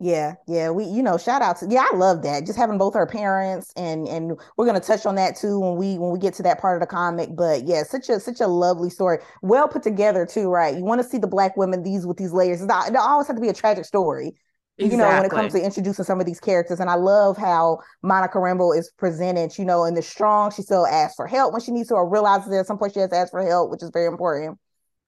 Yeah, 0.00 0.34
yeah, 0.48 0.70
we 0.70 0.84
you 0.84 1.02
know 1.02 1.16
shout 1.16 1.40
out 1.40 1.58
to 1.60 1.68
yeah 1.70 1.86
I 1.90 1.96
love 1.96 2.22
that 2.24 2.44
just 2.44 2.58
having 2.58 2.78
both 2.78 2.94
her 2.94 3.06
parents 3.06 3.72
and 3.76 4.08
and 4.08 4.32
we're 4.56 4.66
gonna 4.66 4.80
touch 4.80 5.06
on 5.06 5.14
that 5.14 5.36
too 5.36 5.58
when 5.60 5.76
we 5.76 5.98
when 5.98 6.10
we 6.10 6.18
get 6.18 6.34
to 6.34 6.42
that 6.42 6.60
part 6.60 6.76
of 6.76 6.80
the 6.80 6.92
comic 6.92 7.30
but 7.34 7.64
yeah 7.64 7.84
such 7.84 8.08
a 8.08 8.18
such 8.18 8.40
a 8.40 8.46
lovely 8.48 8.90
story 8.90 9.18
well 9.40 9.68
put 9.68 9.84
together 9.84 10.26
too 10.26 10.50
right? 10.50 10.76
You 10.76 10.84
want 10.84 11.00
to 11.00 11.08
see 11.08 11.18
the 11.18 11.28
black 11.28 11.56
women 11.56 11.84
these 11.84 12.06
with 12.06 12.16
these 12.16 12.32
layers 12.32 12.60
it 12.60 12.70
always 12.70 13.28
have 13.28 13.36
to 13.36 13.40
be 13.40 13.48
a 13.48 13.54
tragic 13.54 13.84
story 13.84 14.34
Exactly. 14.76 14.96
you 14.96 15.02
know, 15.02 15.08
when 15.08 15.24
it 15.24 15.30
comes 15.30 15.52
to 15.52 15.64
introducing 15.64 16.04
some 16.04 16.18
of 16.18 16.26
these 16.26 16.40
characters. 16.40 16.80
And 16.80 16.90
I 16.90 16.94
love 16.94 17.36
how 17.36 17.78
Monica 18.02 18.38
Rambeau 18.38 18.76
is 18.76 18.90
presented, 18.98 19.56
you 19.56 19.64
know, 19.64 19.84
in 19.84 19.94
the 19.94 20.02
strong, 20.02 20.50
she 20.50 20.62
still 20.62 20.84
asks 20.84 21.14
for 21.14 21.28
help 21.28 21.52
when 21.52 21.62
she 21.62 21.70
needs 21.70 21.88
to, 21.88 21.94
or 21.94 22.08
realizes 22.08 22.50
that 22.50 22.58
at 22.58 22.66
some 22.66 22.78
point 22.78 22.94
she 22.94 23.00
has 23.00 23.10
to 23.10 23.16
ask 23.16 23.30
for 23.30 23.46
help, 23.46 23.70
which 23.70 23.82
is 23.84 23.90
very 23.92 24.06
important. 24.06 24.58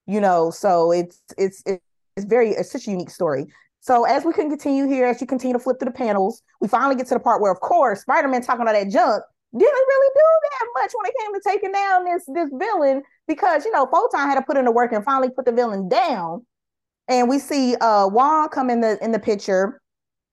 You 0.07 0.21
know, 0.21 0.51
so 0.53 0.93
it's 0.93 1.21
it's 1.37 1.65
it's 1.67 2.27
very 2.27 2.51
it's 2.51 2.71
such 2.71 2.87
a 2.87 2.93
unique 2.93 3.11
story. 3.11 3.47
So 3.81 4.05
as 4.05 4.25
we 4.25 4.33
can 4.33 4.49
continue 4.49 4.87
here, 4.87 5.07
as 5.07 5.21
you 5.21 5.27
continue 5.27 5.57
to 5.57 5.63
flip 5.63 5.79
through 5.81 5.91
the 5.91 5.97
panels, 5.97 6.43
we 6.61 6.69
finally 6.69 6.95
get 6.95 7.07
to 7.09 7.15
the 7.15 7.21
part 7.21 7.41
where, 7.41 7.53
of 7.53 7.61
course, 7.61 8.03
Spider-Man 8.03 8.43
talking 8.43 8.63
about 8.63 8.73
that 8.73 8.89
junk 8.91 9.25
didn't 9.53 9.73
really 9.89 10.11
do 10.15 10.21
that 10.43 10.67
much 10.75 10.93
when 10.93 11.07
it 11.07 11.15
came 11.21 11.35
to 11.35 11.41
taking 11.45 11.73
down 11.73 12.05
this 12.05 12.25
this 12.29 12.51
villain 12.53 13.03
because 13.27 13.65
you 13.65 13.73
know 13.73 13.87
Photon 13.87 14.29
had 14.29 14.37
to 14.37 14.43
put 14.43 14.57
in 14.57 14.65
the 14.65 14.71
work 14.71 14.93
and 14.93 15.05
finally 15.05 15.31
put 15.31 15.45
the 15.45 15.53
villain 15.53 15.89
down 15.89 16.45
and 17.09 17.29
we 17.29 17.39
see 17.39 17.77
uh 17.77 18.09
Wong 18.09 18.49
come 18.49 18.71
in 18.71 18.81
the 18.81 19.03
in 19.03 19.13
the 19.13 19.19
picture. 19.19 19.81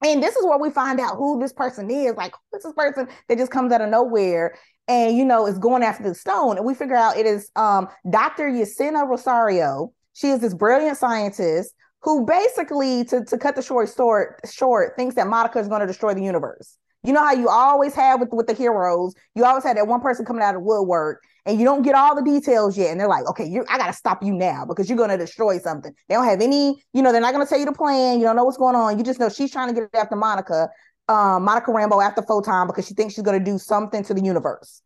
And 0.03 0.21
this 0.21 0.35
is 0.35 0.43
where 0.45 0.57
we 0.57 0.69
find 0.69 0.99
out 0.99 1.15
who 1.15 1.39
this 1.39 1.53
person 1.53 1.89
is. 1.89 2.15
Like, 2.17 2.33
who's 2.51 2.63
this 2.63 2.73
person 2.73 3.07
that 3.29 3.37
just 3.37 3.51
comes 3.51 3.71
out 3.71 3.79
of 3.79 3.89
nowhere 3.89 4.53
and 4.89 5.15
you 5.17 5.23
know 5.23 5.47
is 5.47 5.57
going 5.57 5.81
after 5.81 6.03
the 6.03 6.13
stone? 6.13 6.57
And 6.57 6.65
we 6.65 6.73
figure 6.73 6.95
out 6.95 7.17
it 7.17 7.25
is 7.25 7.49
um 7.55 7.87
Dr. 8.09 8.49
Yesenia 8.49 9.07
Rosario. 9.07 9.93
She 10.13 10.29
is 10.29 10.41
this 10.41 10.53
brilliant 10.53 10.97
scientist 10.97 11.73
who 12.03 12.25
basically, 12.25 13.05
to, 13.05 13.23
to 13.23 13.37
cut 13.37 13.55
the 13.55 13.61
short 13.61 13.89
short, 13.95 14.41
short, 14.51 14.95
thinks 14.97 15.15
that 15.15 15.27
Monica 15.27 15.57
is 15.59 15.69
going 15.69 15.79
to 15.79 15.87
destroy 15.87 16.13
the 16.13 16.21
universe. 16.21 16.77
You 17.03 17.13
know 17.13 17.21
how 17.21 17.33
you 17.33 17.49
always 17.49 17.93
have 17.95 18.19
with, 18.19 18.29
with 18.31 18.47
the 18.47 18.53
heroes, 18.53 19.13
you 19.35 19.45
always 19.45 19.63
had 19.63 19.77
that 19.77 19.87
one 19.87 20.01
person 20.01 20.25
coming 20.25 20.43
out 20.43 20.55
of 20.55 20.61
woodwork 20.61 21.21
and 21.45 21.59
you 21.59 21.65
don't 21.65 21.81
get 21.81 21.95
all 21.95 22.15
the 22.15 22.21
details 22.21 22.77
yet. 22.77 22.91
And 22.91 22.99
they're 22.99 23.07
like, 23.07 23.25
okay, 23.27 23.45
you 23.45 23.65
I 23.69 23.77
gotta 23.77 23.93
stop 23.93 24.23
you 24.23 24.33
now 24.33 24.65
because 24.65 24.89
you're 24.89 24.97
gonna 24.97 25.17
destroy 25.17 25.59
something. 25.59 25.93
They 26.07 26.15
don't 26.15 26.25
have 26.25 26.41
any, 26.41 26.83
you 26.93 27.01
know, 27.01 27.11
they're 27.11 27.21
not 27.21 27.33
gonna 27.33 27.45
tell 27.45 27.59
you 27.59 27.65
the 27.65 27.73
plan, 27.73 28.19
you 28.19 28.25
don't 28.25 28.35
know 28.35 28.43
what's 28.43 28.57
going 28.57 28.75
on. 28.75 28.97
You 28.97 29.03
just 29.03 29.19
know 29.19 29.29
she's 29.29 29.51
trying 29.51 29.73
to 29.73 29.73
get 29.73 29.89
after 29.93 30.15
Monica, 30.15 30.69
um, 31.07 31.43
Monica 31.43 31.71
Rambeau 31.71 32.03
after 32.03 32.21
Photon 32.21 32.67
because 32.67 32.87
she 32.87 32.93
thinks 32.93 33.13
she's 33.13 33.23
gonna 33.23 33.39
do 33.39 33.57
something 33.57 34.03
to 34.03 34.13
the 34.13 34.21
universe. 34.23 34.81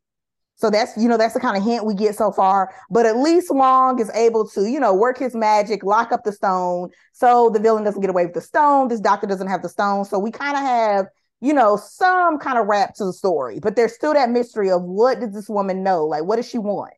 So 0.55 0.71
that's 0.71 0.97
you 0.97 1.07
know 1.07 1.17
that's 1.17 1.35
the 1.35 1.39
kind 1.39 1.55
of 1.55 1.63
hint 1.63 1.85
we 1.85 1.93
get 1.93 2.15
so 2.15 2.31
far. 2.31 2.73
But 2.89 3.05
at 3.05 3.17
least 3.17 3.53
Wong 3.53 3.99
is 3.99 4.09
able 4.15 4.47
to 4.49 4.67
you 4.67 4.79
know 4.79 4.93
work 4.93 5.19
his 5.19 5.35
magic, 5.35 5.83
lock 5.83 6.11
up 6.11 6.23
the 6.23 6.31
stone, 6.31 6.89
so 7.13 7.49
the 7.49 7.59
villain 7.59 7.83
doesn't 7.83 8.01
get 8.01 8.09
away 8.09 8.25
with 8.25 8.33
the 8.33 8.41
stone. 8.41 8.87
This 8.87 8.99
doctor 8.99 9.27
doesn't 9.27 9.47
have 9.47 9.61
the 9.61 9.69
stone, 9.69 10.05
so 10.05 10.17
we 10.17 10.31
kind 10.31 10.57
of 10.57 10.63
have 10.63 11.05
you 11.41 11.54
know, 11.54 11.78
some 11.78 12.39
kind 12.39 12.58
of 12.58 12.67
wrap 12.67 12.95
to 12.95 13.06
the 13.06 13.13
story, 13.13 13.60
but 13.60 13.76
there's 13.76 13.93
still 13.93 14.13
that 14.13 14.30
mystery 14.30 14.71
of 14.71 14.82
what 14.82 15.19
does 15.19 15.34
this 15.34 15.50
woman 15.50 15.84
know? 15.84 16.06
Like, 16.06 16.23
what 16.23 16.38
does 16.38 16.50
she 16.50 16.58
want? 16.58 16.93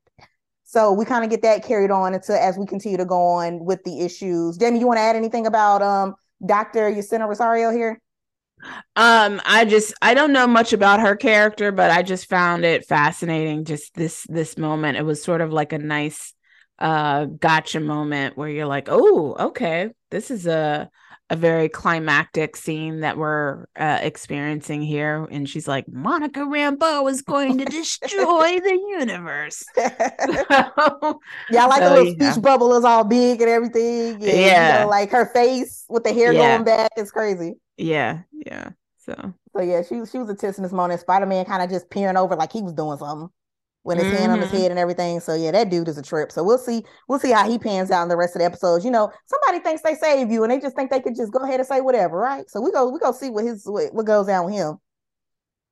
So 0.63 0.93
we 0.93 1.03
kind 1.03 1.23
of 1.23 1.31
get 1.31 1.41
that 1.41 1.63
carried 1.63 1.89
on 1.89 2.13
into 2.13 2.39
as 2.39 2.57
we 2.57 2.65
continue 2.65 2.97
to 2.97 3.05
go 3.05 3.19
on 3.19 3.65
with 3.65 3.83
the 3.83 4.01
issues. 4.01 4.57
Jamie, 4.57 4.79
you 4.79 4.85
want 4.85 4.97
to 4.97 5.01
add 5.01 5.15
anything 5.15 5.47
about 5.47 5.81
um 5.81 6.13
Dr. 6.45 6.91
Yesenia 6.91 7.27
Rosario 7.27 7.71
here? 7.71 7.99
Um, 8.95 9.41
I 9.45 9.65
just 9.65 9.93
I 10.01 10.13
don't 10.13 10.31
know 10.31 10.47
much 10.47 10.71
about 10.71 10.99
her 10.99 11.15
character, 11.15 11.71
but 11.71 11.91
I 11.91 12.03
just 12.03 12.29
found 12.29 12.65
it 12.65 12.85
fascinating. 12.85 13.65
Just 13.65 13.95
this 13.95 14.25
this 14.29 14.57
moment, 14.57 14.97
it 14.97 15.05
was 15.05 15.23
sort 15.23 15.41
of 15.41 15.51
like 15.51 15.73
a 15.73 15.79
nice 15.79 16.33
uh 16.77 17.25
gotcha 17.25 17.79
moment 17.79 18.37
where 18.37 18.49
you're 18.49 18.65
like, 18.65 18.89
oh, 18.89 19.35
okay, 19.47 19.89
this 20.11 20.29
is 20.29 20.45
a 20.45 20.89
a 21.29 21.35
very 21.35 21.69
climactic 21.69 22.55
scene 22.55 23.01
that 23.01 23.17
we're 23.17 23.65
uh, 23.77 23.99
experiencing 24.01 24.81
here. 24.81 25.27
And 25.29 25.47
she's 25.47 25.67
like, 25.67 25.87
Monica 25.87 26.39
Rambeau 26.41 27.09
is 27.09 27.21
going 27.21 27.57
to 27.59 27.65
destroy 27.65 28.59
the 28.59 28.79
universe. 28.99 29.63
yeah, 29.77 30.71
I 30.77 31.65
like 31.67 31.79
so, 31.79 31.89
the 31.89 31.95
little 31.95 32.13
yeah. 32.13 32.31
speech 32.31 32.43
bubble 32.43 32.75
is 32.75 32.83
all 32.83 33.03
big 33.03 33.41
and 33.41 33.49
everything. 33.49 34.15
And, 34.15 34.23
yeah. 34.23 34.79
You 34.79 34.83
know, 34.85 34.89
like 34.89 35.11
her 35.11 35.27
face 35.27 35.85
with 35.87 36.03
the 36.03 36.13
hair 36.13 36.33
yeah. 36.33 36.57
going 36.57 36.65
back 36.65 36.91
is 36.97 37.11
crazy. 37.11 37.55
Yeah. 37.77 38.21
Yeah. 38.31 38.69
So, 38.97 39.33
so 39.55 39.61
yeah, 39.61 39.83
she, 39.83 40.03
she 40.05 40.17
was 40.17 40.29
a 40.29 40.35
test 40.35 40.57
in 40.57 40.63
this 40.63 40.73
moment. 40.73 40.99
Spider 41.01 41.25
Man 41.25 41.45
kind 41.45 41.61
of 41.61 41.69
just 41.69 41.89
peering 41.89 42.17
over 42.17 42.35
like 42.35 42.51
he 42.51 42.61
was 42.61 42.73
doing 42.73 42.97
something 42.97 43.29
with 43.83 43.97
his 43.97 44.07
mm-hmm. 44.07 44.17
hand 44.17 44.31
on 44.31 44.39
his 44.39 44.49
mm-hmm. 44.49 44.57
head 44.57 44.71
and 44.71 44.79
everything. 44.79 45.19
So 45.19 45.33
yeah, 45.33 45.51
that 45.51 45.69
dude 45.69 45.87
is 45.87 45.97
a 45.97 46.01
trip. 46.01 46.31
So 46.31 46.43
we'll 46.43 46.57
see, 46.57 46.83
we'll 47.07 47.19
see 47.19 47.31
how 47.31 47.49
he 47.49 47.57
pans 47.57 47.91
out 47.91 48.03
in 48.03 48.09
the 48.09 48.17
rest 48.17 48.35
of 48.35 48.39
the 48.39 48.45
episodes. 48.45 48.83
You 48.83 48.91
know, 48.91 49.11
somebody 49.25 49.63
thinks 49.63 49.81
they 49.81 49.95
save 49.95 50.31
you 50.31 50.43
and 50.43 50.51
they 50.51 50.59
just 50.59 50.75
think 50.75 50.91
they 50.91 51.01
could 51.01 51.15
just 51.15 51.31
go 51.31 51.39
ahead 51.39 51.59
and 51.59 51.67
say 51.67 51.81
whatever, 51.81 52.17
right? 52.17 52.49
So 52.49 52.61
we 52.61 52.71
go, 52.71 52.89
we 52.89 52.99
go 52.99 53.11
see 53.11 53.29
what 53.29 53.45
his 53.45 53.63
what, 53.65 53.93
what 53.93 54.05
goes 54.05 54.27
down 54.27 54.45
with 54.45 54.53
him. 54.55 54.77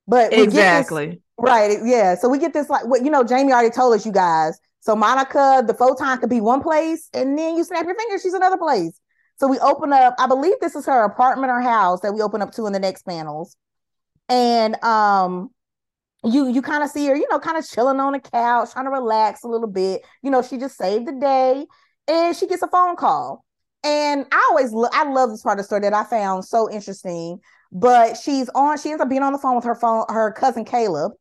But 0.07 0.31
exactly 0.31 1.07
this, 1.07 1.17
right, 1.37 1.77
yeah. 1.83 2.15
So 2.15 2.29
we 2.29 2.39
get 2.39 2.53
this 2.53 2.69
like 2.69 2.85
what 2.85 3.03
you 3.03 3.11
know, 3.11 3.23
Jamie 3.23 3.51
already 3.51 3.71
told 3.71 3.93
us, 3.93 4.05
you 4.05 4.13
guys. 4.13 4.57
So 4.79 4.95
Monica, 4.95 5.63
the 5.67 5.73
photon 5.73 6.17
could 6.19 6.29
be 6.29 6.39
one 6.39 6.63
place, 6.63 7.09
and 7.13 7.37
then 7.37 7.57
you 7.57 7.65
snap 7.65 7.85
your 7.85 7.95
fingers, 7.95 8.21
she's 8.21 8.33
another 8.33 8.57
place. 8.57 8.99
So 9.35 9.47
we 9.47 9.59
open 9.59 9.93
up, 9.93 10.15
I 10.17 10.27
believe 10.27 10.55
this 10.61 10.75
is 10.75 10.85
her 10.85 11.03
apartment 11.03 11.51
or 11.51 11.61
house 11.61 12.01
that 12.01 12.13
we 12.13 12.21
open 12.21 12.41
up 12.41 12.51
to 12.53 12.65
in 12.65 12.73
the 12.73 12.79
next 12.79 13.03
panels. 13.03 13.55
And 14.29 14.81
um 14.83 15.51
you 16.23 16.47
you 16.47 16.61
kind 16.61 16.83
of 16.83 16.89
see 16.89 17.07
her, 17.07 17.15
you 17.15 17.27
know, 17.29 17.39
kind 17.39 17.57
of 17.57 17.67
chilling 17.67 17.99
on 17.99 18.13
the 18.13 18.19
couch, 18.19 18.71
trying 18.73 18.85
to 18.85 18.91
relax 18.91 19.43
a 19.43 19.47
little 19.47 19.67
bit. 19.67 20.01
You 20.23 20.31
know, 20.31 20.41
she 20.41 20.57
just 20.57 20.77
saved 20.77 21.07
the 21.07 21.13
day, 21.13 21.65
and 22.07 22.35
she 22.35 22.47
gets 22.47 22.61
a 22.61 22.67
phone 22.67 22.95
call. 22.95 23.43
And 23.83 24.25
I 24.31 24.47
always 24.49 24.71
lo- 24.73 24.89
I 24.91 25.09
love 25.11 25.29
this 25.29 25.43
part 25.43 25.59
of 25.59 25.63
the 25.63 25.67
story 25.67 25.81
that 25.81 25.93
I 25.93 26.03
found 26.03 26.45
so 26.45 26.69
interesting. 26.69 27.39
But 27.71 28.17
she's 28.17 28.49
on, 28.49 28.77
she 28.77 28.89
ends 28.89 29.01
up 29.01 29.09
being 29.09 29.23
on 29.23 29.33
the 29.33 29.39
phone 29.39 29.55
with 29.55 29.65
her 29.65 29.75
phone, 29.75 30.05
her 30.09 30.31
cousin 30.31 30.65
Caleb. 30.65 31.13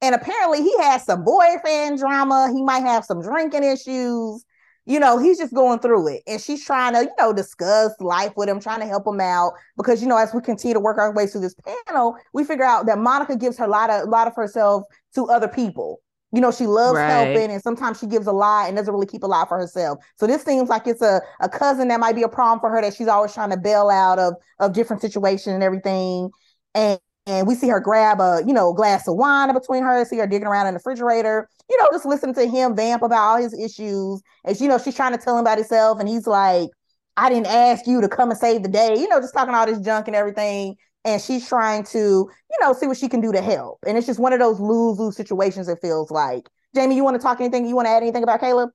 And 0.00 0.14
apparently 0.14 0.62
he 0.62 0.76
has 0.78 1.04
some 1.04 1.24
boyfriend 1.24 1.98
drama. 1.98 2.50
He 2.52 2.62
might 2.62 2.80
have 2.80 3.04
some 3.04 3.22
drinking 3.22 3.62
issues 3.62 4.44
you 4.84 4.98
know, 4.98 5.18
he's 5.18 5.38
just 5.38 5.54
going 5.54 5.78
through 5.78 6.08
it. 6.08 6.22
And 6.26 6.40
she's 6.40 6.64
trying 6.64 6.94
to, 6.94 7.02
you 7.02 7.10
know, 7.18 7.32
discuss 7.32 7.92
life 8.00 8.32
with 8.36 8.48
him, 8.48 8.60
trying 8.60 8.80
to 8.80 8.86
help 8.86 9.06
him 9.06 9.20
out. 9.20 9.52
Because, 9.76 10.02
you 10.02 10.08
know, 10.08 10.16
as 10.16 10.34
we 10.34 10.40
continue 10.40 10.74
to 10.74 10.80
work 10.80 10.98
our 10.98 11.14
way 11.14 11.26
through 11.26 11.42
this 11.42 11.54
panel, 11.86 12.16
we 12.32 12.44
figure 12.44 12.64
out 12.64 12.86
that 12.86 12.98
Monica 12.98 13.36
gives 13.36 13.58
her 13.58 13.64
a 13.64 13.68
lot 13.68 13.90
of 13.90 14.02
a 14.02 14.10
lot 14.10 14.26
of 14.26 14.34
herself 14.34 14.84
to 15.14 15.26
other 15.26 15.48
people. 15.48 16.00
You 16.32 16.40
know, 16.40 16.50
she 16.50 16.66
loves 16.66 16.96
right. 16.96 17.08
helping 17.08 17.50
and 17.50 17.62
sometimes 17.62 18.00
she 18.00 18.06
gives 18.06 18.26
a 18.26 18.32
lot 18.32 18.66
and 18.66 18.76
doesn't 18.76 18.92
really 18.92 19.06
keep 19.06 19.22
a 19.22 19.26
lot 19.26 19.48
for 19.48 19.58
herself. 19.58 19.98
So 20.16 20.26
this 20.26 20.42
seems 20.42 20.70
like 20.70 20.86
it's 20.86 21.02
a, 21.02 21.20
a 21.40 21.48
cousin 21.48 21.88
that 21.88 22.00
might 22.00 22.14
be 22.14 22.22
a 22.22 22.28
problem 22.28 22.58
for 22.58 22.70
her 22.70 22.80
that 22.80 22.94
she's 22.94 23.08
always 23.08 23.34
trying 23.34 23.50
to 23.50 23.58
bail 23.58 23.90
out 23.90 24.18
of 24.18 24.34
of 24.58 24.72
different 24.72 25.02
situations 25.02 25.54
and 25.54 25.62
everything. 25.62 26.30
And 26.74 26.98
and 27.26 27.46
we 27.46 27.54
see 27.54 27.68
her 27.68 27.80
grab 27.80 28.20
a 28.20 28.42
you 28.46 28.52
know 28.52 28.72
glass 28.72 29.06
of 29.06 29.16
wine 29.16 29.48
in 29.48 29.54
between 29.54 29.82
her 29.82 30.04
see 30.04 30.18
her 30.18 30.26
digging 30.26 30.46
around 30.46 30.66
in 30.66 30.74
the 30.74 30.78
refrigerator 30.78 31.48
you 31.70 31.78
know 31.78 31.88
just 31.92 32.04
listening 32.04 32.34
to 32.34 32.46
him 32.46 32.74
vamp 32.74 33.02
about 33.02 33.18
all 33.18 33.36
his 33.36 33.54
issues. 33.58 34.20
And 34.44 34.60
you 34.60 34.68
know 34.68 34.78
she's 34.78 34.96
trying 34.96 35.12
to 35.12 35.18
tell 35.18 35.36
him 35.36 35.42
about 35.42 35.58
himself 35.58 36.00
and 36.00 36.08
he's 36.08 36.26
like 36.26 36.70
i 37.16 37.28
didn't 37.28 37.46
ask 37.46 37.86
you 37.86 38.00
to 38.00 38.08
come 38.08 38.30
and 38.30 38.38
save 38.38 38.62
the 38.62 38.68
day 38.68 38.94
you 38.96 39.08
know 39.08 39.20
just 39.20 39.34
talking 39.34 39.54
all 39.54 39.66
this 39.66 39.80
junk 39.80 40.06
and 40.08 40.16
everything. 40.16 40.76
And 41.04 41.20
she's 41.20 41.48
trying 41.48 41.82
to 41.86 41.98
you 41.98 42.58
know 42.60 42.72
see 42.72 42.86
what 42.86 42.96
she 42.96 43.08
can 43.08 43.20
do 43.20 43.32
to 43.32 43.42
help. 43.42 43.78
And 43.86 43.98
it's 43.98 44.06
just 44.06 44.20
one 44.20 44.32
of 44.32 44.38
those 44.38 44.60
lose-lose 44.60 45.16
situations 45.16 45.68
it 45.68 45.78
feels 45.82 46.12
like. 46.12 46.48
Jamie 46.76 46.94
you 46.94 47.02
want 47.04 47.16
to 47.16 47.22
talk 47.22 47.40
anything? 47.40 47.66
You 47.66 47.74
want 47.74 47.86
to 47.86 47.90
add 47.90 48.02
anything 48.02 48.22
about 48.22 48.38
caleb 48.40 48.70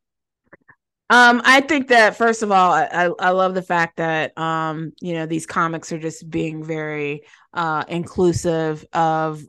um, 1.10 1.41
I 1.46 1.62
think 1.62 1.88
that 1.88 2.17
first 2.17 2.43
of 2.43 2.52
all, 2.52 2.74
I, 2.74 3.10
I 3.20 3.30
love 3.30 3.54
the 3.54 3.62
fact 3.62 3.98
that 3.98 4.38
um, 4.38 4.91
you 5.00 5.13
know, 5.13 5.26
these 5.26 5.46
comics 5.46 5.91
are 5.91 6.00
just 6.00 6.30
being 6.30 6.63
very 6.63 7.24
uh 7.54 7.84
inclusive 7.88 8.86
of 8.93 9.43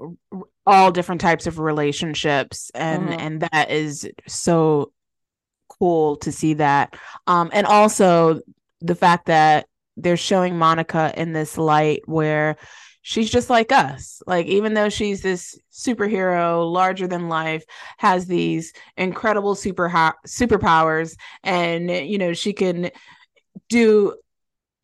all 0.67 0.93
different 0.93 1.21
types 1.21 1.47
of 1.47 1.59
relationships 1.59 2.71
and 2.75 3.09
mm-hmm. 3.09 3.21
and 3.21 3.41
that 3.41 3.71
is 3.71 4.09
so 4.27 4.93
cool 5.69 6.17
to 6.17 6.31
see 6.31 6.55
that. 6.55 6.97
Um 7.27 7.51
and 7.53 7.67
also 7.67 8.41
the 8.81 8.95
fact 8.95 9.27
that 9.27 9.67
they're 9.97 10.17
showing 10.17 10.57
Monica 10.57 11.13
in 11.17 11.33
this 11.33 11.59
light 11.59 12.03
where 12.07 12.57
she's 13.09 13.31
just 13.31 13.49
like 13.49 13.73
us. 13.73 14.23
Like, 14.27 14.45
even 14.47 14.75
though 14.75 14.91
she's 14.91 15.23
this 15.23 15.59
superhero, 15.73 16.71
larger 16.71 17.09
than 17.09 17.31
life, 17.31 17.65
has 17.97 18.27
these 18.27 18.75
incredible 18.99 19.55
super 19.55 19.89
superpowers, 20.27 21.17
and 21.43 21.91
you 21.91 22.19
know, 22.19 22.35
she 22.35 22.53
can 22.53 22.91
do 23.71 24.15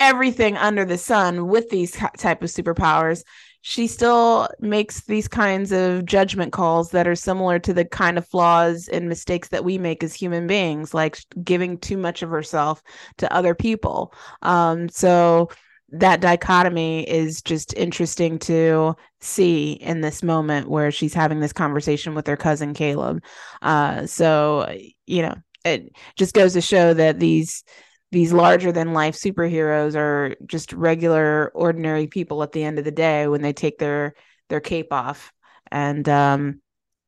everything 0.01 0.57
under 0.57 0.87
the 0.87 0.97
sun 0.97 1.49
with 1.49 1.69
these 1.69 1.93
type 2.17 2.43
of 2.43 2.49
superpowers 2.49 3.25
she 3.67 3.87
still 3.87 4.47
makes 4.61 5.01
these 5.07 5.27
kinds 5.27 5.73
of 5.73 6.05
judgment 6.05 6.53
calls 6.53 6.91
that 6.91 7.09
are 7.09 7.15
similar 7.15 7.59
to 7.59 7.73
the 7.73 7.87
kind 7.87 8.19
of 8.19 8.29
flaws 8.29 8.89
and 8.89 9.09
mistakes 9.09 9.49
that 9.49 9.65
we 9.65 9.79
make 9.79 10.05
as 10.05 10.13
human 10.13 10.47
beings 10.47 10.93
like 10.93 11.19
giving 11.43 11.79
too 11.79 11.97
much 11.97 12.23
of 12.23 12.29
herself 12.29 12.83
to 13.17 13.33
other 13.33 13.55
people 13.55 14.13
um, 14.43 14.87
so 14.91 15.49
that 15.91 16.21
dichotomy 16.21 17.09
is 17.09 17.43
just 17.43 17.75
interesting 17.75 18.39
to 18.41 18.97
see 19.21 19.73
in 19.73 20.01
this 20.01 20.23
moment 20.23 20.69
where 20.69 20.91
she's 20.91 21.15
having 21.15 21.41
this 21.41 21.53
conversation 21.53 22.15
with 22.15 22.27
her 22.27 22.37
cousin 22.37 22.75
Caleb. 22.75 23.23
Uh, 23.63 24.07
so, 24.07 24.77
you 25.07 25.23
know, 25.23 25.35
it 25.65 25.91
just 26.17 26.35
goes 26.35 26.53
to 26.55 26.61
show 26.61 26.95
that 26.95 27.19
these 27.21 27.65
these 28.13 28.33
larger 28.33 28.71
than 28.71 28.93
life 28.93 29.17
superheroes 29.17 29.97
are 29.97 30.37
just 30.47 30.73
regular 30.73 31.51
ordinary 31.55 32.07
people 32.07 32.43
at 32.45 32.53
the 32.53 32.63
end 32.63 32.79
of 32.79 32.85
the 32.85 32.93
day 32.93 33.27
when 33.27 33.43
they 33.43 33.53
take 33.53 33.79
their 33.79 34.15
their 34.49 34.61
cape 34.61 34.93
off 34.93 35.33
and 35.73 36.09
um 36.09 36.61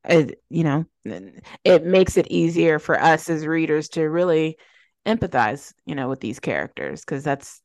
it, 0.08 0.40
you 0.50 0.64
know 0.64 0.84
it 1.64 1.84
makes 1.84 2.16
it 2.16 2.26
easier 2.28 2.78
for 2.78 3.00
us 3.00 3.28
as 3.30 3.46
readers 3.46 3.88
to 3.90 4.02
really 4.02 4.56
empathize 5.06 5.72
you 5.84 5.94
know 5.94 6.08
with 6.08 6.20
these 6.20 6.40
characters 6.40 7.02
because 7.02 7.22
that's 7.22 7.62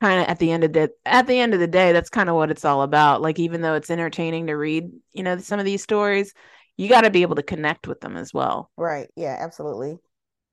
kind 0.00 0.20
of 0.20 0.26
at 0.28 0.38
the 0.38 0.50
end 0.50 0.64
of 0.64 0.72
the 0.72 0.90
at 1.04 1.26
the 1.26 1.38
end 1.38 1.54
of 1.54 1.60
the 1.60 1.66
day 1.66 1.92
that's 1.92 2.10
kind 2.10 2.28
of 2.28 2.36
what 2.36 2.50
it's 2.50 2.64
all 2.64 2.82
about. 2.82 3.22
Like 3.22 3.38
even 3.38 3.62
though 3.62 3.74
it's 3.74 3.90
entertaining 3.90 4.46
to 4.48 4.54
read 4.54 4.90
you 5.12 5.22
know 5.22 5.38
some 5.38 5.58
of 5.58 5.64
these 5.64 5.82
stories 5.82 6.34
you 6.76 6.88
got 6.88 7.02
to 7.02 7.10
be 7.10 7.22
able 7.22 7.36
to 7.36 7.42
connect 7.42 7.88
with 7.88 8.00
them 8.00 8.16
as 8.16 8.34
well. 8.34 8.70
Right. 8.76 9.08
Yeah 9.16 9.36
absolutely. 9.38 9.98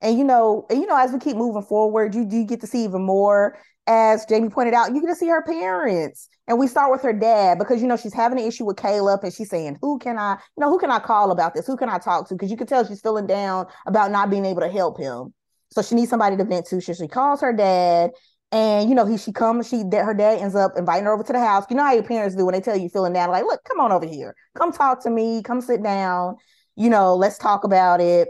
And 0.01 0.17
you 0.17 0.23
know 0.23 0.65
and 0.69 0.79
you 0.79 0.87
know 0.87 0.97
as 0.97 1.11
we 1.11 1.19
keep 1.19 1.35
moving 1.35 1.63
forward 1.63 2.15
you 2.15 2.25
do 2.25 2.45
get 2.45 2.61
to 2.61 2.67
see 2.67 2.83
even 2.83 3.03
more. 3.03 3.57
As 3.85 4.25
jamie 4.25 4.49
pointed 4.49 4.73
out 4.73 4.93
you 4.93 5.01
get 5.01 5.07
to 5.07 5.15
see 5.15 5.27
her 5.27 5.43
parents 5.43 6.29
and 6.47 6.57
we 6.57 6.67
start 6.67 6.89
with 6.89 7.01
her 7.01 7.11
dad 7.11 7.59
because 7.59 7.81
you 7.81 7.87
know 7.87 7.97
she's 7.97 8.13
having 8.13 8.39
an 8.39 8.47
issue 8.47 8.63
with 8.63 8.77
caleb 8.77 9.19
and 9.23 9.33
she's 9.33 9.49
saying 9.49 9.77
who 9.81 9.99
can 9.99 10.17
i 10.17 10.37
you 10.55 10.61
know 10.61 10.69
who 10.69 10.79
can 10.79 10.89
i 10.89 10.99
call 10.99 11.31
about 11.31 11.53
this? 11.53 11.67
Who 11.67 11.75
can 11.75 11.89
i 11.89 11.97
talk 11.97 12.29
to? 12.29 12.35
Because 12.35 12.49
you 12.49 12.55
can 12.55 12.65
tell 12.65 12.87
she's 12.87 13.01
feeling 13.01 13.27
down 13.27 13.65
about 13.85 14.09
not 14.09 14.29
being 14.29 14.45
able 14.45 14.61
to 14.61 14.69
help 14.69 14.97
him. 14.97 15.33
So 15.71 15.81
she 15.81 15.95
needs 15.95 16.09
somebody 16.09 16.37
to 16.37 16.45
vent 16.45 16.67
to. 16.67 16.79
So 16.79 16.93
she 16.93 17.09
calls 17.09 17.41
her 17.41 17.51
dad 17.51 18.11
and 18.53 18.87
you 18.87 18.93
know, 18.93 19.05
he 19.05 19.17
she 19.17 19.31
comes, 19.31 19.67
she 19.67 19.83
that 19.89 20.05
her 20.05 20.13
dad 20.13 20.39
ends 20.39 20.55
up 20.55 20.73
inviting 20.77 21.05
her 21.05 21.11
over 21.11 21.23
to 21.23 21.33
the 21.33 21.39
house. 21.39 21.65
You 21.69 21.75
know 21.75 21.83
how 21.83 21.93
your 21.93 22.03
parents 22.03 22.35
do 22.35 22.45
when 22.45 22.53
they 22.53 22.61
tell 22.61 22.77
you 22.77 22.87
feeling 22.87 23.11
down, 23.11 23.31
like, 23.31 23.45
look, 23.45 23.63
come 23.63 23.79
on 23.79 23.91
over 23.91 24.05
here, 24.05 24.35
come 24.55 24.71
talk 24.71 25.01
to 25.03 25.09
me, 25.09 25.41
come 25.41 25.59
sit 25.59 25.81
down, 25.81 26.35
you 26.75 26.89
know, 26.89 27.15
let's 27.15 27.39
talk 27.39 27.63
about 27.63 27.99
it. 27.99 28.29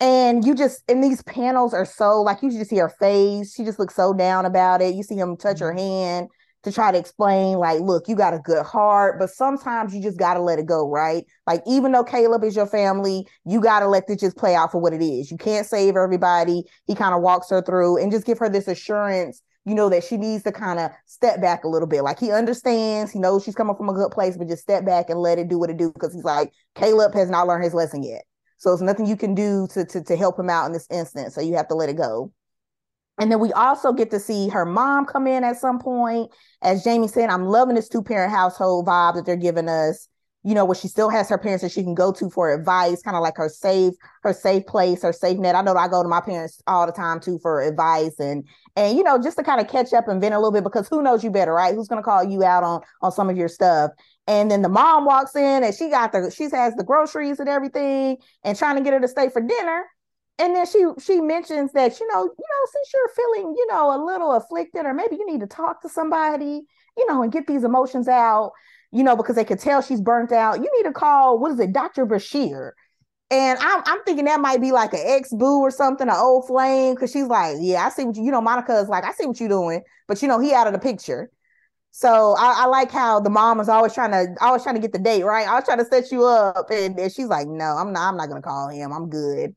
And 0.00 0.44
you 0.44 0.54
just 0.54 0.82
and 0.88 1.04
these 1.04 1.22
panels 1.22 1.74
are 1.74 1.84
so 1.84 2.22
like 2.22 2.42
you 2.42 2.50
just 2.50 2.70
see 2.70 2.78
her 2.78 2.88
face, 2.88 3.54
she 3.54 3.64
just 3.64 3.78
looks 3.78 3.94
so 3.94 4.14
down 4.14 4.46
about 4.46 4.80
it. 4.80 4.94
You 4.94 5.02
see 5.02 5.16
him 5.16 5.36
touch 5.36 5.60
her 5.60 5.68
mm-hmm. 5.68 5.78
hand 5.78 6.28
to 6.62 6.72
try 6.72 6.90
to 6.90 6.98
explain, 6.98 7.58
like, 7.58 7.80
look, 7.80 8.08
you 8.08 8.16
got 8.16 8.34
a 8.34 8.38
good 8.38 8.64
heart, 8.64 9.18
but 9.18 9.30
sometimes 9.30 9.94
you 9.94 10.02
just 10.02 10.18
gotta 10.18 10.40
let 10.40 10.58
it 10.58 10.66
go, 10.66 10.88
right? 10.88 11.24
Like, 11.46 11.62
even 11.66 11.92
though 11.92 12.04
Caleb 12.04 12.42
is 12.42 12.56
your 12.56 12.66
family, 12.66 13.28
you 13.44 13.60
gotta 13.60 13.86
let 13.86 14.06
this 14.06 14.20
just 14.20 14.36
play 14.36 14.54
out 14.54 14.72
for 14.72 14.78
what 14.78 14.94
it 14.94 15.02
is. 15.02 15.30
You 15.30 15.36
can't 15.36 15.66
save 15.66 15.94
everybody. 15.94 16.64
He 16.86 16.94
kind 16.94 17.14
of 17.14 17.20
walks 17.20 17.50
her 17.50 17.60
through 17.60 17.98
and 17.98 18.10
just 18.10 18.26
give 18.26 18.38
her 18.38 18.48
this 18.48 18.66
assurance 18.66 19.42
you 19.68 19.74
know, 19.74 19.88
that 19.90 20.04
she 20.04 20.16
needs 20.16 20.42
to 20.44 20.52
kind 20.52 20.78
of 20.78 20.90
step 21.06 21.40
back 21.40 21.64
a 21.64 21.68
little 21.68 21.88
bit. 21.88 22.02
Like 22.02 22.18
he 22.18 22.32
understands, 22.32 23.12
he 23.12 23.18
knows 23.18 23.44
she's 23.44 23.54
coming 23.54 23.76
from 23.76 23.88
a 23.88 23.94
good 23.94 24.10
place, 24.10 24.36
but 24.36 24.48
just 24.48 24.62
step 24.62 24.84
back 24.84 25.10
and 25.10 25.20
let 25.20 25.38
it 25.38 25.48
do 25.48 25.58
what 25.58 25.70
it 25.70 25.76
do 25.76 25.92
because 25.92 26.14
he's 26.14 26.24
like, 26.24 26.52
Caleb 26.74 27.14
has 27.14 27.30
not 27.30 27.46
learned 27.46 27.64
his 27.64 27.74
lesson 27.74 28.02
yet. 28.02 28.22
So 28.56 28.72
it's 28.72 28.82
nothing 28.82 29.06
you 29.06 29.16
can 29.16 29.34
do 29.34 29.68
to, 29.72 29.84
to, 29.84 30.02
to 30.02 30.16
help 30.16 30.38
him 30.38 30.50
out 30.50 30.66
in 30.66 30.72
this 30.72 30.88
instance. 30.90 31.34
So 31.34 31.40
you 31.40 31.54
have 31.56 31.68
to 31.68 31.74
let 31.74 31.88
it 31.88 31.96
go. 31.96 32.32
And 33.18 33.30
then 33.30 33.40
we 33.40 33.52
also 33.52 33.92
get 33.92 34.10
to 34.12 34.20
see 34.20 34.48
her 34.48 34.64
mom 34.64 35.04
come 35.04 35.26
in 35.26 35.44
at 35.44 35.58
some 35.58 35.78
point. 35.78 36.30
As 36.62 36.84
Jamie 36.84 37.08
said, 37.08 37.30
I'm 37.30 37.46
loving 37.46 37.74
this 37.74 37.88
two 37.88 38.02
parent 38.02 38.32
household 38.32 38.86
vibe 38.86 39.14
that 39.14 39.26
they're 39.26 39.36
giving 39.36 39.68
us 39.68 40.08
you 40.48 40.54
know, 40.54 40.64
where 40.64 40.74
she 40.74 40.88
still 40.88 41.10
has 41.10 41.28
her 41.28 41.36
parents 41.36 41.62
that 41.62 41.70
she 41.70 41.82
can 41.82 41.94
go 41.94 42.10
to 42.10 42.30
for 42.30 42.54
advice, 42.54 43.02
kind 43.02 43.14
of 43.14 43.22
like 43.22 43.36
her 43.36 43.50
safe, 43.50 43.92
her 44.22 44.32
safe 44.32 44.64
place, 44.64 45.02
her 45.02 45.12
safe 45.12 45.36
net. 45.36 45.54
I 45.54 45.60
know 45.60 45.74
I 45.74 45.88
go 45.88 46.02
to 46.02 46.08
my 46.08 46.22
parents 46.22 46.62
all 46.66 46.86
the 46.86 46.92
time 46.92 47.20
too 47.20 47.38
for 47.42 47.60
advice 47.60 48.18
and 48.18 48.48
and 48.74 48.96
you 48.96 49.04
know, 49.04 49.20
just 49.20 49.36
to 49.36 49.44
kind 49.44 49.60
of 49.60 49.68
catch 49.68 49.92
up 49.92 50.08
and 50.08 50.22
vent 50.22 50.32
a 50.32 50.38
little 50.38 50.50
bit 50.50 50.64
because 50.64 50.88
who 50.88 51.02
knows 51.02 51.22
you 51.22 51.30
better, 51.30 51.52
right? 51.52 51.74
Who's 51.74 51.86
gonna 51.86 52.02
call 52.02 52.24
you 52.24 52.44
out 52.44 52.64
on 52.64 52.80
on 53.02 53.12
some 53.12 53.28
of 53.28 53.36
your 53.36 53.48
stuff? 53.48 53.90
And 54.26 54.50
then 54.50 54.62
the 54.62 54.70
mom 54.70 55.04
walks 55.04 55.36
in 55.36 55.64
and 55.64 55.74
she 55.74 55.90
got 55.90 56.12
the 56.12 56.30
she 56.30 56.44
has 56.44 56.74
the 56.76 56.84
groceries 56.84 57.40
and 57.40 57.48
everything 57.48 58.16
and 58.42 58.56
trying 58.56 58.76
to 58.76 58.82
get 58.82 58.94
her 58.94 59.00
to 59.00 59.08
stay 59.08 59.28
for 59.28 59.42
dinner. 59.42 59.84
And 60.38 60.56
then 60.56 60.64
she 60.64 60.82
she 60.98 61.20
mentions 61.20 61.72
that, 61.72 62.00
you 62.00 62.08
know, 62.08 62.22
you 62.22 62.24
know, 62.24 62.66
since 62.72 62.90
you're 62.94 63.08
feeling, 63.14 63.54
you 63.54 63.66
know, 63.66 63.94
a 63.94 64.00
little 64.02 64.32
afflicted, 64.32 64.86
or 64.86 64.94
maybe 64.94 65.16
you 65.16 65.26
need 65.26 65.40
to 65.40 65.46
talk 65.46 65.82
to 65.82 65.90
somebody, 65.90 66.62
you 66.96 67.06
know, 67.06 67.22
and 67.22 67.30
get 67.30 67.46
these 67.46 67.64
emotions 67.64 68.08
out 68.08 68.52
you 68.92 69.04
know, 69.04 69.16
because 69.16 69.36
they 69.36 69.44
could 69.44 69.60
tell 69.60 69.82
she's 69.82 70.00
burnt 70.00 70.32
out. 70.32 70.58
You 70.58 70.70
need 70.76 70.84
to 70.84 70.92
call, 70.92 71.38
what 71.38 71.52
is 71.52 71.60
it, 71.60 71.72
Dr. 71.72 72.06
Bashir. 72.06 72.72
And 73.30 73.58
I'm, 73.60 73.82
I'm 73.84 74.02
thinking 74.04 74.24
that 74.24 74.40
might 74.40 74.60
be 74.60 74.72
like 74.72 74.94
an 74.94 75.02
ex 75.04 75.30
boo 75.30 75.60
or 75.60 75.70
something, 75.70 76.08
an 76.08 76.14
old 76.16 76.46
flame, 76.46 76.94
because 76.94 77.12
she's 77.12 77.26
like, 77.26 77.56
yeah, 77.60 77.84
I 77.84 77.90
see 77.90 78.04
what 78.04 78.16
you, 78.16 78.24
you 78.24 78.30
know, 78.30 78.40
Monica 78.40 78.78
is 78.78 78.88
like, 78.88 79.04
I 79.04 79.12
see 79.12 79.26
what 79.26 79.38
you're 79.38 79.50
doing, 79.50 79.82
but 80.06 80.22
you 80.22 80.28
know, 80.28 80.40
he 80.40 80.54
out 80.54 80.66
of 80.66 80.72
the 80.72 80.78
picture. 80.78 81.30
So 81.90 82.36
I, 82.38 82.62
I, 82.62 82.66
like 82.66 82.90
how 82.90 83.20
the 83.20 83.30
mom 83.30 83.60
is 83.60 83.68
always 83.68 83.92
trying 83.92 84.12
to, 84.12 84.34
always 84.40 84.62
trying 84.62 84.76
to 84.76 84.80
get 84.80 84.92
the 84.92 84.98
date 84.98 85.24
right. 85.24 85.46
I 85.46 85.54
was 85.54 85.64
trying 85.64 85.78
to 85.78 85.84
set 85.84 86.10
you 86.12 86.24
up, 86.24 86.70
and, 86.70 86.98
and 86.98 87.12
she's 87.12 87.26
like, 87.26 87.48
no, 87.48 87.76
I'm 87.76 87.92
not, 87.92 88.08
I'm 88.08 88.16
not 88.16 88.28
gonna 88.28 88.42
call 88.42 88.68
him. 88.68 88.92
I'm 88.92 89.10
good. 89.10 89.54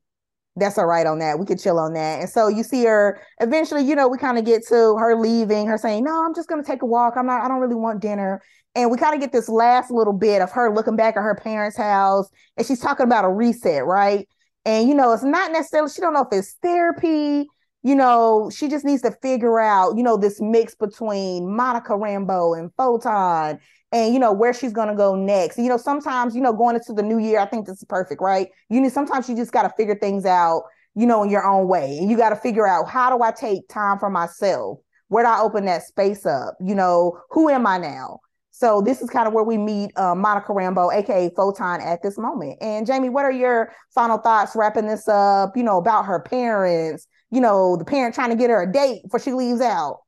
That's 0.57 0.77
all 0.77 0.85
right 0.85 1.05
on 1.05 1.19
that. 1.19 1.39
We 1.39 1.45
could 1.45 1.59
chill 1.59 1.79
on 1.79 1.93
that. 1.93 2.21
And 2.21 2.29
so 2.29 2.49
you 2.49 2.63
see 2.63 2.83
her 2.85 3.21
eventually, 3.39 3.85
you 3.85 3.95
know, 3.95 4.09
we 4.09 4.17
kind 4.17 4.37
of 4.37 4.43
get 4.43 4.67
to 4.67 4.97
her 4.97 5.15
leaving, 5.15 5.67
her 5.67 5.77
saying, 5.77 6.03
No, 6.03 6.25
I'm 6.25 6.35
just 6.35 6.49
gonna 6.49 6.63
take 6.63 6.81
a 6.81 6.85
walk. 6.85 7.13
I'm 7.15 7.25
not, 7.25 7.41
I 7.41 7.47
don't 7.47 7.61
really 7.61 7.75
want 7.75 8.01
dinner. 8.01 8.41
And 8.75 8.89
we 8.89 8.97
kind 8.97 9.13
of 9.13 9.19
get 9.19 9.31
this 9.31 9.49
last 9.49 9.91
little 9.91 10.13
bit 10.13 10.41
of 10.41 10.51
her 10.51 10.73
looking 10.73 10.95
back 10.95 11.17
at 11.17 11.21
her 11.21 11.35
parents' 11.35 11.77
house 11.77 12.29
and 12.55 12.65
she's 12.65 12.79
talking 12.79 13.05
about 13.05 13.25
a 13.25 13.29
reset, 13.29 13.85
right? 13.85 14.27
And 14.65 14.87
you 14.87 14.95
know, 14.95 15.11
it's 15.11 15.23
not 15.23 15.51
necessarily, 15.51 15.91
she 15.91 16.01
don't 16.01 16.13
know 16.13 16.21
if 16.21 16.37
it's 16.37 16.53
therapy, 16.61 17.47
you 17.83 17.95
know, 17.95 18.49
she 18.53 18.67
just 18.69 18.85
needs 18.85 19.01
to 19.01 19.11
figure 19.21 19.59
out, 19.59 19.97
you 19.97 20.03
know, 20.03 20.15
this 20.15 20.39
mix 20.39 20.75
between 20.75 21.53
Monica 21.53 21.93
Rambeau 21.93 22.57
and 22.57 22.71
Photon 22.77 23.59
and 23.91 24.13
you 24.13 24.19
know 24.19 24.31
where 24.31 24.53
she's 24.53 24.71
gonna 24.71 24.95
go 24.95 25.15
next. 25.15 25.57
You 25.57 25.67
know, 25.67 25.77
sometimes, 25.77 26.35
you 26.35 26.41
know, 26.41 26.53
going 26.53 26.75
into 26.75 26.93
the 26.93 27.03
new 27.03 27.17
year, 27.17 27.39
I 27.39 27.45
think 27.45 27.65
this 27.65 27.77
is 27.77 27.83
perfect, 27.85 28.21
right? 28.21 28.49
You 28.69 28.79
need 28.79 28.91
sometimes 28.91 29.27
you 29.27 29.35
just 29.35 29.51
gotta 29.51 29.73
figure 29.75 29.95
things 29.95 30.25
out, 30.25 30.63
you 30.95 31.05
know, 31.05 31.23
in 31.23 31.29
your 31.29 31.45
own 31.45 31.67
way. 31.67 31.97
And 31.97 32.09
you 32.09 32.15
gotta 32.15 32.35
figure 32.35 32.67
out 32.67 32.87
how 32.87 33.15
do 33.15 33.21
I 33.23 33.31
take 33.31 33.67
time 33.67 33.99
for 33.99 34.09
myself? 34.09 34.79
Where 35.09 35.25
do 35.25 35.29
I 35.29 35.41
open 35.41 35.65
that 35.65 35.83
space 35.83 36.25
up? 36.25 36.55
You 36.61 36.75
know, 36.75 37.19
who 37.31 37.49
am 37.49 37.67
I 37.67 37.77
now? 37.79 38.19
So 38.61 38.79
this 38.79 39.01
is 39.01 39.09
kind 39.09 39.27
of 39.27 39.33
where 39.33 39.43
we 39.43 39.57
meet 39.57 39.91
uh, 39.97 40.13
Monica 40.13 40.53
Rambeau, 40.53 40.93
aka 40.93 41.31
Photon, 41.35 41.81
at 41.81 42.03
this 42.03 42.15
moment. 42.19 42.59
And 42.61 42.85
Jamie, 42.85 43.09
what 43.09 43.25
are 43.25 43.31
your 43.31 43.73
final 43.89 44.19
thoughts 44.19 44.55
wrapping 44.55 44.85
this 44.85 45.07
up? 45.07 45.57
You 45.57 45.63
know 45.63 45.79
about 45.79 46.05
her 46.05 46.19
parents. 46.19 47.07
You 47.31 47.41
know 47.41 47.75
the 47.75 47.85
parent 47.85 48.13
trying 48.13 48.29
to 48.29 48.35
get 48.35 48.51
her 48.51 48.61
a 48.61 48.71
date 48.71 49.01
before 49.01 49.19
she 49.19 49.33
leaves 49.33 49.61
out. 49.61 50.01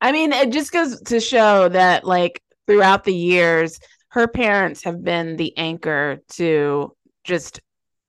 I 0.00 0.12
mean, 0.12 0.32
it 0.32 0.50
just 0.50 0.72
goes 0.72 0.98
to 1.02 1.20
show 1.20 1.68
that 1.68 2.06
like 2.06 2.40
throughout 2.66 3.04
the 3.04 3.14
years, 3.14 3.78
her 4.12 4.28
parents 4.28 4.82
have 4.84 5.04
been 5.04 5.36
the 5.36 5.54
anchor 5.58 6.20
to 6.36 6.96
just 7.22 7.60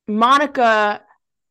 Monica 0.07 1.01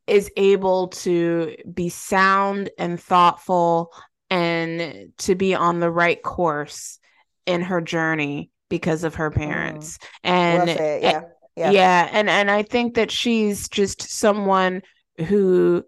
is 0.06 0.30
able 0.38 0.88
to 0.88 1.56
be 1.74 1.90
sound 1.90 2.70
and 2.78 2.98
thoughtful 2.98 3.92
and 4.30 5.12
to 5.18 5.34
be 5.34 5.54
on 5.54 5.80
the 5.80 5.90
right 5.90 6.22
course 6.22 6.98
in 7.46 7.62
her 7.62 7.80
journey 7.80 8.50
because 8.68 9.04
of 9.04 9.16
her 9.16 9.30
mm. 9.30 9.36
parents. 9.36 9.98
Mm. 9.98 10.04
And 10.24 10.66
well 10.66 11.00
yeah. 11.00 11.22
yeah. 11.56 11.70
Yeah, 11.70 12.08
and 12.12 12.28
and 12.28 12.50
I 12.50 12.62
think 12.62 12.94
that 12.94 13.10
she's 13.10 13.68
just 13.68 14.02
someone 14.02 14.82
who 15.18 15.84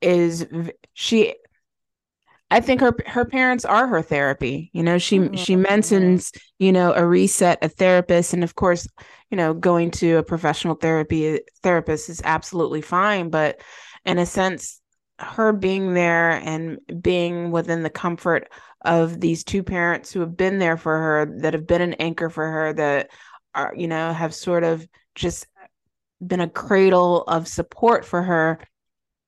is 0.00 0.46
she 0.94 1.34
I 2.52 2.60
think 2.60 2.82
her 2.82 2.94
her 3.06 3.24
parents 3.24 3.64
are 3.64 3.86
her 3.86 4.02
therapy. 4.02 4.70
You 4.74 4.82
know, 4.82 4.98
she 4.98 5.18
mm-hmm. 5.18 5.36
she 5.36 5.56
mentions, 5.56 6.32
you 6.58 6.70
know, 6.70 6.92
a 6.92 7.06
reset, 7.06 7.58
a 7.64 7.68
therapist, 7.68 8.34
and 8.34 8.44
of 8.44 8.54
course, 8.54 8.86
you 9.30 9.38
know, 9.38 9.54
going 9.54 9.90
to 9.92 10.18
a 10.18 10.22
professional 10.22 10.74
therapy 10.74 11.40
therapist 11.62 12.10
is 12.10 12.20
absolutely 12.22 12.82
fine, 12.82 13.30
but 13.30 13.62
in 14.04 14.18
a 14.18 14.26
sense, 14.26 14.82
her 15.18 15.54
being 15.54 15.94
there 15.94 16.32
and 16.32 16.78
being 17.00 17.52
within 17.52 17.82
the 17.84 17.90
comfort 17.90 18.50
of 18.84 19.20
these 19.20 19.44
two 19.44 19.62
parents 19.62 20.12
who 20.12 20.20
have 20.20 20.36
been 20.36 20.58
there 20.58 20.76
for 20.76 20.98
her, 20.98 21.38
that 21.40 21.54
have 21.54 21.66
been 21.66 21.82
an 21.82 21.94
anchor 21.94 22.28
for 22.28 22.50
her, 22.50 22.72
that 22.72 23.10
are, 23.54 23.74
you 23.76 23.86
know, 23.86 24.12
have 24.12 24.34
sort 24.34 24.64
of 24.64 24.86
just 25.14 25.46
been 26.24 26.40
a 26.40 26.48
cradle 26.48 27.22
of 27.22 27.48
support 27.48 28.04
for 28.04 28.22
her, 28.22 28.58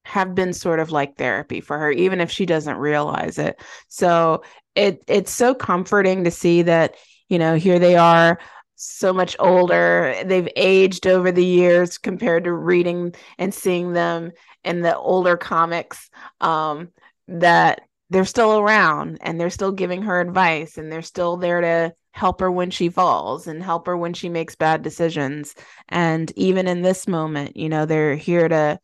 have 0.05 0.35
been 0.35 0.53
sort 0.53 0.81
of 0.81 0.91
like 0.91 1.17
therapy 1.17 1.61
for 1.61 1.79
her, 1.79 1.91
even 1.91 2.21
if 2.21 2.31
she 2.31 2.47
doesn't 2.47 2.77
realize 2.77 3.39
it. 3.39 3.61
So 3.89 4.43
it 4.75 5.03
it's 5.07 5.31
so 5.31 5.55
comforting 5.55 6.25
to 6.25 6.31
see 6.31 6.63
that, 6.63 6.97
you 7.29 7.39
know, 7.39 7.55
here 7.55 7.79
they 7.79 7.97
are 7.97 8.39
so 8.77 9.13
much 9.13 9.37
older. 9.39 10.15
They've 10.25 10.49
aged 10.57 11.07
over 11.07 11.33
the 11.33 11.45
years 11.45 11.97
compared 11.97 12.45
to 12.45 12.53
reading 12.53 13.15
and 13.39 13.55
seeing 13.55 13.93
them 13.93 14.33
in 14.63 14.83
the 14.83 14.97
older 14.97 15.37
comics. 15.37 16.11
Um, 16.41 16.91
that 17.29 17.83
they're 18.11 18.25
still 18.25 18.59
around 18.59 19.19
and 19.21 19.41
they're 19.41 19.51
still 19.51 19.73
giving 19.73 20.03
her 20.03 20.21
advice 20.21 20.79
and 20.79 20.91
they're 20.91 21.03
still 21.03 21.37
there 21.37 21.61
to 21.61 21.95
help 22.13 22.41
her 22.41 22.51
when 22.51 22.71
she 22.71 22.89
falls 22.89 23.47
and 23.47 23.63
help 23.63 23.87
her 23.87 23.97
when 23.97 24.15
she 24.15 24.29
makes 24.29 24.55
bad 24.55 24.83
decisions. 24.83 25.55
And 25.89 26.33
even 26.37 26.69
in 26.69 26.83
this 26.83 27.09
moment, 27.09 27.57
you 27.57 27.69
know, 27.69 27.87
they're 27.87 28.15
here 28.15 28.49
to 28.49 28.79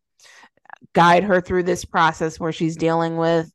guide 0.95 1.23
her 1.25 1.41
through 1.41 1.63
this 1.63 1.85
process 1.85 2.41
where 2.41 2.53
she's 2.53 2.77
dealing 2.77 3.17
with 3.17 3.53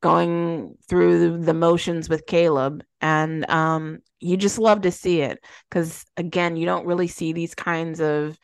going 0.00 0.76
through 0.88 1.42
the 1.42 1.54
motions 1.54 2.08
with 2.08 2.26
Caleb. 2.26 2.82
And 3.00 3.48
um, 3.50 3.98
you 4.20 4.36
just 4.36 4.58
love 4.58 4.82
to 4.82 4.90
see 4.90 5.20
it 5.20 5.38
because, 5.68 6.04
again, 6.16 6.56
you 6.56 6.66
don't 6.66 6.86
really 6.86 7.08
see 7.08 7.32
these 7.32 7.54
kinds 7.54 8.00
of 8.00 8.38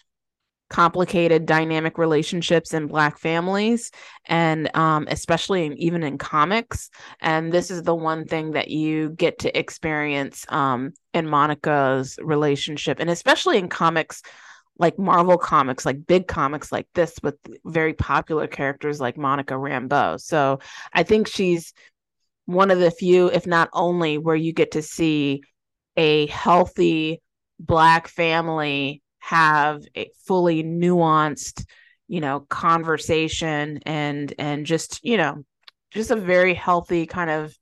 complicated 0.70 1.46
dynamic 1.46 1.96
relationships 1.98 2.74
in 2.74 2.86
black 2.86 3.18
families 3.18 3.90
and 4.26 4.74
um, 4.76 5.06
especially 5.10 5.66
in, 5.66 5.76
even 5.78 6.02
in 6.02 6.18
comics. 6.18 6.90
And 7.20 7.52
this 7.52 7.70
is 7.70 7.82
the 7.82 7.94
one 7.94 8.26
thing 8.26 8.52
that 8.52 8.68
you 8.68 9.10
get 9.10 9.38
to 9.40 9.58
experience 9.58 10.44
um, 10.50 10.92
in 11.14 11.26
monica's 11.26 12.18
relationship 12.22 13.00
and 13.00 13.10
especially 13.10 13.58
in 13.58 13.68
comics 13.68 14.22
like 14.80 14.96
marvel 14.98 15.36
comics 15.36 15.84
like 15.84 16.06
big 16.06 16.28
comics 16.28 16.70
like 16.70 16.86
this 16.94 17.16
with 17.22 17.34
very 17.64 17.94
popular 17.94 18.46
characters 18.46 19.00
like 19.00 19.16
monica 19.16 19.54
rambeau. 19.54 20.20
So 20.20 20.60
i 20.92 21.02
think 21.02 21.26
she's 21.26 21.72
one 22.44 22.70
of 22.70 22.78
the 22.78 22.90
few 22.90 23.28
if 23.30 23.46
not 23.46 23.68
only 23.72 24.18
where 24.18 24.36
you 24.36 24.52
get 24.52 24.72
to 24.72 24.82
see 24.82 25.42
a 25.96 26.26
healthy 26.26 27.20
black 27.58 28.06
family 28.06 29.02
have 29.18 29.82
a 29.96 30.10
fully 30.26 30.62
nuanced 30.62 31.64
you 32.08 32.20
know 32.20 32.40
conversation 32.40 33.80
and 33.84 34.32
and 34.38 34.66
just 34.66 35.04
you 35.04 35.16
know 35.16 35.44
just 35.90 36.10
a 36.10 36.16
very 36.16 36.54
healthy 36.54 37.06
kind 37.06 37.30
of 37.30 37.56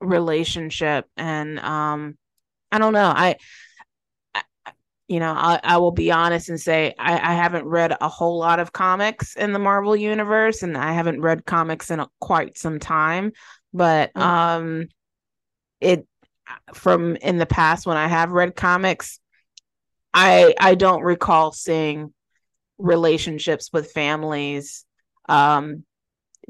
relationship. 0.00 1.06
And 1.16 1.58
um 1.58 2.16
i 2.70 2.78
don't 2.78 2.92
know. 2.92 3.12
I, 3.14 3.36
I 4.34 4.42
you 5.08 5.20
know 5.20 5.32
I, 5.32 5.60
I 5.62 5.76
will 5.78 5.92
be 5.92 6.10
honest 6.10 6.48
and 6.48 6.60
say 6.60 6.94
I, 6.98 7.14
I 7.14 7.34
haven't 7.34 7.64
read 7.64 7.96
a 8.00 8.08
whole 8.08 8.38
lot 8.38 8.60
of 8.60 8.72
comics 8.72 9.36
in 9.36 9.52
the 9.52 9.58
marvel 9.58 9.96
universe 9.96 10.62
and 10.62 10.76
i 10.76 10.92
haven't 10.92 11.20
read 11.22 11.46
comics 11.46 11.90
in 11.90 12.00
a, 12.00 12.08
quite 12.20 12.58
some 12.58 12.78
time. 12.78 13.32
But 13.72 14.12
mm-hmm. 14.14 14.22
um 14.22 14.88
it 15.80 16.06
from 16.74 17.16
in 17.16 17.38
the 17.38 17.46
past 17.46 17.86
when 17.86 17.96
i 17.96 18.08
have 18.08 18.32
read 18.32 18.56
comics 18.56 19.20
I 20.14 20.54
I 20.58 20.74
don't 20.74 21.02
recall 21.02 21.52
seeing 21.52 22.12
relationships 22.78 23.70
with 23.72 23.92
families 23.92 24.84
um 25.28 25.84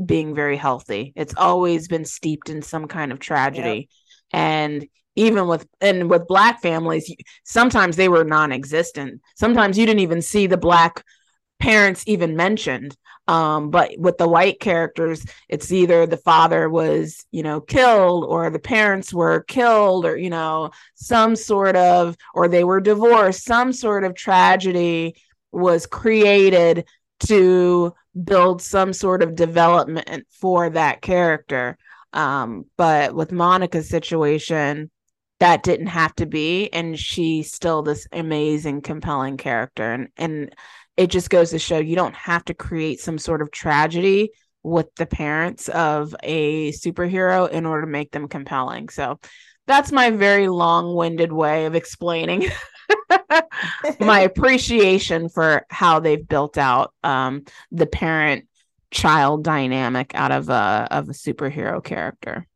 being 0.04 0.34
very 0.34 0.56
healthy. 0.56 1.12
It's 1.16 1.34
always 1.36 1.88
been 1.88 2.04
steeped 2.04 2.48
in 2.48 2.62
some 2.62 2.86
kind 2.86 3.11
of 3.12 3.18
tragedy. 3.18 3.88
Yep. 4.32 4.40
And 4.40 4.88
even 5.16 5.48
with 5.48 5.66
and 5.80 6.09
with 6.09 6.28
black 6.28 6.62
families, 6.62 7.12
sometimes 7.44 7.96
they 7.96 8.09
were 8.09 8.24
non-existent. 8.24 9.20
Sometimes 9.34 9.76
you 9.76 9.86
didn't 9.86 10.00
even 10.00 10.22
see 10.22 10.46
the 10.46 10.56
black 10.56 11.02
parents 11.59 12.04
even 12.06 12.36
mentioned. 12.36 12.96
Um, 13.29 13.70
but 13.70 13.91
with 13.99 14.16
the 14.16 14.26
white 14.26 14.59
characters, 14.59 15.24
it's 15.51 15.70
either 15.70 16.07
the 16.07 16.16
father 16.16 16.68
was, 16.70 17.26
you 17.31 17.43
know, 17.43 17.61
killed 17.61 18.24
or 18.24 18.49
the 18.49 18.59
parents 18.59 19.12
were 19.12 19.43
killed 19.43 20.07
or, 20.07 20.16
you 20.16 20.31
know, 20.31 20.70
some 20.95 21.37
sort 21.37 21.76
of, 21.76 22.16
or 22.35 22.49
they 22.49 22.64
were 22.64 22.81
divorced, 22.81 23.45
some 23.45 23.74
sort 23.74 24.05
of 24.05 24.14
tragedy 24.14 25.14
was 25.53 25.85
created 25.85 26.87
to 27.20 27.95
build 28.24 28.62
some 28.62 28.95
sort 28.95 29.22
of 29.22 29.35
development 29.35 30.26
for 30.31 30.70
that 30.70 31.03
character. 31.03 31.76
Um, 32.14 32.64
but 32.79 33.14
with 33.14 33.31
Monica's 33.31 33.91
situation, 33.91 34.91
that 35.41 35.62
didn't 35.62 35.86
have 35.86 36.14
to 36.16 36.26
be 36.26 36.68
and 36.72 36.99
she's 36.99 37.53
still 37.53 37.82
this 37.82 38.07
amazing 38.12 38.80
compelling 38.80 39.36
character 39.36 39.93
and 39.93 40.09
and 40.16 40.55
it 40.97 41.11
just 41.11 41.30
goes 41.30 41.51
to 41.51 41.61
show 41.61 41.78
you 41.78 41.95
don't 41.95 42.16
have 42.16 42.45
to 42.45 42.55
create 42.55 42.99
some 43.01 43.18
sort 43.18 43.41
of 43.41 43.53
tragedy 43.53 44.30
with 44.64 44.93
the 44.97 45.07
parents 45.07 45.68
of 45.68 46.14
a 46.22 46.72
superhero 46.72 47.49
in 47.49 47.66
order 47.66 47.82
to 47.82 47.91
make 47.91 48.11
them 48.11 48.28
compelling. 48.28 48.89
So 48.89 49.18
that's 49.66 49.93
my 49.93 50.11
very 50.11 50.49
long-winded 50.49 51.32
way 51.32 51.66
of 51.66 51.74
explaining 51.74 52.51
my 54.01 54.20
appreciation 54.22 55.28
for 55.28 55.64
how 55.70 56.01
they've 56.01 56.26
built 56.26 56.59
out 56.59 56.93
um, 57.05 57.45
the 57.70 57.86
parent 57.86 58.47
child 58.91 59.45
dynamic 59.45 60.14
out 60.14 60.32
of 60.32 60.49
a 60.49 60.89
of 60.91 61.09
a 61.09 61.12
superhero 61.12 61.84
character. 61.84 62.47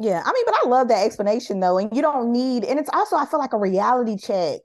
Yeah, 0.00 0.22
I 0.24 0.32
mean, 0.32 0.44
but 0.46 0.54
I 0.64 0.68
love 0.68 0.88
that 0.88 1.04
explanation 1.04 1.60
though, 1.60 1.78
and 1.78 1.94
you 1.94 2.02
don't 2.02 2.30
need, 2.32 2.64
and 2.64 2.78
it's 2.78 2.90
also 2.92 3.16
I 3.16 3.26
feel 3.26 3.40
like 3.40 3.52
a 3.52 3.58
reality 3.58 4.16
check 4.16 4.60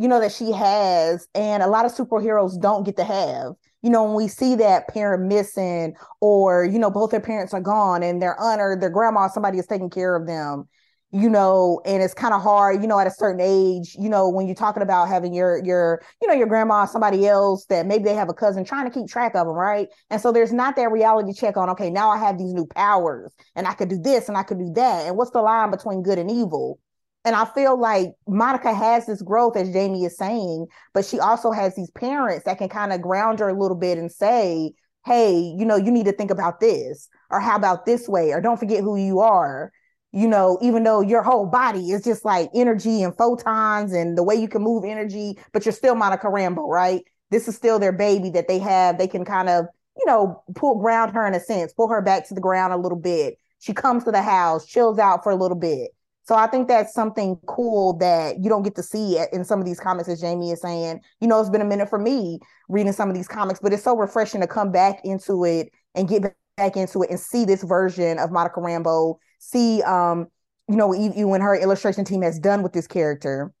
you 0.00 0.06
know, 0.06 0.20
that 0.20 0.30
she 0.30 0.52
has, 0.52 1.26
and 1.34 1.60
a 1.60 1.66
lot 1.66 1.84
of 1.84 1.92
superheroes 1.92 2.60
don't 2.60 2.84
get 2.84 2.96
to 2.96 3.02
have. 3.02 3.54
You 3.82 3.90
know, 3.90 4.04
when 4.04 4.14
we 4.14 4.28
see 4.28 4.54
that 4.54 4.86
parent 4.86 5.24
missing, 5.24 5.96
or 6.20 6.64
you 6.64 6.78
know, 6.78 6.88
both 6.88 7.10
their 7.10 7.18
parents 7.20 7.52
are 7.52 7.60
gone 7.60 8.04
and 8.04 8.22
they're 8.22 8.38
honored, 8.40 8.80
their 8.80 8.90
grandma, 8.90 9.26
somebody 9.28 9.58
is 9.58 9.66
taking 9.66 9.90
care 9.90 10.14
of 10.14 10.24
them. 10.28 10.68
You 11.10 11.30
know, 11.30 11.80
and 11.86 12.02
it's 12.02 12.12
kind 12.12 12.34
of 12.34 12.42
hard, 12.42 12.82
you 12.82 12.86
know, 12.86 12.98
at 12.98 13.06
a 13.06 13.10
certain 13.10 13.40
age, 13.40 13.96
you 13.98 14.10
know, 14.10 14.28
when 14.28 14.46
you're 14.46 14.54
talking 14.54 14.82
about 14.82 15.08
having 15.08 15.32
your 15.32 15.64
your, 15.64 16.02
you 16.20 16.28
know, 16.28 16.34
your 16.34 16.46
grandma, 16.46 16.84
somebody 16.84 17.26
else 17.26 17.64
that 17.70 17.86
maybe 17.86 18.04
they 18.04 18.14
have 18.14 18.28
a 18.28 18.34
cousin 18.34 18.62
trying 18.62 18.84
to 18.84 18.90
keep 18.90 19.08
track 19.08 19.34
of 19.34 19.46
them, 19.46 19.56
right? 19.56 19.88
And 20.10 20.20
so 20.20 20.32
there's 20.32 20.52
not 20.52 20.76
that 20.76 20.92
reality 20.92 21.32
check 21.32 21.56
on, 21.56 21.70
okay, 21.70 21.88
now 21.88 22.10
I 22.10 22.18
have 22.18 22.36
these 22.36 22.52
new 22.52 22.66
powers 22.66 23.32
and 23.56 23.66
I 23.66 23.72
could 23.72 23.88
do 23.88 23.96
this 23.96 24.28
and 24.28 24.36
I 24.36 24.42
could 24.42 24.58
do 24.58 24.70
that. 24.74 25.06
And 25.06 25.16
what's 25.16 25.30
the 25.30 25.40
line 25.40 25.70
between 25.70 26.02
good 26.02 26.18
and 26.18 26.30
evil? 26.30 26.78
And 27.24 27.34
I 27.34 27.46
feel 27.46 27.80
like 27.80 28.10
Monica 28.26 28.74
has 28.74 29.06
this 29.06 29.22
growth, 29.22 29.56
as 29.56 29.72
Jamie 29.72 30.04
is 30.04 30.18
saying, 30.18 30.66
but 30.92 31.06
she 31.06 31.18
also 31.18 31.52
has 31.52 31.74
these 31.74 31.90
parents 31.92 32.44
that 32.44 32.58
can 32.58 32.68
kind 32.68 32.92
of 32.92 33.00
ground 33.00 33.38
her 33.38 33.48
a 33.48 33.58
little 33.58 33.78
bit 33.78 33.96
and 33.96 34.12
say, 34.12 34.72
hey, 35.06 35.38
you 35.38 35.64
know, 35.64 35.76
you 35.76 35.90
need 35.90 36.04
to 36.04 36.12
think 36.12 36.30
about 36.30 36.60
this, 36.60 37.08
or 37.30 37.40
how 37.40 37.56
about 37.56 37.86
this 37.86 38.08
way, 38.10 38.32
or 38.32 38.42
don't 38.42 38.58
forget 38.58 38.82
who 38.82 38.96
you 38.96 39.20
are. 39.20 39.72
You 40.12 40.26
know, 40.26 40.58
even 40.62 40.84
though 40.84 41.00
your 41.00 41.22
whole 41.22 41.46
body 41.46 41.90
is 41.90 42.02
just 42.02 42.24
like 42.24 42.48
energy 42.54 43.02
and 43.02 43.16
photons 43.16 43.92
and 43.92 44.16
the 44.16 44.22
way 44.22 44.34
you 44.34 44.48
can 44.48 44.62
move 44.62 44.84
energy, 44.84 45.38
but 45.52 45.66
you're 45.66 45.72
still 45.72 45.94
Monica 45.94 46.28
Rambeau, 46.28 46.68
right? 46.68 47.02
This 47.30 47.46
is 47.46 47.56
still 47.56 47.78
their 47.78 47.92
baby 47.92 48.30
that 48.30 48.48
they 48.48 48.58
have. 48.58 48.96
They 48.96 49.08
can 49.08 49.24
kind 49.24 49.50
of, 49.50 49.66
you 49.98 50.06
know, 50.06 50.42
pull 50.54 50.80
ground 50.80 51.12
her 51.12 51.26
in 51.26 51.34
a 51.34 51.40
sense, 51.40 51.72
pull 51.74 51.88
her 51.88 52.00
back 52.00 52.26
to 52.28 52.34
the 52.34 52.40
ground 52.40 52.72
a 52.72 52.78
little 52.78 52.98
bit. 52.98 53.38
She 53.58 53.74
comes 53.74 54.04
to 54.04 54.10
the 54.10 54.22
house, 54.22 54.66
chills 54.66 54.98
out 54.98 55.22
for 55.22 55.30
a 55.30 55.36
little 55.36 55.58
bit 55.58 55.90
so 56.28 56.34
I 56.34 56.46
think 56.46 56.68
that's 56.68 56.92
something 56.92 57.38
cool 57.46 57.94
that 58.00 58.44
you 58.44 58.50
don't 58.50 58.62
get 58.62 58.74
to 58.76 58.82
see 58.82 59.18
in 59.32 59.46
some 59.46 59.60
of 59.60 59.64
these 59.64 59.80
comics, 59.80 60.10
as 60.10 60.20
Jamie 60.20 60.50
is 60.50 60.60
saying. 60.60 61.00
You 61.22 61.26
know, 61.26 61.40
it's 61.40 61.48
been 61.48 61.62
a 61.62 61.64
minute 61.64 61.88
for 61.88 61.98
me 61.98 62.38
reading 62.68 62.92
some 62.92 63.08
of 63.08 63.14
these 63.14 63.26
comics, 63.26 63.60
but 63.60 63.72
it's 63.72 63.82
so 63.82 63.96
refreshing 63.96 64.42
to 64.42 64.46
come 64.46 64.70
back 64.70 65.00
into 65.04 65.46
it 65.46 65.70
and 65.94 66.06
get 66.06 66.24
back 66.58 66.76
into 66.76 67.02
it 67.02 67.08
and 67.08 67.18
see 67.18 67.46
this 67.46 67.62
version 67.62 68.18
of 68.18 68.30
Monica 68.30 68.60
Rambeau. 68.60 69.16
See, 69.38 69.82
um, 69.82 70.28
you 70.68 70.76
know, 70.76 70.92
you 70.92 71.32
and 71.32 71.42
her 71.42 71.54
illustration 71.54 72.04
team 72.04 72.22
has 72.22 72.38
done 72.38 72.62
with 72.62 72.72
this 72.72 72.86
character 72.86 73.52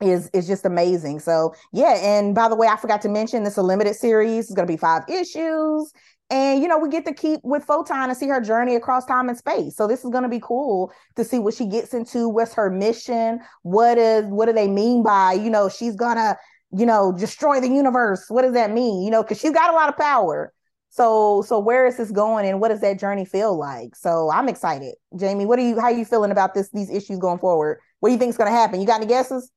is 0.00 0.28
is 0.32 0.46
just 0.46 0.64
amazing. 0.66 1.20
So 1.20 1.54
yeah, 1.72 1.98
and 2.02 2.34
by 2.34 2.48
the 2.48 2.56
way, 2.56 2.66
I 2.66 2.76
forgot 2.76 3.02
to 3.02 3.08
mention 3.08 3.44
this 3.44 3.54
is 3.54 3.58
a 3.58 3.62
limited 3.62 3.94
series. 3.94 4.46
It's 4.46 4.54
gonna 4.54 4.66
be 4.66 4.76
five 4.76 5.02
issues. 5.08 5.92
And 6.30 6.62
you 6.62 6.68
know, 6.68 6.78
we 6.78 6.88
get 6.88 7.04
to 7.06 7.12
keep 7.12 7.40
with 7.44 7.64
Photon 7.64 8.08
and 8.08 8.16
see 8.16 8.28
her 8.28 8.40
journey 8.40 8.74
across 8.74 9.04
time 9.04 9.28
and 9.28 9.36
space. 9.36 9.76
So 9.76 9.86
this 9.86 10.04
is 10.04 10.10
going 10.10 10.22
to 10.22 10.28
be 10.28 10.40
cool 10.40 10.90
to 11.16 11.24
see 11.24 11.38
what 11.38 11.52
she 11.52 11.66
gets 11.66 11.92
into. 11.92 12.30
What's 12.30 12.54
her 12.54 12.70
mission? 12.70 13.40
What 13.62 13.98
is 13.98 14.24
what 14.26 14.46
do 14.46 14.52
they 14.52 14.68
mean 14.68 15.02
by 15.02 15.34
you 15.34 15.50
know 15.50 15.68
she's 15.68 15.96
gonna 15.96 16.36
you 16.72 16.86
know 16.86 17.12
destroy 17.12 17.60
the 17.60 17.68
universe? 17.68 18.24
What 18.28 18.42
does 18.42 18.54
that 18.54 18.72
mean? 18.72 19.02
You 19.02 19.10
know, 19.10 19.22
because 19.22 19.38
she's 19.38 19.52
got 19.52 19.70
a 19.70 19.76
lot 19.76 19.90
of 19.90 19.96
power. 19.96 20.53
So 20.94 21.42
so 21.42 21.58
where 21.58 21.88
is 21.88 21.96
this 21.96 22.12
going, 22.12 22.46
and 22.46 22.60
what 22.60 22.68
does 22.68 22.80
that 22.82 23.00
journey 23.00 23.24
feel 23.24 23.58
like? 23.58 23.96
So 23.96 24.30
I'm 24.30 24.48
excited, 24.48 24.94
Jamie. 25.16 25.44
What 25.44 25.58
are 25.58 25.62
you? 25.62 25.74
How 25.80 25.86
are 25.86 25.92
you 25.92 26.04
feeling 26.04 26.30
about 26.30 26.54
this? 26.54 26.70
These 26.70 26.88
issues 26.88 27.18
going 27.18 27.40
forward? 27.40 27.80
What 27.98 28.10
do 28.10 28.12
you 28.12 28.18
think 28.18 28.30
is 28.30 28.36
going 28.36 28.48
to 28.48 28.56
happen? 28.56 28.80
You 28.80 28.86
got 28.86 29.00
any 29.00 29.06
guesses? 29.06 29.50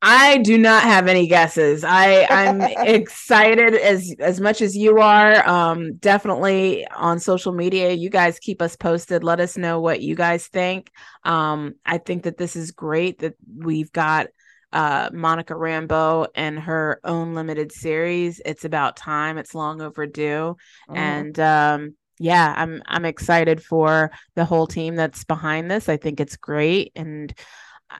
I 0.00 0.38
do 0.38 0.56
not 0.56 0.84
have 0.84 1.06
any 1.06 1.26
guesses. 1.26 1.84
I 1.84 2.26
I'm 2.30 2.62
excited 2.86 3.74
as 3.74 4.14
as 4.20 4.40
much 4.40 4.62
as 4.62 4.74
you 4.74 5.00
are. 5.00 5.46
Um, 5.46 5.96
definitely 5.96 6.86
on 6.96 7.20
social 7.20 7.52
media, 7.52 7.92
you 7.92 8.08
guys 8.08 8.38
keep 8.38 8.62
us 8.62 8.74
posted. 8.74 9.22
Let 9.22 9.40
us 9.40 9.58
know 9.58 9.80
what 9.80 10.00
you 10.00 10.14
guys 10.14 10.46
think. 10.46 10.90
Um, 11.24 11.74
I 11.84 11.98
think 11.98 12.22
that 12.22 12.38
this 12.38 12.56
is 12.56 12.70
great 12.70 13.18
that 13.18 13.34
we've 13.54 13.92
got 13.92 14.28
uh 14.72 15.10
Monica 15.12 15.54
Rambeau 15.54 16.28
and 16.34 16.58
her 16.58 17.00
own 17.04 17.34
limited 17.34 17.72
series. 17.72 18.40
It's 18.44 18.64
about 18.64 18.96
time. 18.96 19.38
It's 19.38 19.54
long 19.54 19.80
overdue, 19.80 20.56
mm. 20.88 20.96
and 20.96 21.38
um, 21.40 21.94
yeah, 22.18 22.54
I'm 22.56 22.82
I'm 22.86 23.04
excited 23.04 23.62
for 23.62 24.10
the 24.34 24.44
whole 24.44 24.66
team 24.66 24.96
that's 24.96 25.24
behind 25.24 25.70
this. 25.70 25.88
I 25.88 25.96
think 25.96 26.20
it's 26.20 26.36
great 26.36 26.92
and. 26.96 27.32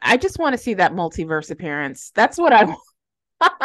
I 0.02 0.18
just 0.18 0.38
want 0.38 0.52
to 0.52 0.58
see 0.58 0.74
that 0.74 0.92
multiverse 0.92 1.50
appearance. 1.50 2.12
That's 2.14 2.36
what 2.36 2.52
I 2.52 2.64
want. 2.64 2.78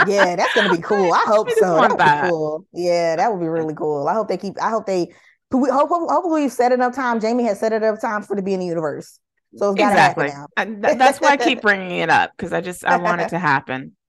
yeah, 0.07 0.35
that's 0.35 0.53
gonna 0.53 0.73
be 0.75 0.81
cool. 0.81 1.13
I 1.13 1.23
hope 1.25 1.49
I 1.49 1.53
so. 1.55 1.81
That 1.81 1.97
that. 1.97 2.29
cool. 2.29 2.65
Yeah, 2.73 3.15
that 3.15 3.31
would 3.31 3.41
be 3.41 3.47
really 3.47 3.73
cool. 3.73 4.07
I 4.07 4.13
hope 4.13 4.27
they 4.27 4.37
keep. 4.37 4.55
I 4.61 4.69
hope 4.69 4.85
they. 4.85 5.13
We 5.51 5.69
hope, 5.69 5.89
hopefully 5.89 6.43
we've 6.43 6.51
set 6.51 6.71
enough 6.71 6.95
time. 6.95 7.19
Jamie 7.19 7.43
has 7.43 7.59
set 7.59 7.73
enough 7.73 8.01
time 8.01 8.23
for 8.23 8.35
to 8.35 8.41
be 8.41 8.53
in 8.53 8.59
the 8.59 8.65
universe. 8.65 9.19
So 9.55 9.71
exactly. 9.71 10.29
that's 10.55 11.21
why 11.21 11.29
I 11.29 11.37
keep 11.37 11.61
bringing 11.63 11.99
it 11.99 12.09
up 12.09 12.31
because 12.35 12.53
I 12.53 12.61
just 12.61 12.83
I 12.85 12.97
want 12.97 13.21
it 13.21 13.29
to 13.29 13.39
happen. 13.39 13.95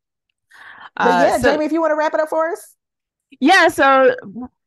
Uh, 0.97 1.26
yeah, 1.26 1.38
so, 1.38 1.51
Jamie, 1.51 1.64
if 1.64 1.72
you 1.72 1.80
want 1.80 1.90
to 1.90 1.97
wrap 1.97 2.14
it 2.14 2.20
up 2.20 2.28
for 2.28 2.53
us. 2.53 2.76
Yeah, 3.40 3.66
so 3.66 4.14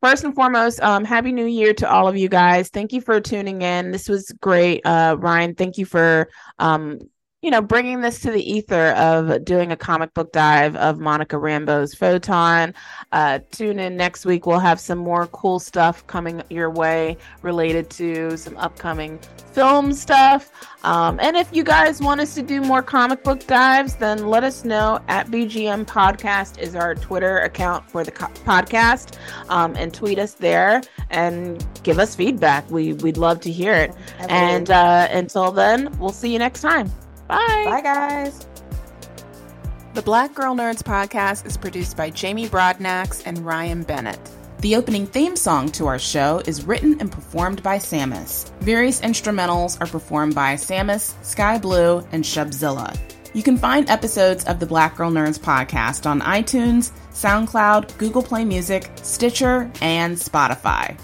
first 0.03 0.25
and 0.25 0.35
foremost, 0.35 0.81
um, 0.81 1.05
happy 1.05 1.31
new 1.31 1.45
year 1.45 1.73
to 1.75 1.89
all 1.89 2.05
of 2.05 2.17
you 2.17 2.27
guys. 2.27 2.67
Thank 2.67 2.91
you 2.91 2.99
for 2.99 3.21
tuning 3.21 3.61
in. 3.61 3.91
This 3.91 4.09
was 4.09 4.31
great. 4.41 4.81
Uh, 4.85 5.15
Ryanne, 5.17 5.55
thank 5.55 5.77
you 5.77 5.85
for 5.85 6.29
um 6.59 6.99
you 7.47 7.51
know, 7.51 7.61
bringing 7.61 8.01
this 8.01 8.19
to 8.19 8.29
the 8.29 8.43
ether 8.43 8.89
of 8.97 9.45
doing 9.45 9.71
a 9.71 9.77
comic 9.77 10.13
book 10.13 10.33
dive 10.33 10.75
of 10.75 10.99
Monica 10.99 11.37
Rambeau's 11.37 11.95
Photon. 11.95 12.73
Uh, 13.13 13.39
tune 13.51 13.79
in 13.79 13.95
next 13.95 14.25
week. 14.25 14.45
We'll 14.45 14.59
have 14.59 14.81
some 14.81 14.97
more 14.97 15.27
cool 15.27 15.57
stuff 15.57 16.05
coming 16.07 16.43
your 16.49 16.69
way 16.69 17.15
related 17.43 17.89
to 17.91 18.35
some 18.35 18.57
upcoming 18.57 19.17
film 19.53 19.93
stuff. 19.93 20.51
Um, 20.83 21.21
and 21.21 21.37
if 21.37 21.47
you 21.53 21.63
guys 21.63 22.01
want 22.01 22.19
us 22.19 22.35
to 22.35 22.41
do 22.41 22.59
more 22.59 22.83
comic 22.83 23.23
book 23.23 23.47
dives, 23.47 23.95
then 23.95 24.27
let 24.27 24.43
us 24.43 24.65
know 24.65 24.99
at 25.07 25.27
BGN 25.27 25.85
Podcast 25.85 26.59
is 26.59 26.75
our 26.75 26.95
Twitter 26.95 27.37
account 27.39 27.89
for 27.89 28.03
the 28.03 28.11
co- 28.11 28.27
podcast, 28.43 29.17
um, 29.47 29.73
and 29.77 29.93
tweet 29.93 30.19
us 30.19 30.33
there 30.33 30.81
and 31.11 31.65
give 31.83 31.97
us 31.97 32.13
feedback. 32.13 32.69
We 32.69 32.91
we'd 32.91 33.15
love 33.15 33.39
to 33.39 33.51
hear 33.53 33.73
it. 33.73 33.95
And 34.27 34.69
uh, 34.69 35.07
until 35.11 35.53
then, 35.53 35.97
we'll 35.97 36.09
see 36.09 36.33
you 36.33 36.39
next 36.39 36.59
time. 36.59 36.91
Bye. 37.27 37.63
Bye, 37.65 37.81
guys. 37.81 38.47
The 39.93 40.01
Black 40.01 40.33
Girl 40.35 40.55
Nerds 40.55 40.83
podcast 40.83 41.45
is 41.45 41.57
produced 41.57 41.97
by 41.97 42.09
Jamie 42.09 42.47
Broadnax 42.47 43.23
and 43.25 43.39
Ryanne 43.39 43.83
Bennett. 43.83 44.19
The 44.59 44.75
opening 44.75 45.05
theme 45.05 45.35
song 45.35 45.71
to 45.73 45.87
our 45.87 45.99
show 45.99 46.41
is 46.45 46.65
written 46.65 46.97
and 46.99 47.11
performed 47.11 47.61
by 47.61 47.77
Sammus. 47.77 48.49
Various 48.59 49.01
instrumentals 49.01 49.79
are 49.81 49.87
performed 49.87 50.35
by 50.35 50.55
Sammus, 50.55 51.13
Sky 51.23 51.57
Blue, 51.57 52.05
and 52.11 52.23
Shubzilla. 52.23 52.97
You 53.33 53.43
can 53.43 53.57
find 53.57 53.87
episodes 53.89 54.45
of 54.45 54.59
the 54.59 54.65
Black 54.65 54.95
Girl 54.95 55.11
Nerds 55.11 55.39
podcast 55.39 56.07
on 56.09 56.21
iTunes, 56.21 56.91
SoundCloud, 57.11 57.97
Google 57.97 58.23
Play 58.23 58.45
Music, 58.45 58.89
Stitcher, 59.03 59.71
and 59.81 60.15
Spotify. 60.17 60.97